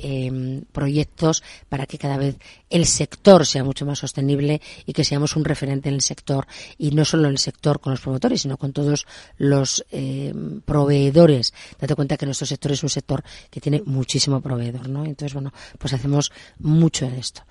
eh, 0.02 0.62
proyectos 0.72 1.42
para 1.68 1.86
que 1.86 1.98
cada 1.98 2.16
vez 2.16 2.36
el 2.68 2.86
sector 2.86 3.46
sea 3.46 3.64
mucho 3.64 3.86
más 3.86 3.98
sostenible 3.98 4.60
y 4.86 4.92
que 4.92 5.04
seamos 5.04 5.36
un 5.36 5.44
referente 5.44 5.88
en 5.88 5.96
el 5.96 6.00
sector 6.00 6.46
y 6.78 6.90
no 6.92 7.04
solo 7.04 7.24
en 7.24 7.32
el 7.32 7.38
sector 7.38 7.80
con 7.80 7.92
los 7.92 8.00
promotores 8.00 8.42
sino 8.42 8.56
con 8.56 8.72
todos 8.72 9.06
los 9.38 9.84
eh, 9.90 10.32
proveedores. 10.64 11.52
Date 11.78 11.94
cuenta 11.94 12.16
que 12.16 12.26
nuestro 12.26 12.46
sector 12.46 12.72
es 12.72 12.82
un 12.82 12.88
sector 12.88 13.22
que 13.50 13.60
tiene 13.60 13.82
muchísimo 13.84 14.40
proveedor 14.40 14.88
no 14.88 15.04
entonces 15.04 15.34
bueno 15.34 15.52
pues 15.78 15.92
hacemos 15.92 16.32
mucho 16.58 17.06
en 17.06 17.14
esto 17.14 17.42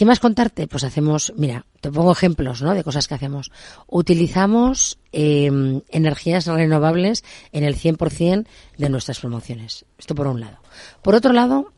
¿Qué 0.00 0.06
más 0.06 0.18
contarte? 0.18 0.66
Pues 0.66 0.82
hacemos, 0.82 1.30
mira, 1.36 1.66
te 1.82 1.92
pongo 1.92 2.12
ejemplos, 2.12 2.62
¿no? 2.62 2.72
De 2.72 2.82
cosas 2.82 3.06
que 3.06 3.12
hacemos. 3.12 3.52
Utilizamos 3.86 4.98
em, 5.12 5.82
energías 5.90 6.46
renovables 6.46 7.22
en 7.52 7.64
el 7.64 7.76
100% 7.76 8.46
de 8.78 8.88
nuestras 8.88 9.20
promociones. 9.20 9.84
Esto 9.98 10.14
por 10.14 10.26
un 10.26 10.40
lado. 10.40 10.56
Por 11.02 11.14
otro 11.14 11.34
lado, 11.34 11.74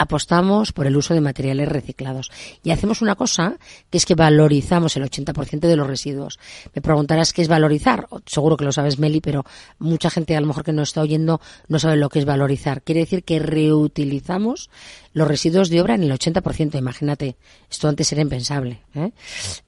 apostamos 0.00 0.72
por 0.72 0.86
el 0.86 0.96
uso 0.96 1.12
de 1.12 1.20
materiales 1.20 1.68
reciclados. 1.68 2.30
Y 2.62 2.70
hacemos 2.70 3.02
una 3.02 3.16
cosa, 3.16 3.58
que 3.90 3.98
es 3.98 4.06
que 4.06 4.14
valorizamos 4.14 4.96
el 4.96 5.04
80% 5.04 5.60
de 5.60 5.76
los 5.76 5.86
residuos. 5.86 6.38
Me 6.74 6.80
preguntarás 6.80 7.34
qué 7.34 7.42
es 7.42 7.48
valorizar. 7.48 8.08
Seguro 8.24 8.56
que 8.56 8.64
lo 8.64 8.72
sabes, 8.72 8.98
Meli, 8.98 9.20
pero 9.20 9.44
mucha 9.78 10.08
gente 10.08 10.34
a 10.36 10.40
lo 10.40 10.46
mejor 10.46 10.64
que 10.64 10.72
nos 10.72 10.88
está 10.88 11.02
oyendo 11.02 11.42
no 11.68 11.78
sabe 11.78 11.98
lo 11.98 12.08
que 12.08 12.18
es 12.18 12.24
valorizar. 12.24 12.80
Quiere 12.80 13.00
decir 13.02 13.24
que 13.24 13.40
reutilizamos 13.40 14.70
los 15.12 15.28
residuos 15.28 15.68
de 15.68 15.82
obra 15.82 15.96
en 15.96 16.04
el 16.04 16.12
80%. 16.12 16.78
Imagínate, 16.78 17.36
esto 17.70 17.88
antes 17.88 18.10
era 18.12 18.22
impensable. 18.22 18.80
¿eh? 18.94 19.10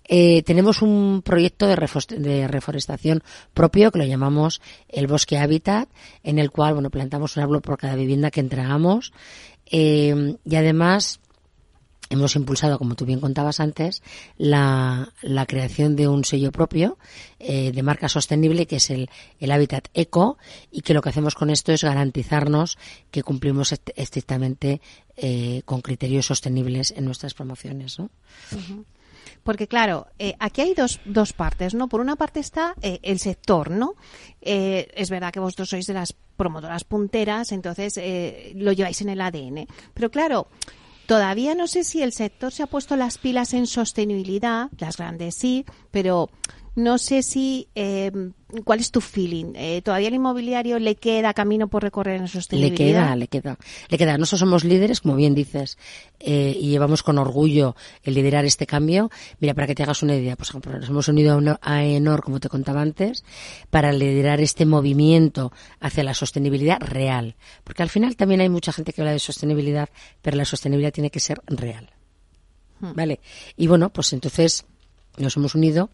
Eh, 0.08 0.42
tenemos 0.42 0.82
un 0.82 1.22
proyecto 1.24 1.66
de, 1.66 1.76
reforestación 1.76 3.22
propio 3.54 3.90
que 3.90 3.98
lo 3.98 4.04
llamamos 4.04 4.60
el 4.88 5.06
Bosque 5.06 5.38
Hábitat, 5.38 5.88
en 6.22 6.38
el 6.38 6.50
cual 6.50 6.74
bueno 6.74 6.90
plantamos 6.90 7.36
un 7.36 7.42
árbol 7.42 7.62
por 7.62 7.78
cada 7.78 7.94
vivienda 7.94 8.30
que 8.30 8.40
entregamos 8.40 9.12
eh, 9.66 10.36
y 10.44 10.56
además 10.56 11.20
hemos 12.12 12.36
impulsado, 12.36 12.78
como 12.78 12.94
tú 12.94 13.06
bien 13.06 13.20
contabas 13.20 13.58
antes, 13.58 14.02
la, 14.36 15.12
creación 15.48 15.96
de 15.96 16.08
un 16.08 16.24
sello 16.24 16.52
propio 16.52 16.98
eh, 17.38 17.72
de 17.72 17.82
marca 17.82 18.08
sostenible 18.08 18.66
que 18.66 18.76
es 18.76 18.90
el, 18.90 19.08
el 19.40 19.50
Habitat 19.50 19.88
Eco 19.94 20.36
y 20.70 20.82
que 20.82 20.94
lo 20.94 21.00
que 21.00 21.08
hacemos 21.08 21.34
con 21.34 21.50
esto 21.50 21.72
es 21.72 21.82
garantizarnos 21.82 22.78
que 23.10 23.22
cumplimos 23.22 23.74
estrictamente 23.96 24.80
eh, 25.16 25.62
con 25.64 25.80
criterios 25.80 26.26
sostenibles 26.26 26.92
en 26.96 27.06
nuestras 27.06 27.34
promociones. 27.34 27.98
¿no? 27.98 28.10
Porque 29.42 29.66
claro, 29.66 30.06
eh, 30.18 30.34
aquí 30.38 30.60
hay 30.60 30.74
dos, 30.74 31.00
dos 31.04 31.32
partes, 31.32 31.74
¿no? 31.74 31.88
Por 31.88 32.00
una 32.00 32.16
parte 32.16 32.40
está 32.40 32.74
eh, 32.80 33.00
el 33.02 33.18
sector, 33.18 33.70
¿no? 33.70 33.94
Eh, 34.40 34.88
es 34.94 35.10
verdad 35.10 35.32
que 35.32 35.40
vosotros 35.40 35.70
sois 35.70 35.86
de 35.86 35.94
las 35.94 36.14
promotoras 36.36 36.84
punteras, 36.84 37.52
entonces 37.52 38.00
lo 38.54 38.72
lleváis 38.72 39.00
en 39.00 39.10
el 39.10 39.20
ADN. 39.20 39.66
Pero 39.94 40.10
claro, 40.10 40.48
todavía 41.06 41.54
no 41.54 41.66
sé 41.66 41.84
si 41.84 42.02
el 42.02 42.12
sector 42.12 42.52
se 42.52 42.62
ha 42.62 42.66
puesto 42.66 42.96
las 42.96 43.18
pilas 43.18 43.54
en 43.54 43.66
sostenibilidad, 43.66 44.70
las 44.78 44.96
grandes 44.96 45.34
sí, 45.36 45.64
pero 45.90 46.30
no 46.74 46.96
sé 46.96 47.22
si, 47.22 47.68
eh, 47.74 48.10
¿cuál 48.64 48.80
es 48.80 48.90
tu 48.90 49.02
feeling? 49.02 49.52
Eh, 49.56 49.82
¿Todavía 49.82 50.08
el 50.08 50.14
inmobiliario 50.14 50.78
le 50.78 50.94
queda 50.94 51.34
camino 51.34 51.68
por 51.68 51.82
recorrer 51.82 52.18
en 52.18 52.28
sostenibilidad? 52.28 52.78
Le 52.78 52.92
queda, 52.92 53.16
le 53.16 53.28
queda, 53.28 53.58
le 53.88 53.98
queda. 53.98 54.16
Nosotros 54.16 54.40
somos 54.40 54.64
líderes, 54.64 55.02
como 55.02 55.14
bien 55.14 55.34
dices, 55.34 55.76
eh, 56.18 56.56
y 56.58 56.70
llevamos 56.70 57.02
con 57.02 57.18
orgullo 57.18 57.76
el 58.02 58.14
liderar 58.14 58.46
este 58.46 58.66
cambio. 58.66 59.10
Mira, 59.38 59.52
para 59.52 59.66
que 59.66 59.74
te 59.74 59.82
hagas 59.82 60.02
una 60.02 60.16
idea, 60.16 60.34
pues 60.34 60.54
nos 60.54 60.88
hemos 60.88 61.08
unido 61.08 61.38
a 61.60 61.84
ENOR, 61.84 62.22
como 62.22 62.40
te 62.40 62.48
contaba 62.48 62.80
antes, 62.80 63.22
para 63.68 63.92
liderar 63.92 64.40
este 64.40 64.64
movimiento 64.64 65.52
hacia 65.78 66.04
la 66.04 66.14
sostenibilidad 66.14 66.80
real. 66.80 67.36
Porque 67.64 67.82
al 67.82 67.90
final 67.90 68.16
también 68.16 68.40
hay 68.40 68.48
mucha 68.48 68.72
gente 68.72 68.94
que 68.94 69.02
habla 69.02 69.12
de 69.12 69.18
sostenibilidad, 69.18 69.90
pero 70.22 70.38
la 70.38 70.46
sostenibilidad 70.46 70.92
tiene 70.92 71.10
que 71.10 71.20
ser 71.20 71.42
real. 71.46 71.90
Hmm. 72.80 72.94
¿Vale? 72.94 73.20
Y 73.58 73.66
bueno, 73.66 73.90
pues 73.90 74.14
entonces 74.14 74.64
nos 75.18 75.36
hemos 75.36 75.54
unido 75.54 75.90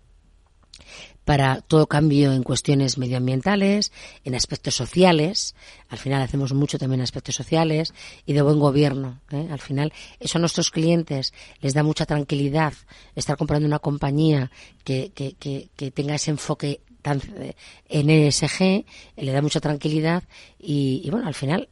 para 1.28 1.60
todo 1.60 1.88
cambio 1.88 2.32
en 2.32 2.42
cuestiones 2.42 2.96
medioambientales, 2.96 3.92
en 4.24 4.34
aspectos 4.34 4.74
sociales. 4.74 5.54
Al 5.90 5.98
final 5.98 6.22
hacemos 6.22 6.54
mucho 6.54 6.78
también 6.78 7.00
en 7.00 7.04
aspectos 7.04 7.34
sociales 7.34 7.92
y 8.24 8.32
de 8.32 8.40
buen 8.40 8.58
gobierno. 8.58 9.20
¿eh? 9.30 9.46
Al 9.50 9.58
final 9.58 9.92
eso 10.20 10.38
a 10.38 10.40
nuestros 10.40 10.70
clientes 10.70 11.34
les 11.60 11.74
da 11.74 11.82
mucha 11.82 12.06
tranquilidad 12.06 12.72
estar 13.14 13.36
comprando 13.36 13.66
una 13.66 13.78
compañía 13.78 14.50
que, 14.84 15.12
que, 15.14 15.34
que, 15.34 15.90
tenga 15.90 16.14
ese 16.14 16.30
enfoque 16.30 16.80
tan, 17.02 17.20
eh, 17.36 17.52
en 17.90 18.08
ESG, 18.08 18.86
le 19.18 19.32
da 19.32 19.42
mucha 19.42 19.60
tranquilidad 19.60 20.22
y, 20.58 21.02
y 21.04 21.10
bueno, 21.10 21.26
al 21.26 21.34
final 21.34 21.68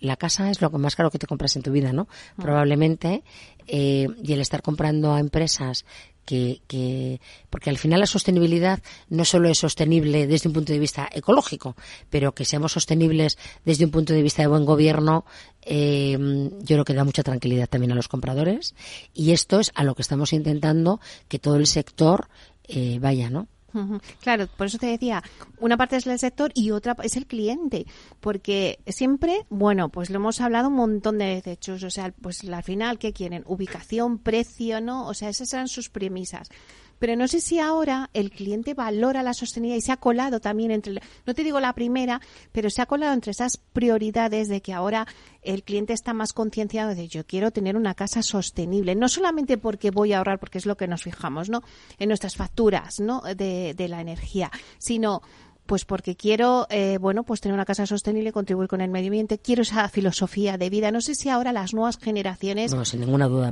la 0.00 0.16
casa 0.16 0.50
es 0.50 0.62
lo 0.62 0.70
que 0.70 0.78
más 0.78 0.96
caro 0.96 1.10
que 1.10 1.18
te 1.18 1.26
compras 1.26 1.54
en 1.56 1.62
tu 1.62 1.70
vida, 1.70 1.92
¿no? 1.92 2.08
Ah. 2.10 2.42
Probablemente, 2.42 3.24
eh, 3.66 4.08
y 4.22 4.32
el 4.32 4.40
estar 4.40 4.62
comprando 4.62 5.12
a 5.12 5.20
empresas 5.20 5.84
que, 6.26 6.60
que, 6.66 7.20
porque 7.48 7.70
al 7.70 7.78
final 7.78 8.00
la 8.00 8.06
sostenibilidad 8.06 8.80
no 9.08 9.24
solo 9.24 9.48
es 9.48 9.58
sostenible 9.58 10.26
desde 10.26 10.48
un 10.48 10.52
punto 10.52 10.72
de 10.72 10.78
vista 10.78 11.08
ecológico, 11.12 11.76
pero 12.10 12.34
que 12.34 12.44
seamos 12.44 12.72
sostenibles 12.72 13.38
desde 13.64 13.86
un 13.86 13.90
punto 13.90 14.12
de 14.12 14.22
vista 14.22 14.42
de 14.42 14.48
buen 14.48 14.66
gobierno, 14.66 15.24
eh, 15.62 16.18
yo 16.60 16.76
creo 16.76 16.84
que 16.84 16.94
da 16.94 17.04
mucha 17.04 17.22
tranquilidad 17.22 17.68
también 17.68 17.92
a 17.92 17.94
los 17.94 18.08
compradores 18.08 18.74
y 19.14 19.32
esto 19.32 19.60
es 19.60 19.72
a 19.74 19.84
lo 19.84 19.94
que 19.94 20.02
estamos 20.02 20.32
intentando 20.32 21.00
que 21.28 21.38
todo 21.38 21.56
el 21.56 21.66
sector 21.66 22.28
eh, 22.68 22.98
vaya, 23.00 23.30
¿no? 23.30 23.48
Claro, 24.20 24.48
por 24.56 24.66
eso 24.66 24.78
te 24.78 24.86
decía, 24.86 25.22
una 25.58 25.76
parte 25.76 25.96
es 25.96 26.06
el 26.06 26.18
sector 26.18 26.50
y 26.54 26.70
otra 26.70 26.96
es 27.02 27.16
el 27.16 27.26
cliente, 27.26 27.86
porque 28.20 28.78
siempre, 28.86 29.46
bueno, 29.50 29.88
pues 29.88 30.10
lo 30.10 30.16
hemos 30.16 30.40
hablado 30.40 30.68
un 30.68 30.74
montón 30.74 31.18
de 31.18 31.42
veces, 31.42 31.82
o 31.82 31.90
sea, 31.90 32.12
pues 32.20 32.44
al 32.44 32.62
final, 32.62 32.98
¿qué 32.98 33.12
quieren? 33.12 33.42
Ubicación, 33.46 34.18
precio, 34.18 34.80
¿no? 34.80 35.06
O 35.06 35.14
sea, 35.14 35.28
esas 35.28 35.52
eran 35.52 35.68
sus 35.68 35.88
premisas. 35.88 36.48
Pero 36.98 37.16
no 37.16 37.28
sé 37.28 37.40
si 37.40 37.58
ahora 37.58 38.10
el 38.14 38.30
cliente 38.30 38.74
valora 38.74 39.22
la 39.22 39.34
sostenibilidad 39.34 39.78
y 39.78 39.82
se 39.82 39.92
ha 39.92 39.96
colado 39.96 40.40
también 40.40 40.70
entre, 40.70 41.00
no 41.26 41.34
te 41.34 41.44
digo 41.44 41.60
la 41.60 41.74
primera, 41.74 42.20
pero 42.52 42.70
se 42.70 42.82
ha 42.82 42.86
colado 42.86 43.12
entre 43.12 43.32
esas 43.32 43.56
prioridades 43.56 44.48
de 44.48 44.60
que 44.62 44.72
ahora 44.72 45.06
el 45.42 45.62
cliente 45.62 45.92
está 45.92 46.12
más 46.12 46.32
concienciado 46.32 46.94
de 46.94 47.08
yo 47.08 47.26
quiero 47.26 47.50
tener 47.50 47.76
una 47.76 47.94
casa 47.94 48.22
sostenible, 48.22 48.94
no 48.94 49.08
solamente 49.08 49.58
porque 49.58 49.90
voy 49.90 50.12
a 50.12 50.18
ahorrar, 50.18 50.38
porque 50.38 50.58
es 50.58 50.66
lo 50.66 50.76
que 50.76 50.88
nos 50.88 51.02
fijamos, 51.02 51.48
¿no? 51.48 51.62
En 51.98 52.08
nuestras 52.08 52.36
facturas, 52.36 53.00
¿no? 53.00 53.20
De, 53.20 53.74
de 53.74 53.88
la 53.88 54.00
energía, 54.00 54.50
sino 54.78 55.22
pues 55.66 55.84
porque 55.84 56.16
quiero, 56.16 56.66
eh, 56.70 56.98
bueno, 57.00 57.24
pues 57.24 57.40
tener 57.40 57.54
una 57.54 57.64
casa 57.64 57.86
sostenible, 57.86 58.32
contribuir 58.32 58.68
con 58.68 58.80
el 58.80 58.90
medio 58.90 59.08
ambiente, 59.08 59.38
quiero 59.38 59.62
esa 59.62 59.88
filosofía 59.90 60.56
de 60.56 60.70
vida. 60.70 60.90
No 60.90 61.00
sé 61.00 61.14
si 61.14 61.28
ahora 61.28 61.52
las 61.52 61.74
nuevas 61.74 61.98
generaciones... 61.98 62.72
No, 62.72 62.84
sin 62.84 63.00
ninguna 63.00 63.28
duda, 63.28 63.50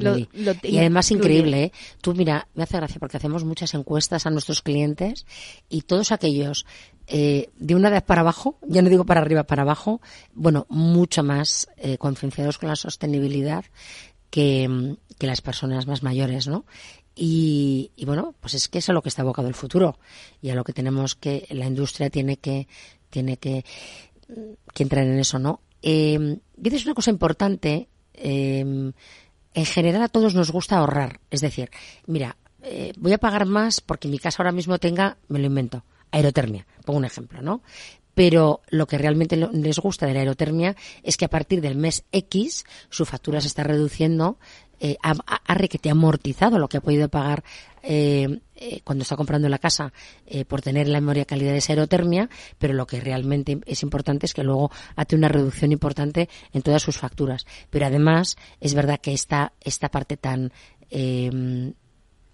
Y 0.63 0.79
además 0.79 1.11
increíble, 1.11 1.65
¿eh? 1.65 1.73
Tú 2.01 2.15
mira, 2.15 2.49
me 2.55 2.63
hace 2.63 2.77
gracia 2.77 2.99
porque 2.99 3.17
hacemos 3.17 3.45
muchas 3.45 3.75
encuestas 3.75 4.27
a 4.27 4.31
nuestros 4.31 4.63
clientes 4.63 5.27
y 5.69 5.83
todos 5.83 6.13
aquellos 6.13 6.67
eh, 7.07 7.51
de 7.57 7.75
una 7.75 7.89
edad 7.89 8.05
para 8.05 8.23
abajo, 8.23 8.59
ya 8.63 8.81
no 8.81 8.89
digo 8.89 9.05
para 9.05 9.21
arriba, 9.21 9.45
para 9.45 9.63
abajo, 9.63 10.01
bueno, 10.33 10.67
mucho 10.69 11.23
más 11.23 11.69
eh, 11.77 11.99
concienciados 11.99 12.59
con 12.59 12.69
la 12.69 12.77
sostenibilidad 12.77 13.65
que, 14.31 14.97
que 15.19 15.27
las 15.27 15.43
personas 15.43 15.87
más 15.87 16.03
mayores, 16.03 16.47
¿no? 16.47 16.65
Y, 17.17 17.93
bueno, 18.05 18.35
pues 18.41 18.55
es 18.55 18.69
que 18.69 18.79
eso 18.79 18.93
es 18.93 18.95
lo 18.95 19.03
que 19.03 19.09
está 19.09 19.23
abocado 19.23 19.47
el 19.47 19.55
futuro 19.55 19.99
y 20.43 20.51
a 20.51 20.55
lo 20.55 20.65
que 20.65 20.73
tenemos 20.73 21.15
que, 21.15 21.47
la 21.51 21.67
industria 21.67 22.11
tiene 22.11 22.39
que, 22.39 22.67
tiene 23.09 23.37
que, 23.37 23.65
que 24.73 24.83
entrar 24.83 25.05
en 25.05 25.19
eso, 25.19 25.39
¿no? 25.39 25.61
Eh, 25.81 26.39
dices 26.57 26.85
una 26.87 26.95
cosa 26.95 27.11
importante, 27.11 27.89
em, 28.15 28.93
en 29.55 29.67
general 29.67 30.03
a 30.03 30.09
todos 30.09 30.35
nos 30.35 30.51
gusta 30.51 30.79
ahorrar, 30.79 31.21
es 31.31 31.41
decir, 31.41 31.71
mira, 32.07 32.37
eh, 32.63 32.93
voy 32.97 33.13
a 33.13 33.19
pagar 33.19 33.47
más 33.47 33.81
porque 33.81 34.09
mi 34.09 34.19
casa 34.19 34.43
ahora 34.43 34.51
mismo 34.51 34.79
tenga, 34.79 35.19
me 35.29 35.39
lo 35.39 35.47
invento, 35.47 35.85
aerotermia, 36.11 36.67
pongo 36.85 36.99
un 36.99 37.05
ejemplo, 37.05 37.43
¿no? 37.43 37.63
pero 38.15 38.63
lo 38.69 38.87
que 38.87 38.99
realmente 38.99 39.37
les 39.37 39.79
gusta 39.79 40.07
de 40.07 40.15
la 40.15 40.21
aerotermia 40.21 40.77
es 41.03 41.17
que 41.17 41.25
a 41.25 41.31
partir 41.31 41.61
del 41.61 41.77
mes 41.77 42.05
X 42.13 42.65
su 42.89 43.05
factura 43.05 43.41
se 43.41 43.49
está 43.49 43.65
reduciendo 43.65 44.39
eh, 44.81 44.97
ha, 45.03 45.15
ha, 45.27 45.55
requete 45.55 45.91
amortizado 45.91 46.59
lo 46.59 46.69
que 46.69 46.79
ha 46.79 46.81
podido 46.81 47.09
pagar 47.09 47.45
eh, 47.83 48.41
eh, 48.57 48.81
cuando 48.83 49.03
está 49.03 49.17
comprando 49.17 49.49
la 49.49 49.59
casa 49.59 49.93
eh, 50.27 50.45
por 50.45 50.63
tener 50.63 50.89
la 50.89 51.01
memoria 51.01 51.25
calidad 51.25 51.53
de 51.53 51.59
esa 51.59 51.73
aerotermia, 51.73 52.31
pero 52.59 52.73
lo 52.73 52.87
que 52.87 53.01
realmente 53.01 53.61
es 53.67 53.83
importante 53.83 54.27
es 54.27 54.33
que 54.33 54.43
luego 54.43 54.71
hace 54.97 55.17
una 55.17 55.29
reducción 55.29 55.73
importante 55.73 56.29
en 56.53 56.63
todas 56.63 56.83
sus 56.83 56.97
facturas. 56.97 57.47
Pero 57.71 57.87
además 57.87 58.37
es 58.61 58.75
verdad 58.75 59.01
que 59.01 59.13
esta, 59.13 59.53
esta 59.61 59.91
parte 59.91 60.17
tan 60.17 60.53
eh, 60.91 61.73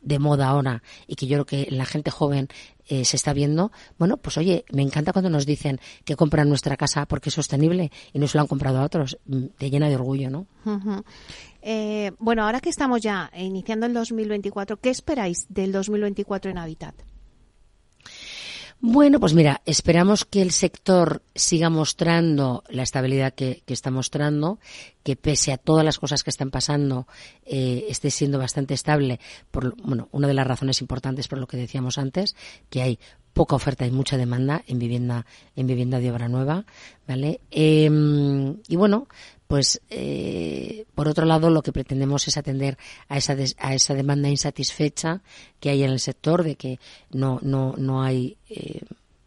de 0.03 0.19
moda 0.19 0.49
ahora 0.49 0.83
y 1.07 1.17
que 1.17 1.27
yo 1.27 1.45
creo 1.45 1.47
que 1.47 1.71
la 1.71 1.85
gente 1.85 2.11
joven 2.11 2.49
eh, 2.89 3.05
se 3.05 3.17
está 3.17 3.33
viendo, 3.33 3.71
bueno, 3.99 4.17
pues 4.17 4.37
oye, 4.39 4.65
me 4.73 4.83
encanta 4.83 5.13
cuando 5.13 5.31
nos 5.31 5.47
dicen 5.47 5.81
que 6.05 6.17
compran 6.17 6.49
nuestra 6.49 6.77
casa 6.77 7.07
porque 7.07 7.29
es 7.29 7.35
sostenible 7.35 7.93
y 8.13 8.19
no 8.19 8.27
se 8.27 8.37
lo 8.37 8.43
han 8.43 8.49
comprado 8.49 8.79
a 8.79 8.85
otros. 8.85 9.19
Mm, 9.27 9.47
te 9.57 9.71
llena 9.71 9.89
de 9.89 9.95
orgullo, 9.95 10.31
¿no? 10.31 10.47
Eh, 11.63 12.13
bueno, 12.19 12.45
ahora 12.45 12.61
que 12.61 12.71
estamos 12.71 13.01
ya 13.01 13.31
iniciando 13.37 13.87
el 13.87 13.95
2024, 13.95 14.79
¿qué 14.79 14.91
esperáis 14.91 15.47
del 15.49 15.73
2024 15.73 16.51
en 16.51 16.59
Habitat? 16.59 16.95
Bueno, 18.83 19.21
pues 19.21 19.35
mira, 19.35 19.61
esperamos 19.67 20.25
que 20.25 20.41
el 20.41 20.53
sector 20.53 21.21
siga 21.35 21.69
mostrando 21.69 22.65
la 22.71 22.83
estabilidad 22.83 23.35
que, 23.35 23.63
está 23.67 23.91
mostrando, 23.91 24.59
que 25.03 25.17
pese 25.17 25.53
a 25.53 25.59
todas 25.59 25.85
las 25.85 25.99
cosas 25.99 26.25
que 26.25 26.31
están 26.31 26.51
pasando, 26.51 27.07
eh, 27.45 27.85
esté 27.91 28.11
siendo 28.11 28.39
bastante 28.39 28.73
estable. 28.73 29.21
Por, 29.51 29.77
bueno, 29.83 30.09
una 30.13 30.29
de 30.29 30.35
las 30.35 30.47
razones 30.47 30.81
importantes 30.81 31.29
por 31.29 31.39
lo 31.39 31.47
que 31.47 31.59
decíamos 31.59 31.99
antes, 31.99 32.35
que 32.71 32.81
hay 32.81 32.99
poca 33.35 33.55
oferta 33.55 33.87
y 33.87 33.91
mucha 33.91 34.17
demanda 34.17 34.63
en 34.67 34.79
vivienda, 34.79 35.27
en 35.57 35.67
vivienda 35.67 36.01
de 36.01 36.11
obra 36.11 36.29
nueva, 36.29 36.65
¿vale? 37.07 37.43
Em, 37.51 38.57
y 38.67 38.77
bueno, 38.77 39.09
pues 39.51 39.83
eh, 39.91 40.85
por 40.95 41.09
otro 41.09 41.27
lado 41.27 41.51
lo 41.51 41.63
que 41.63 41.73
pretendemos 41.73 42.29
es 42.29 42.37
atender 42.37 42.79
a 43.09 43.17
esa 43.19 43.37
a 43.59 43.75
esa 43.75 43.95
demanda 43.95 44.29
insatisfecha 44.29 45.23
que 45.59 45.71
hay 45.71 45.83
en 45.83 45.91
el 45.91 45.99
sector 45.99 46.45
de 46.45 46.55
que 46.55 46.79
no 47.11 47.41
no 47.43 47.75
no 47.77 48.01
hay 48.01 48.37
eh, 48.49 48.83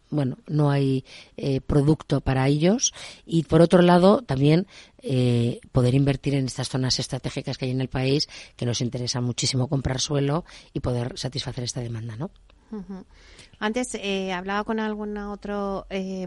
bueno, 0.08 0.38
no 0.46 0.70
hay 0.70 1.04
eh, 1.36 1.60
producto 1.60 2.20
para 2.20 2.46
ellos. 2.48 2.94
Y 3.26 3.42
por 3.42 3.60
otro 3.60 3.82
lado, 3.82 4.22
también 4.22 4.66
eh, 5.02 5.60
poder 5.72 5.94
invertir 5.94 6.34
en 6.34 6.46
estas 6.46 6.68
zonas 6.68 6.98
estratégicas 7.00 7.58
que 7.58 7.66
hay 7.66 7.72
en 7.72 7.80
el 7.80 7.88
país, 7.88 8.28
que 8.56 8.64
nos 8.64 8.80
interesa 8.80 9.20
muchísimo 9.20 9.68
comprar 9.68 10.00
suelo 10.00 10.44
y 10.72 10.80
poder 10.80 11.18
satisfacer 11.18 11.64
esta 11.64 11.80
demanda, 11.80 12.16
¿no? 12.16 12.30
Antes 13.58 13.94
eh, 13.94 14.32
hablaba 14.32 14.64
con 14.64 14.80
algún 14.80 15.16
otro, 15.18 15.86
eh, 15.90 16.26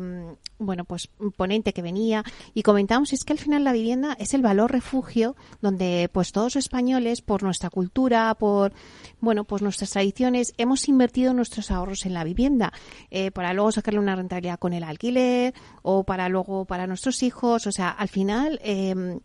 bueno, 0.60 0.86
pues 0.86 1.10
ponente 1.36 1.74
que 1.74 1.82
venía 1.82 2.24
y 2.54 2.64
comentamos 2.64 3.14
es 3.14 3.24
que 3.24 3.34
al 3.34 3.40
final 3.40 3.64
la 3.64 3.74
vivienda 3.74 4.16
es 4.20 4.34
el 4.34 4.42
valor 4.42 4.72
refugio 4.72 5.36
donde 5.62 6.10
pues 6.12 6.32
todos 6.32 6.56
los 6.56 6.66
españoles 6.66 7.22
por 7.22 7.44
nuestra 7.44 7.70
cultura, 7.70 8.34
por 8.36 8.74
bueno, 9.20 9.44
pues 9.44 9.62
nuestras 9.62 9.92
tradiciones 9.92 10.54
hemos 10.58 10.88
invertido 10.88 11.34
nuestros 11.34 11.72
ahorros 11.72 12.06
en 12.06 12.14
la 12.14 12.24
vivienda 12.24 12.74
eh, 13.12 13.32
para 13.32 13.54
luego 13.54 13.72
sacarle 13.72 14.00
una 14.00 14.16
rentabilidad 14.16 14.60
con 14.60 14.74
el 14.74 14.84
alquiler 14.84 15.54
o 15.82 16.04
para 16.04 16.30
luego 16.30 16.66
para 16.66 16.88
nuestros 16.88 17.24
hijos, 17.24 17.68
o 17.68 17.72
sea, 17.72 17.90
al 17.90 18.10
final 18.10 18.60
em, 18.64 19.20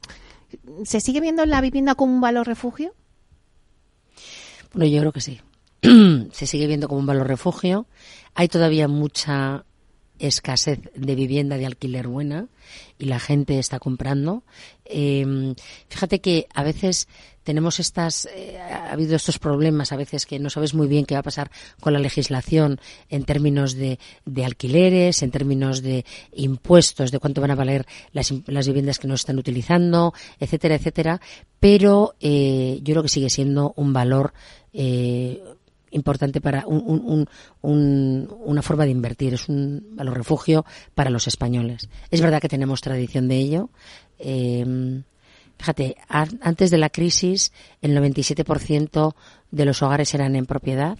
se 0.84 1.00
sigue 1.00 1.20
viendo 1.20 1.44
la 1.46 1.60
vivienda 1.60 1.94
como 1.94 2.14
un 2.14 2.20
valor 2.20 2.46
refugio. 2.46 2.94
Bueno, 4.74 4.90
yo 4.90 5.00
creo 5.00 5.12
que 5.12 5.20
sí. 5.20 5.40
se 6.32 6.46
sigue 6.46 6.66
viendo 6.66 6.88
como 6.88 7.00
un 7.00 7.06
valor 7.06 7.26
refugio. 7.26 7.86
Hay 8.34 8.48
todavía 8.48 8.88
mucha 8.88 9.64
escasez 10.18 10.78
de 10.94 11.14
vivienda 11.14 11.56
de 11.56 11.66
alquiler 11.66 12.06
buena 12.06 12.46
y 12.98 13.06
la 13.06 13.18
gente 13.18 13.58
está 13.58 13.80
comprando. 13.80 14.44
Eh, 14.84 15.54
fíjate 15.88 16.20
que 16.20 16.46
a 16.54 16.62
veces 16.62 17.08
tenemos 17.42 17.80
estas, 17.80 18.28
eh, 18.32 18.58
ha 18.60 18.92
habido 18.92 19.16
estos 19.16 19.38
problemas 19.38 19.90
a 19.90 19.96
veces 19.96 20.26
que 20.26 20.38
no 20.38 20.50
sabes 20.50 20.74
muy 20.74 20.86
bien 20.86 21.04
qué 21.04 21.14
va 21.14 21.20
a 21.20 21.24
pasar 21.24 21.50
con 21.80 21.92
la 21.92 21.98
legislación 21.98 22.80
en 23.08 23.24
términos 23.24 23.74
de, 23.74 23.98
de 24.24 24.44
alquileres, 24.44 25.22
en 25.22 25.32
términos 25.32 25.82
de 25.82 26.04
impuestos, 26.32 27.10
de 27.10 27.18
cuánto 27.18 27.40
van 27.40 27.50
a 27.50 27.56
valer 27.56 27.86
las, 28.12 28.32
las 28.46 28.66
viviendas 28.68 28.98
que 28.98 29.08
no 29.08 29.14
están 29.14 29.38
utilizando, 29.38 30.14
etcétera, 30.38 30.76
etcétera. 30.76 31.20
Pero 31.58 32.14
eh, 32.20 32.78
yo 32.82 32.94
creo 32.94 33.02
que 33.02 33.08
sigue 33.08 33.30
siendo 33.30 33.72
un 33.76 33.92
valor 33.92 34.32
eh, 34.72 35.42
importante 35.92 36.40
para 36.40 36.66
un, 36.66 37.28
una 37.62 38.62
forma 38.62 38.84
de 38.84 38.90
invertir, 38.90 39.34
es 39.34 39.48
un 39.48 39.92
valor 39.92 40.16
refugio 40.16 40.64
para 40.94 41.10
los 41.10 41.26
españoles. 41.28 41.88
Es 42.10 42.20
verdad 42.20 42.40
que 42.40 42.48
tenemos 42.48 42.80
tradición 42.80 43.28
de 43.28 43.36
ello. 43.36 43.70
Eh, 44.18 45.02
fíjate, 45.58 45.96
antes 46.08 46.70
de 46.70 46.78
la 46.78 46.90
crisis 46.90 47.52
el 47.80 47.96
97% 47.96 49.14
de 49.50 49.64
los 49.64 49.82
hogares 49.82 50.12
eran 50.14 50.34
en 50.34 50.46
propiedad. 50.46 50.98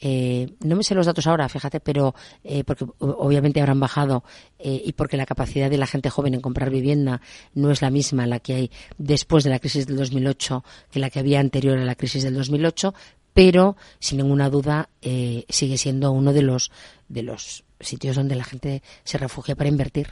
Eh, 0.00 0.52
no 0.60 0.76
me 0.76 0.82
sé 0.82 0.94
los 0.94 1.06
datos 1.06 1.26
ahora, 1.26 1.48
fíjate, 1.48 1.80
pero 1.80 2.14
eh, 2.42 2.64
porque 2.64 2.84
obviamente 2.98 3.60
habrán 3.60 3.80
bajado 3.80 4.24
y 4.58 4.92
porque 4.92 5.16
la 5.16 5.24
capacidad 5.24 5.70
de 5.70 5.78
la 5.78 5.86
gente 5.86 6.10
joven 6.10 6.34
en 6.34 6.40
comprar 6.40 6.70
vivienda 6.70 7.20
no 7.54 7.70
es 7.70 7.80
la 7.80 7.90
misma 7.90 8.26
la 8.26 8.40
que 8.40 8.54
hay 8.54 8.70
después 8.98 9.44
de 9.44 9.50
la 9.50 9.58
crisis 9.58 9.86
del 9.86 9.96
2008 9.96 10.64
que 10.90 10.98
la 10.98 11.10
que 11.10 11.20
había 11.20 11.40
anterior 11.40 11.78
a 11.78 11.84
la 11.84 11.94
crisis 11.94 12.24
del 12.24 12.34
2008, 12.34 12.94
pero 13.34 13.76
sin 13.98 14.18
ninguna 14.18 14.48
duda 14.48 14.88
eh, 15.02 15.44
sigue 15.48 15.76
siendo 15.76 16.12
uno 16.12 16.32
de 16.32 16.42
los 16.42 16.70
de 17.08 17.22
los 17.22 17.64
sitios 17.80 18.16
donde 18.16 18.36
la 18.36 18.44
gente 18.44 18.82
se 19.04 19.18
refugia 19.18 19.56
para 19.56 19.68
invertir. 19.68 20.08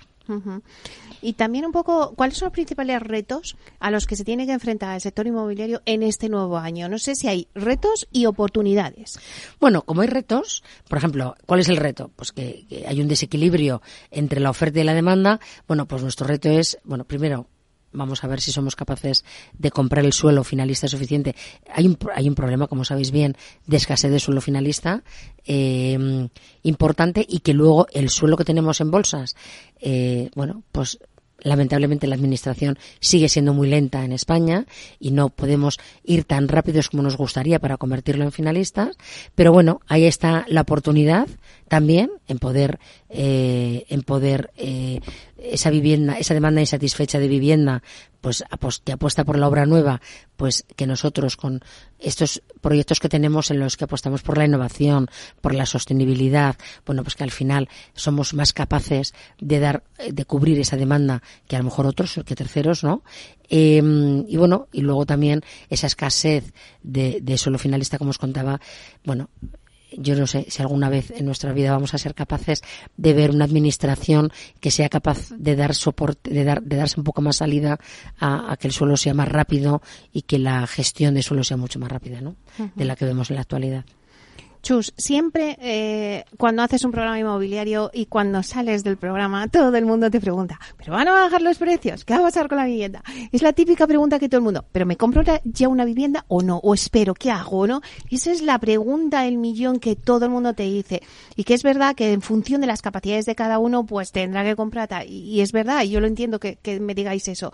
Y 1.20 1.34
también 1.34 1.64
un 1.66 1.72
poco, 1.72 2.14
¿cuáles 2.14 2.38
son 2.38 2.46
los 2.46 2.52
principales 2.52 3.00
retos 3.00 3.56
a 3.80 3.90
los 3.90 4.06
que 4.06 4.16
se 4.16 4.24
tiene 4.24 4.46
que 4.46 4.52
enfrentar 4.52 4.94
el 4.94 5.00
sector 5.00 5.26
inmobiliario 5.26 5.82
en 5.84 6.02
este 6.02 6.28
nuevo 6.28 6.58
año? 6.58 6.88
No 6.88 6.98
sé 6.98 7.14
si 7.14 7.28
hay 7.28 7.48
retos 7.54 8.08
y 8.12 8.26
oportunidades. 8.26 9.18
Bueno, 9.60 9.82
como 9.82 10.02
hay 10.02 10.08
retos, 10.08 10.62
por 10.88 10.98
ejemplo, 10.98 11.34
¿cuál 11.46 11.60
es 11.60 11.68
el 11.68 11.76
reto? 11.76 12.10
Pues 12.14 12.32
que, 12.32 12.66
que 12.68 12.86
hay 12.86 13.00
un 13.00 13.08
desequilibrio 13.08 13.82
entre 14.10 14.40
la 14.40 14.50
oferta 14.50 14.80
y 14.80 14.84
la 14.84 14.94
demanda. 14.94 15.40
Bueno, 15.66 15.86
pues 15.86 16.02
nuestro 16.02 16.26
reto 16.26 16.48
es, 16.48 16.78
bueno, 16.84 17.04
primero, 17.04 17.46
vamos 17.93 18.24
a 18.24 18.26
ver 18.26 18.40
si 18.40 18.53
somos 18.53 18.76
capaces 18.76 19.24
de 19.59 19.70
comprar 19.70 20.05
el 20.05 20.12
suelo 20.12 20.45
finalista 20.45 20.88
suficiente. 20.88 21.34
Hay 21.72 21.86
un, 21.86 21.99
hay 22.14 22.28
un 22.28 22.34
problema, 22.34 22.66
como 22.66 22.84
sabéis 22.84 23.11
bien, 23.11 23.36
de 23.66 23.76
escasez 23.76 24.11
de 24.11 24.20
suelo 24.20 24.40
finalista 24.40 25.03
eh, 25.45 26.28
importante 26.62 27.24
y 27.28 27.40
que 27.40 27.55
luego 27.55 27.86
el 27.93 28.11
suelo 28.11 28.36
que 28.36 28.45
tenemos 28.45 28.80
en 28.80 28.90
bolsas, 28.90 29.36
eh, 29.80 30.30
bueno, 30.34 30.62
pues 30.72 30.99
lamentablemente 31.43 32.07
la 32.07 32.14
administración 32.14 32.78
sigue 33.01 33.28
siendo 33.28 33.53
muy 33.53 33.68
lenta 33.68 34.05
en 34.05 34.12
España 34.12 34.66
y 34.99 35.11
no 35.11 35.28
podemos 35.28 35.78
ir 36.05 36.24
tan 36.24 36.49
rápidos 36.49 36.88
como 36.88 37.03
nos 37.03 37.16
gustaría 37.16 37.59
para 37.59 37.76
convertirlo 37.76 38.24
en 38.24 38.32
finalistas. 38.32 38.97
Pero 39.34 39.53
bueno, 39.53 39.80
ahí 39.88 40.05
está 40.05 40.45
la 40.49 40.62
oportunidad 40.62 41.28
también 41.68 42.11
en 42.28 42.38
poder, 42.38 42.78
eh, 43.09 43.84
en 43.88 44.03
poder 44.03 44.51
eh, 44.57 45.01
esa 45.45 45.70
vivienda, 45.70 46.18
esa 46.18 46.34
demanda 46.34 46.61
insatisfecha 46.61 47.18
de 47.18 47.28
vivienda, 47.28 47.82
pues 48.20 48.45
que 48.84 48.93
apuesta 48.93 49.24
por 49.24 49.38
la 49.38 49.49
obra 49.49 49.66
nueva, 49.66 50.01
pues 50.36 50.64
que 50.76 50.86
nosotros 50.86 51.36
con 51.36 51.61
estos 51.99 52.43
proyectos 52.61 53.01
que 53.01 53.09
tenemos 53.09 53.51
en 53.51 53.59
los 53.59 53.76
que 53.76 53.84
apostamos 53.84 54.22
por 54.22 54.38
la 54.38 54.45
innovación, 54.45 55.09
por 55.40 55.55
la 55.55 55.66
sostenibilidad, 55.66 56.57
bueno, 56.86 57.03
pues 57.03 57.16
que 57.16 57.24
al 57.24 57.30
final 57.30 57.68
somos 57.95 58.34
más 58.34 58.53
capaces 58.53 59.14
de 59.40 59.61
dar, 59.61 59.84
de 60.09 60.24
cubrir 60.24 60.61
esa 60.61 60.76
demanda 60.76 61.22
que 61.49 61.57
a 61.57 61.59
lo 61.59 61.66
mejor 61.66 61.86
otros, 61.86 62.20
que 62.24 62.36
terceros, 62.36 62.84
¿no? 62.84 63.03
Em, 63.49 64.24
y 64.28 64.36
bueno, 64.36 64.68
y 64.72 64.80
luego 64.82 65.05
también 65.05 65.43
esa 65.68 65.86
escasez 65.86 66.53
de, 66.82 67.20
de 67.20 67.38
suelo 67.38 67.59
finalista, 67.59 67.99
como 67.99 68.11
os 68.11 68.18
contaba, 68.18 68.61
bueno, 69.05 69.30
yo 69.99 70.16
no 70.16 70.26
sé 70.26 70.47
si 70.49 70.62
alguna 70.62 70.88
vez 70.88 71.11
en 71.11 71.26
nuestra 71.26 71.53
vida 71.53 71.72
vamos 71.72 71.95
a 71.95 71.99
ser 71.99 72.14
capaces 72.14 72.62
de 72.97 73.12
ver 73.12 73.30
una 73.30 73.45
administración 73.45 74.32
que 74.61 74.70
sea 74.70 74.88
capaz 74.88 75.30
de 75.30 75.57
dar 75.57 75.74
soporte, 75.74 76.30
de, 76.30 76.45
dar, 76.45 76.62
de 76.62 76.76
darse 76.76 77.01
un 77.01 77.05
poco 77.05 77.22
más 77.22 77.36
salida 77.36 77.78
a, 78.18 78.57
que 78.59 78.68
el 78.68 78.72
suelo 78.72 78.97
sea 78.97 79.14
más 79.14 79.28
rápido 79.28 79.82
y 80.12 80.22
que 80.22 80.38
la 80.38 80.66
gestión 80.66 81.14
de 81.14 81.22
suelo 81.22 81.45
sea 81.45 81.57
mucho 81.57 81.78
más 81.78 81.90
rápida, 81.90 82.20
¿no? 82.20 82.36
De 82.74 82.84
la 82.84 82.97
que 82.97 83.05
vemos 83.05 83.30
en 83.30 83.36
la 83.36 83.43
actualidad. 83.43 83.84
Chus, 84.62 84.94
siempre 84.96 85.58
eh, 85.60 86.24
cuando 86.38 86.62
haces 86.62 86.84
un 86.84 86.92
programa 86.92 87.18
inmobiliario 87.18 87.90
y 87.92 88.06
cuando 88.06 88.44
sales 88.44 88.84
del 88.84 88.96
programa, 88.96 89.48
todo 89.48 89.74
el 89.76 89.84
mundo 89.84 90.08
te 90.08 90.20
pregunta, 90.20 90.60
¿pero 90.76 90.92
van 90.92 91.08
a 91.08 91.12
bajar 91.12 91.42
los 91.42 91.58
precios? 91.58 92.04
¿Qué 92.04 92.14
va 92.14 92.20
a 92.20 92.22
pasar 92.22 92.48
con 92.48 92.58
la 92.58 92.66
vivienda? 92.66 93.02
Es 93.32 93.42
la 93.42 93.52
típica 93.52 93.88
pregunta 93.88 94.20
que 94.20 94.28
todo 94.28 94.38
el 94.38 94.44
mundo, 94.44 94.64
¿pero 94.70 94.86
me 94.86 94.96
compro 94.96 95.24
ya 95.42 95.68
una 95.68 95.84
vivienda 95.84 96.24
o 96.28 96.42
no? 96.42 96.58
¿O 96.58 96.74
espero? 96.74 97.14
¿Qué 97.14 97.32
hago? 97.32 97.66
¿No? 97.66 97.80
esa 98.08 98.30
es 98.30 98.40
la 98.40 98.58
pregunta 98.60 99.22
del 99.22 99.36
millón 99.36 99.80
que 99.80 99.96
todo 99.96 100.26
el 100.26 100.30
mundo 100.30 100.54
te 100.54 100.62
dice. 100.62 101.02
Y 101.34 101.42
que 101.42 101.54
es 101.54 101.64
verdad 101.64 101.96
que 101.96 102.12
en 102.12 102.22
función 102.22 102.60
de 102.60 102.68
las 102.68 102.82
capacidades 102.82 103.26
de 103.26 103.34
cada 103.34 103.58
uno, 103.58 103.84
pues 103.84 104.12
tendrá 104.12 104.44
que 104.44 104.54
comprar. 104.54 104.88
Y, 105.08 105.40
es 105.40 105.50
verdad, 105.50 105.82
y 105.82 105.90
yo 105.90 106.00
lo 106.00 106.06
entiendo 106.06 106.38
que 106.38 106.80
me 106.80 106.94
digáis 106.94 107.26
eso. 107.26 107.52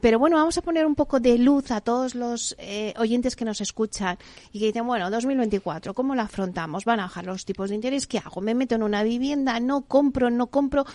Pero 0.00 0.18
bueno, 0.18 0.36
vamos 0.36 0.56
a 0.56 0.62
poner 0.62 0.86
un 0.86 0.94
poco 0.94 1.20
de 1.20 1.36
luz 1.38 1.70
a 1.70 1.80
todos 1.80 2.14
los 2.14 2.56
eh, 2.58 2.94
oyentes 2.98 3.36
que 3.36 3.44
nos 3.44 3.60
escuchan 3.60 4.16
y 4.52 4.58
que 4.58 4.66
dicen, 4.66 4.86
bueno, 4.86 5.10
2024, 5.10 5.92
¿cómo 5.92 6.14
lo 6.14 6.22
afrontamos? 6.22 6.84
¿Van 6.84 7.00
a 7.00 7.04
bajar 7.04 7.26
los 7.26 7.44
tipos 7.44 7.68
de 7.68 7.76
interés? 7.76 8.06
¿Qué 8.06 8.18
hago? 8.18 8.40
¿Me 8.40 8.54
meto 8.54 8.74
en 8.74 8.82
una 8.82 9.02
vivienda? 9.02 9.60
¿No 9.60 9.82
compro? 9.82 10.30
¿No 10.30 10.46
compro? 10.46 10.86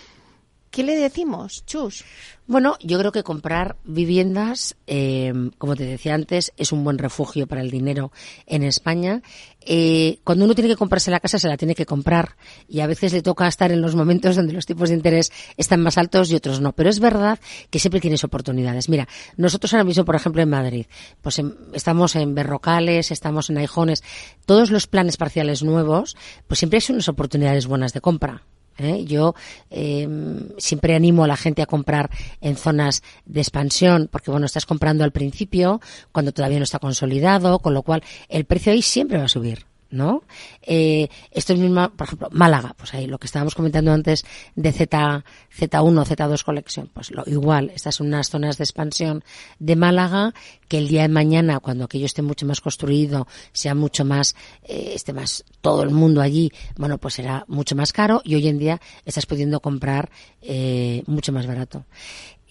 ¿Qué 0.76 0.84
le 0.84 0.98
decimos, 0.98 1.66
Chus? 1.66 2.04
Bueno, 2.48 2.76
yo 2.82 3.00
creo 3.00 3.14
que 3.14 3.24
comprar 3.24 3.78
viviendas, 3.86 4.76
eh, 4.88 5.32
como 5.58 5.74
te 5.78 5.86
decía 5.86 6.14
antes, 6.14 6.52
es 6.58 6.74
un 6.74 6.84
buen 6.84 6.98
refugio 6.98 7.48
para 7.48 7.62
el 7.62 7.72
dinero 7.72 8.12
en 8.46 8.62
España. 8.62 9.22
Eh, 9.62 10.20
cuando 10.26 10.44
uno 10.44 10.54
tiene 10.54 10.70
que 10.70 10.76
comprarse 10.76 11.12
la 11.12 11.22
casa, 11.22 11.40
se 11.40 11.48
la 11.48 11.56
tiene 11.56 11.76
que 11.76 11.86
comprar 11.86 12.36
y 12.68 12.82
a 12.82 12.88
veces 12.88 13.14
le 13.14 13.22
toca 13.22 13.48
estar 13.48 13.72
en 13.72 13.82
los 13.82 13.96
momentos 13.96 14.36
donde 14.36 14.52
los 14.52 14.66
tipos 14.66 14.90
de 14.90 14.96
interés 14.96 15.32
están 15.56 15.80
más 15.80 15.98
altos 15.98 16.30
y 16.30 16.36
otros 16.36 16.60
no. 16.60 16.74
Pero 16.74 16.90
es 16.90 17.00
verdad 17.00 17.40
que 17.70 17.80
siempre 17.80 18.02
tienes 18.02 18.26
oportunidades. 18.26 18.90
Mira, 18.90 19.08
nosotros 19.38 19.72
ahora 19.72 19.86
mismo, 19.86 20.04
por 20.04 20.16
ejemplo, 20.16 20.42
en 20.42 20.50
Madrid, 20.50 20.88
pues 21.22 21.42
estamos 21.72 22.18
en 22.18 22.36
Berrocales, 22.36 23.12
estamos 23.12 23.50
en 23.50 23.60
Aijones, 23.60 24.04
todos 24.46 24.72
los 24.72 24.88
planes 24.88 25.16
parciales 25.16 25.64
nuevos, 25.64 26.18
pues 26.48 26.60
siempre 26.60 26.80
hay 26.80 26.94
unas 26.94 27.08
oportunidades 27.08 27.66
buenas 27.66 27.94
de 27.94 28.02
compra. 28.02 28.44
¿Eh? 28.78 29.06
Yo 29.06 29.36
em, 29.70 30.50
siempre 30.58 30.96
animo 30.96 31.24
a 31.24 31.28
la 31.28 31.38
gente 31.38 31.62
a 31.62 31.66
comprar 31.66 32.10
en 32.42 32.56
zonas 32.56 33.04
de 33.26 33.42
expansión, 33.42 34.10
porque 34.12 34.32
bueno, 34.32 34.46
estás 34.46 34.66
comprando 34.66 35.04
al 35.04 35.12
principio, 35.12 35.82
cuando 36.12 36.32
todavía 36.32 36.60
no 36.60 36.64
está 36.64 36.80
consolidado, 36.80 37.60
con 37.60 37.74
lo 37.74 37.84
cual 37.84 38.04
el 38.30 38.46
precio 38.46 38.72
ahí 38.72 38.82
siempre 38.82 39.18
va 39.18 39.26
a 39.26 39.30
subir. 39.30 39.66
¿No? 39.96 40.24
Eh, 40.62 41.10
esto 41.32 41.54
es 41.54 41.60
mismo, 41.60 41.90
por 41.92 42.08
ejemplo, 42.08 42.30
Málaga, 42.32 42.76
pues 42.78 42.94
ahí 42.94 43.08
lo 43.08 43.18
que 43.18 43.28
estábamos 43.28 43.56
comentando 43.56 43.92
antes 43.92 44.26
de 44.56 44.72
Z, 44.72 45.24
Z1, 45.58 46.06
Z2 46.06 46.44
Collection, 46.44 46.90
pues 46.94 47.12
lo 47.12 47.24
igual, 47.26 47.72
estas 47.74 47.96
son 47.96 48.08
unas 48.08 48.30
zonas 48.30 48.58
de 48.58 48.64
expansión 48.64 49.24
de 49.60 49.76
Málaga 49.76 50.34
que 50.68 50.78
el 50.78 50.88
día 50.88 51.04
de 51.04 51.10
mañana, 51.10 51.60
cuando 51.60 51.86
aquello 51.86 52.06
esté 52.06 52.22
mucho 52.22 52.46
más 52.46 52.62
construido, 52.62 53.28
sea 53.54 53.76
mucho 53.76 54.06
más, 54.06 54.36
eh, 54.64 54.92
esté 54.96 55.14
más 55.14 55.44
todo 55.62 55.84
el 55.84 55.92
mundo 55.92 56.22
allí, 56.22 56.52
bueno, 56.78 56.98
pues 56.98 57.16
será 57.16 57.46
mucho 57.48 57.76
más 57.76 57.94
caro 57.94 58.22
y 58.24 58.36
hoy 58.36 58.48
en 58.48 58.60
día 58.60 58.82
estás 59.06 59.26
pudiendo 59.26 59.60
comprar 59.60 60.10
eh, 60.42 61.04
mucho 61.08 61.32
más 61.32 61.48
barato. 61.48 61.86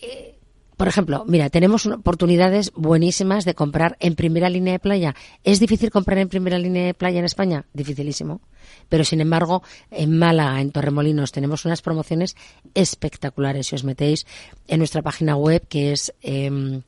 Eh, 0.01 0.34
por 0.77 0.89
ejemplo, 0.89 1.25
mira, 1.27 1.51
tenemos 1.51 1.87
oportunidades 1.87 2.73
buenísimas 2.75 3.45
de 3.45 3.55
comprar 3.55 3.97
en 4.01 4.15
primera 4.15 4.49
línea 4.49 4.73
de 4.73 4.79
playa. 4.79 5.15
¿Es 5.45 5.61
difícil 5.61 5.91
comprar 5.91 6.19
en 6.19 6.29
primera 6.29 6.59
línea 6.59 6.87
de 6.87 6.95
playa 6.95 7.19
en 7.21 7.25
España? 7.25 7.67
Dificilísimo. 7.73 8.41
Pero, 8.89 9.05
sin 9.05 9.21
embargo, 9.21 9.63
en 9.91 10.19
Málaga, 10.19 10.61
en 10.61 10.73
Torremolinos, 10.73 11.33
tenemos 11.33 11.65
unas 11.65 11.83
promociones 11.83 12.37
espectaculares. 12.75 13.69
Si 13.69 13.75
os 13.75 13.85
metéis 13.85 14.27
en 14.67 14.79
nuestra 14.79 15.03
página 15.03 15.37
web, 15.37 15.65
que 15.69 15.93
es 15.93 16.13
eh, 16.23 16.81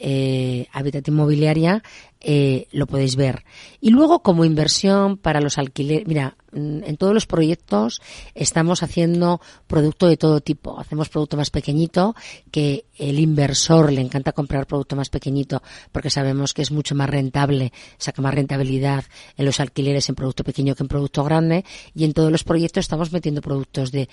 eh, 0.00 0.66
Habitat 0.72 1.06
Inmobiliaria, 1.08 1.82
eh, 2.22 2.66
lo 2.72 2.86
podéis 2.86 3.16
ver. 3.16 3.44
Y 3.80 3.90
luego, 3.90 4.22
como 4.22 4.44
inversión 4.44 5.18
para 5.18 5.40
los 5.40 5.58
alquileres, 5.58 6.06
mira, 6.06 6.36
mm, 6.52 6.84
en 6.84 6.96
todos 6.96 7.12
los 7.12 7.26
proyectos 7.26 8.00
estamos 8.34 8.82
haciendo 8.82 9.40
producto 9.66 10.06
de 10.06 10.16
todo 10.16 10.40
tipo. 10.40 10.78
Hacemos 10.78 11.10
producto 11.10 11.36
más 11.36 11.50
pequeñito, 11.50 12.14
que 12.50 12.86
el 12.98 13.18
inversor 13.18 13.92
le 13.92 14.00
encanta 14.00 14.32
comprar 14.32 14.66
producto 14.66 14.96
más 14.96 15.10
pequeñito 15.10 15.62
porque 15.92 16.10
sabemos 16.10 16.54
que 16.54 16.62
es 16.62 16.70
mucho 16.70 16.94
más 16.94 17.08
rentable, 17.08 17.72
saca 17.98 18.22
más 18.22 18.34
rentabilidad 18.34 19.04
en 19.36 19.44
los 19.44 19.60
alquileres 19.60 20.08
en 20.08 20.14
producto 20.14 20.44
pequeño 20.44 20.74
que 20.74 20.82
en 20.82 20.88
producto 20.88 21.24
grande. 21.24 21.64
Y 21.94 22.04
en 22.04 22.12
todos 22.14 22.32
los 22.32 22.44
proyectos 22.44 22.82
estamos 22.82 23.12
metiendo 23.12 23.42
productos 23.42 23.92
de 23.92 24.08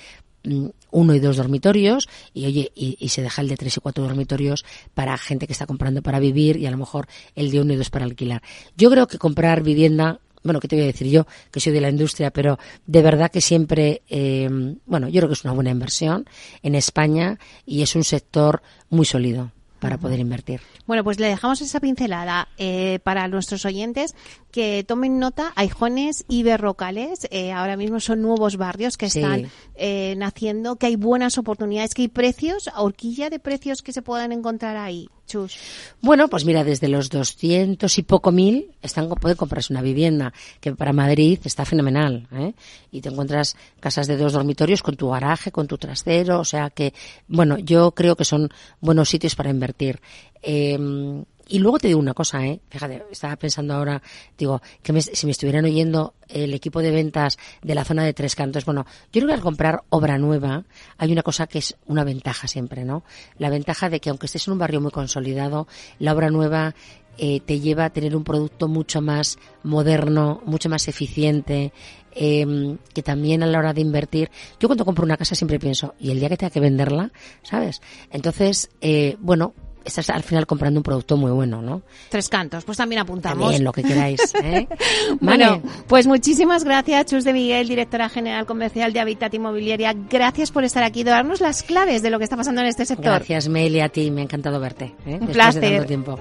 uno 0.92 1.16
y 1.16 1.20
dos 1.20 1.38
dormitorios 1.38 2.08
y 2.34 2.46
oye 2.46 2.72
y, 2.76 3.10
se 3.10 3.22
deja 3.22 3.42
el 3.42 3.48
de 3.48 3.58
tres 3.58 3.78
y 3.78 3.80
cuatro 3.80 4.04
dormitorios 4.04 4.66
para 4.94 5.18
gente 5.18 5.48
que 5.48 5.54
está 5.54 5.66
comprando 5.66 6.02
para 6.02 6.20
vivir 6.20 6.58
y 6.58 6.66
a 6.66 6.72
lo 6.72 6.78
mejor 6.78 7.08
el 7.36 7.52
de 7.52 7.62
uno 7.62 7.74
y 7.74 7.76
dos 7.76 7.90
para 7.90 8.06
alquilar. 8.06 8.42
Yo 8.76 8.90
creo 8.90 9.08
que 9.08 9.18
comprar 9.18 9.64
vivienda 9.64 10.20
bueno, 10.44 10.62
¿qué 10.62 10.70
te 10.70 10.78
voy 10.78 10.84
a 10.84 10.88
decir 10.88 11.08
yo? 11.08 11.26
Que 11.52 11.60
soy 11.60 11.74
de 11.74 11.82
la 11.82 11.90
industria, 11.90 12.32
pero 12.32 12.58
de 12.86 13.02
verdad 13.02 13.30
que 13.30 13.42
siempre, 13.42 14.04
eh, 14.08 14.48
bueno, 14.86 15.10
yo 15.10 15.20
creo 15.20 15.28
que 15.28 15.34
es 15.34 15.44
una 15.44 15.52
buena 15.52 15.72
inversión 15.72 16.26
en 16.64 16.76
España 16.76 17.38
y 17.66 17.82
es 17.82 17.96
un 17.98 18.06
sector 18.06 18.62
muy 18.90 19.06
sólido 19.06 19.52
para 19.80 19.98
poder 19.98 20.20
invertir. 20.20 20.62
Bueno, 20.86 21.04
pues 21.04 21.20
le 21.20 21.28
dejamos 21.28 21.62
esa 21.62 21.80
pincelada 21.80 22.48
eh, 22.58 23.00
para 23.04 23.28
nuestros 23.28 23.66
oyentes 23.66 24.16
que 24.58 24.84
tomen 24.84 25.20
nota. 25.20 25.54
Aijones 25.56 26.26
y 26.28 26.42
Berrocales 26.42 27.28
eh, 27.30 27.52
ahora 27.52 27.78
mismo 27.78 28.00
son 28.00 28.24
nuevos 28.24 28.58
barrios 28.58 28.98
que 28.98 29.08
Sí. 29.08 29.20
están 29.20 29.52
eh, 29.76 30.16
naciendo, 30.18 30.78
que 30.78 30.88
hay 30.88 30.96
buenas 30.96 31.38
oportunidades, 31.38 31.94
que 31.94 32.02
hay 32.02 32.08
precios, 32.08 32.68
horquilla 32.76 33.30
de 33.30 33.38
precios 33.38 33.84
que 33.84 33.94
se 33.94 34.02
puedan 34.02 34.32
encontrar 34.32 34.76
ahí. 34.76 35.10
Chus. 35.28 35.60
Bueno, 36.02 36.28
pues 36.28 36.44
mira, 36.44 36.64
desde 36.64 36.88
los 36.88 37.12
200 37.12 37.96
y 38.00 38.02
poco 38.02 38.32
mil 38.32 38.72
están, 38.82 39.10
puede 39.10 39.36
comprarse 39.36 39.74
una 39.74 39.84
vivienda, 39.84 40.34
que 40.60 40.74
para 40.74 40.92
Madrid 40.92 41.38
está 41.44 41.64
fenomenal, 41.64 42.28
¿eh? 42.32 42.54
Y 42.92 43.02
te 43.02 43.10
encuentras 43.10 43.56
casas 43.80 44.08
de 44.08 44.18
dos 44.18 44.34
dormitorios 44.34 44.82
con 44.82 44.96
tu 44.96 45.10
garaje, 45.10 45.52
con 45.52 45.68
tu 45.68 45.78
trastero, 45.78 46.40
o 46.40 46.46
sea 46.46 46.72
que, 46.72 46.96
bueno, 47.28 47.60
yo 47.60 47.92
creo 47.92 48.16
que 48.16 48.26
son 48.26 48.50
buenos 48.80 49.10
sitios 49.10 49.36
para 49.36 49.52
invertir. 49.52 50.00
Eh, 50.42 51.24
y 51.48 51.60
luego 51.60 51.80
te 51.80 51.88
digo 51.88 52.00
una 52.00 52.14
cosa, 52.14 52.46
¿eh? 52.46 52.60
Fíjate, 52.70 53.04
estaba 53.12 53.36
pensando 53.36 53.74
ahora, 53.74 54.02
digo, 54.38 54.62
que 54.84 54.94
me- 54.94 55.02
si 55.02 55.26
me 55.26 55.32
estuvieran 55.32 55.66
oyendo 55.66 56.14
el 56.28 56.54
equipo 56.54 56.82
de 56.82 56.92
ventas 56.92 57.38
de 57.62 57.76
la 57.76 57.84
zona 57.86 58.04
de 58.04 58.14
Tres 58.14 58.36
Cantos, 58.36 58.66
bueno, 58.66 58.86
yo 59.14 59.22
creo 59.22 59.28
que 59.28 59.34
al 59.34 59.42
comprar 59.42 59.84
obra 59.90 60.18
nueva 60.18 60.66
hay 60.98 61.12
una 61.12 61.24
cosa 61.24 61.48
que 61.48 61.60
es 61.60 61.76
una 61.86 62.04
ventaja 62.04 62.48
siempre, 62.48 62.84
¿no? 62.86 63.04
La 63.38 63.50
ventaja 63.50 63.90
de 63.90 64.00
que 64.00 64.10
aunque 64.10 64.26
estés 64.26 64.48
en 64.48 64.54
un 64.54 64.60
barrio 64.60 64.82
muy 64.82 64.92
consolidado, 64.92 65.68
la 66.00 66.14
obra 66.14 66.30
nueva 66.30 66.76
eh, 67.20 67.40
te 67.40 67.60
lleva 67.60 67.86
a 67.86 67.90
tener 67.90 68.16
un 68.16 68.24
producto 68.24 68.68
mucho 68.68 69.02
más 69.02 69.40
moderno, 69.64 70.42
mucho 70.46 70.70
más 70.70 70.88
eficiente, 70.88 71.74
eh, 72.14 72.78
que 72.94 73.02
también 73.04 73.42
a 73.42 73.48
la 73.48 73.58
hora 73.60 73.74
de 73.74 73.82
invertir, 73.82 74.30
yo 74.60 74.68
cuando 74.68 74.86
compro 74.86 75.04
una 75.04 75.18
casa 75.18 75.34
siempre 75.36 75.58
pienso, 75.60 75.96
y 76.00 76.12
el 76.12 76.20
día 76.20 76.30
que 76.30 76.38
tenga 76.38 76.52
que 76.52 76.60
venderla, 76.60 77.12
¿sabes? 77.42 77.82
Entonces, 78.12 78.70
eh, 78.82 79.18
bueno, 79.20 79.54
estás 79.88 80.10
al 80.10 80.24
final 80.24 80.46
comprando 80.46 80.80
un 80.80 80.84
producto 80.84 81.18
muy 81.18 81.32
bueno, 81.32 81.62
¿no? 81.62 81.82
Tres 82.10 82.30
cantos, 82.30 82.64
pues 82.66 82.78
también 82.78 83.02
apuntamos. 83.02 83.44
También 83.44 83.64
lo 83.64 83.72
que 83.72 83.84
queráis, 83.84 84.34
¿eh? 84.44 84.68
Bueno, 85.20 85.62
pues 85.88 86.06
muchísimas 86.08 86.64
gracias, 86.64 87.06
Chus 87.08 87.24
de 87.24 87.34
Miguel, 87.34 87.68
directora 87.68 88.10
general 88.10 88.46
comercial 88.46 88.94
de 88.94 89.00
Habitat 89.00 89.34
Inmobiliaria. 89.34 89.94
Gracias 90.10 90.52
por 90.52 90.64
estar 90.64 90.84
aquí 90.84 91.02
y 91.02 91.04
darnos 91.04 91.42
las 91.42 91.64
claves 91.64 92.02
de 92.02 92.10
lo 92.10 92.18
que 92.18 92.24
está 92.26 92.38
pasando 92.38 92.62
en 92.62 92.68
este 92.68 92.86
sector. 92.86 93.06
Gracias, 93.06 93.48
Mel, 93.48 93.76
y 93.76 93.80
a 93.80 93.90
ti, 93.90 94.12
me 94.12 94.22
ha 94.22 94.24
encantado 94.26 94.60
verte. 94.60 94.86
¿eh? 95.06 95.18
Un 95.20 95.28
Después 95.28 95.28
de 95.28 95.34
placer. 95.34 95.72
tanto 95.72 95.86
tiempo. 95.88 96.20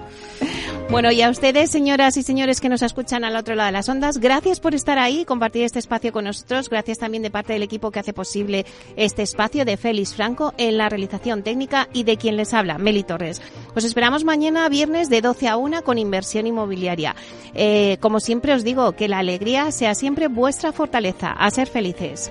Bueno, 0.88 1.10
y 1.10 1.20
a 1.20 1.30
ustedes, 1.30 1.70
señoras 1.70 2.16
y 2.16 2.22
señores 2.22 2.60
que 2.60 2.68
nos 2.68 2.80
escuchan 2.80 3.24
al 3.24 3.34
otro 3.34 3.56
lado 3.56 3.66
de 3.66 3.72
las 3.72 3.88
ondas, 3.88 4.18
gracias 4.18 4.60
por 4.60 4.72
estar 4.72 5.00
ahí 5.00 5.24
compartir 5.24 5.64
este 5.64 5.80
espacio 5.80 6.12
con 6.12 6.24
nosotros. 6.24 6.70
Gracias 6.70 6.98
también 6.98 7.24
de 7.24 7.30
parte 7.30 7.52
del 7.52 7.64
equipo 7.64 7.90
que 7.90 7.98
hace 7.98 8.12
posible 8.12 8.64
este 8.94 9.22
espacio 9.22 9.64
de 9.64 9.76
Félix 9.76 10.14
Franco 10.14 10.54
en 10.58 10.78
la 10.78 10.88
realización 10.88 11.42
técnica 11.42 11.88
y 11.92 12.04
de 12.04 12.16
quien 12.16 12.36
les 12.36 12.54
habla, 12.54 12.78
Meli 12.78 13.02
Torres. 13.02 13.42
Os 13.74 13.82
esperamos 13.82 14.24
mañana 14.24 14.68
viernes 14.68 15.10
de 15.10 15.22
12 15.22 15.48
a 15.48 15.56
1 15.56 15.82
con 15.82 15.98
inversión 15.98 16.46
inmobiliaria. 16.46 17.16
Eh, 17.54 17.98
como 18.00 18.20
siempre 18.20 18.54
os 18.54 18.62
digo, 18.62 18.92
que 18.92 19.08
la 19.08 19.18
alegría 19.18 19.72
sea 19.72 19.94
siempre 19.96 20.28
vuestra 20.28 20.72
fortaleza. 20.72 21.32
A 21.32 21.50
ser 21.50 21.66
felices. 21.66 22.30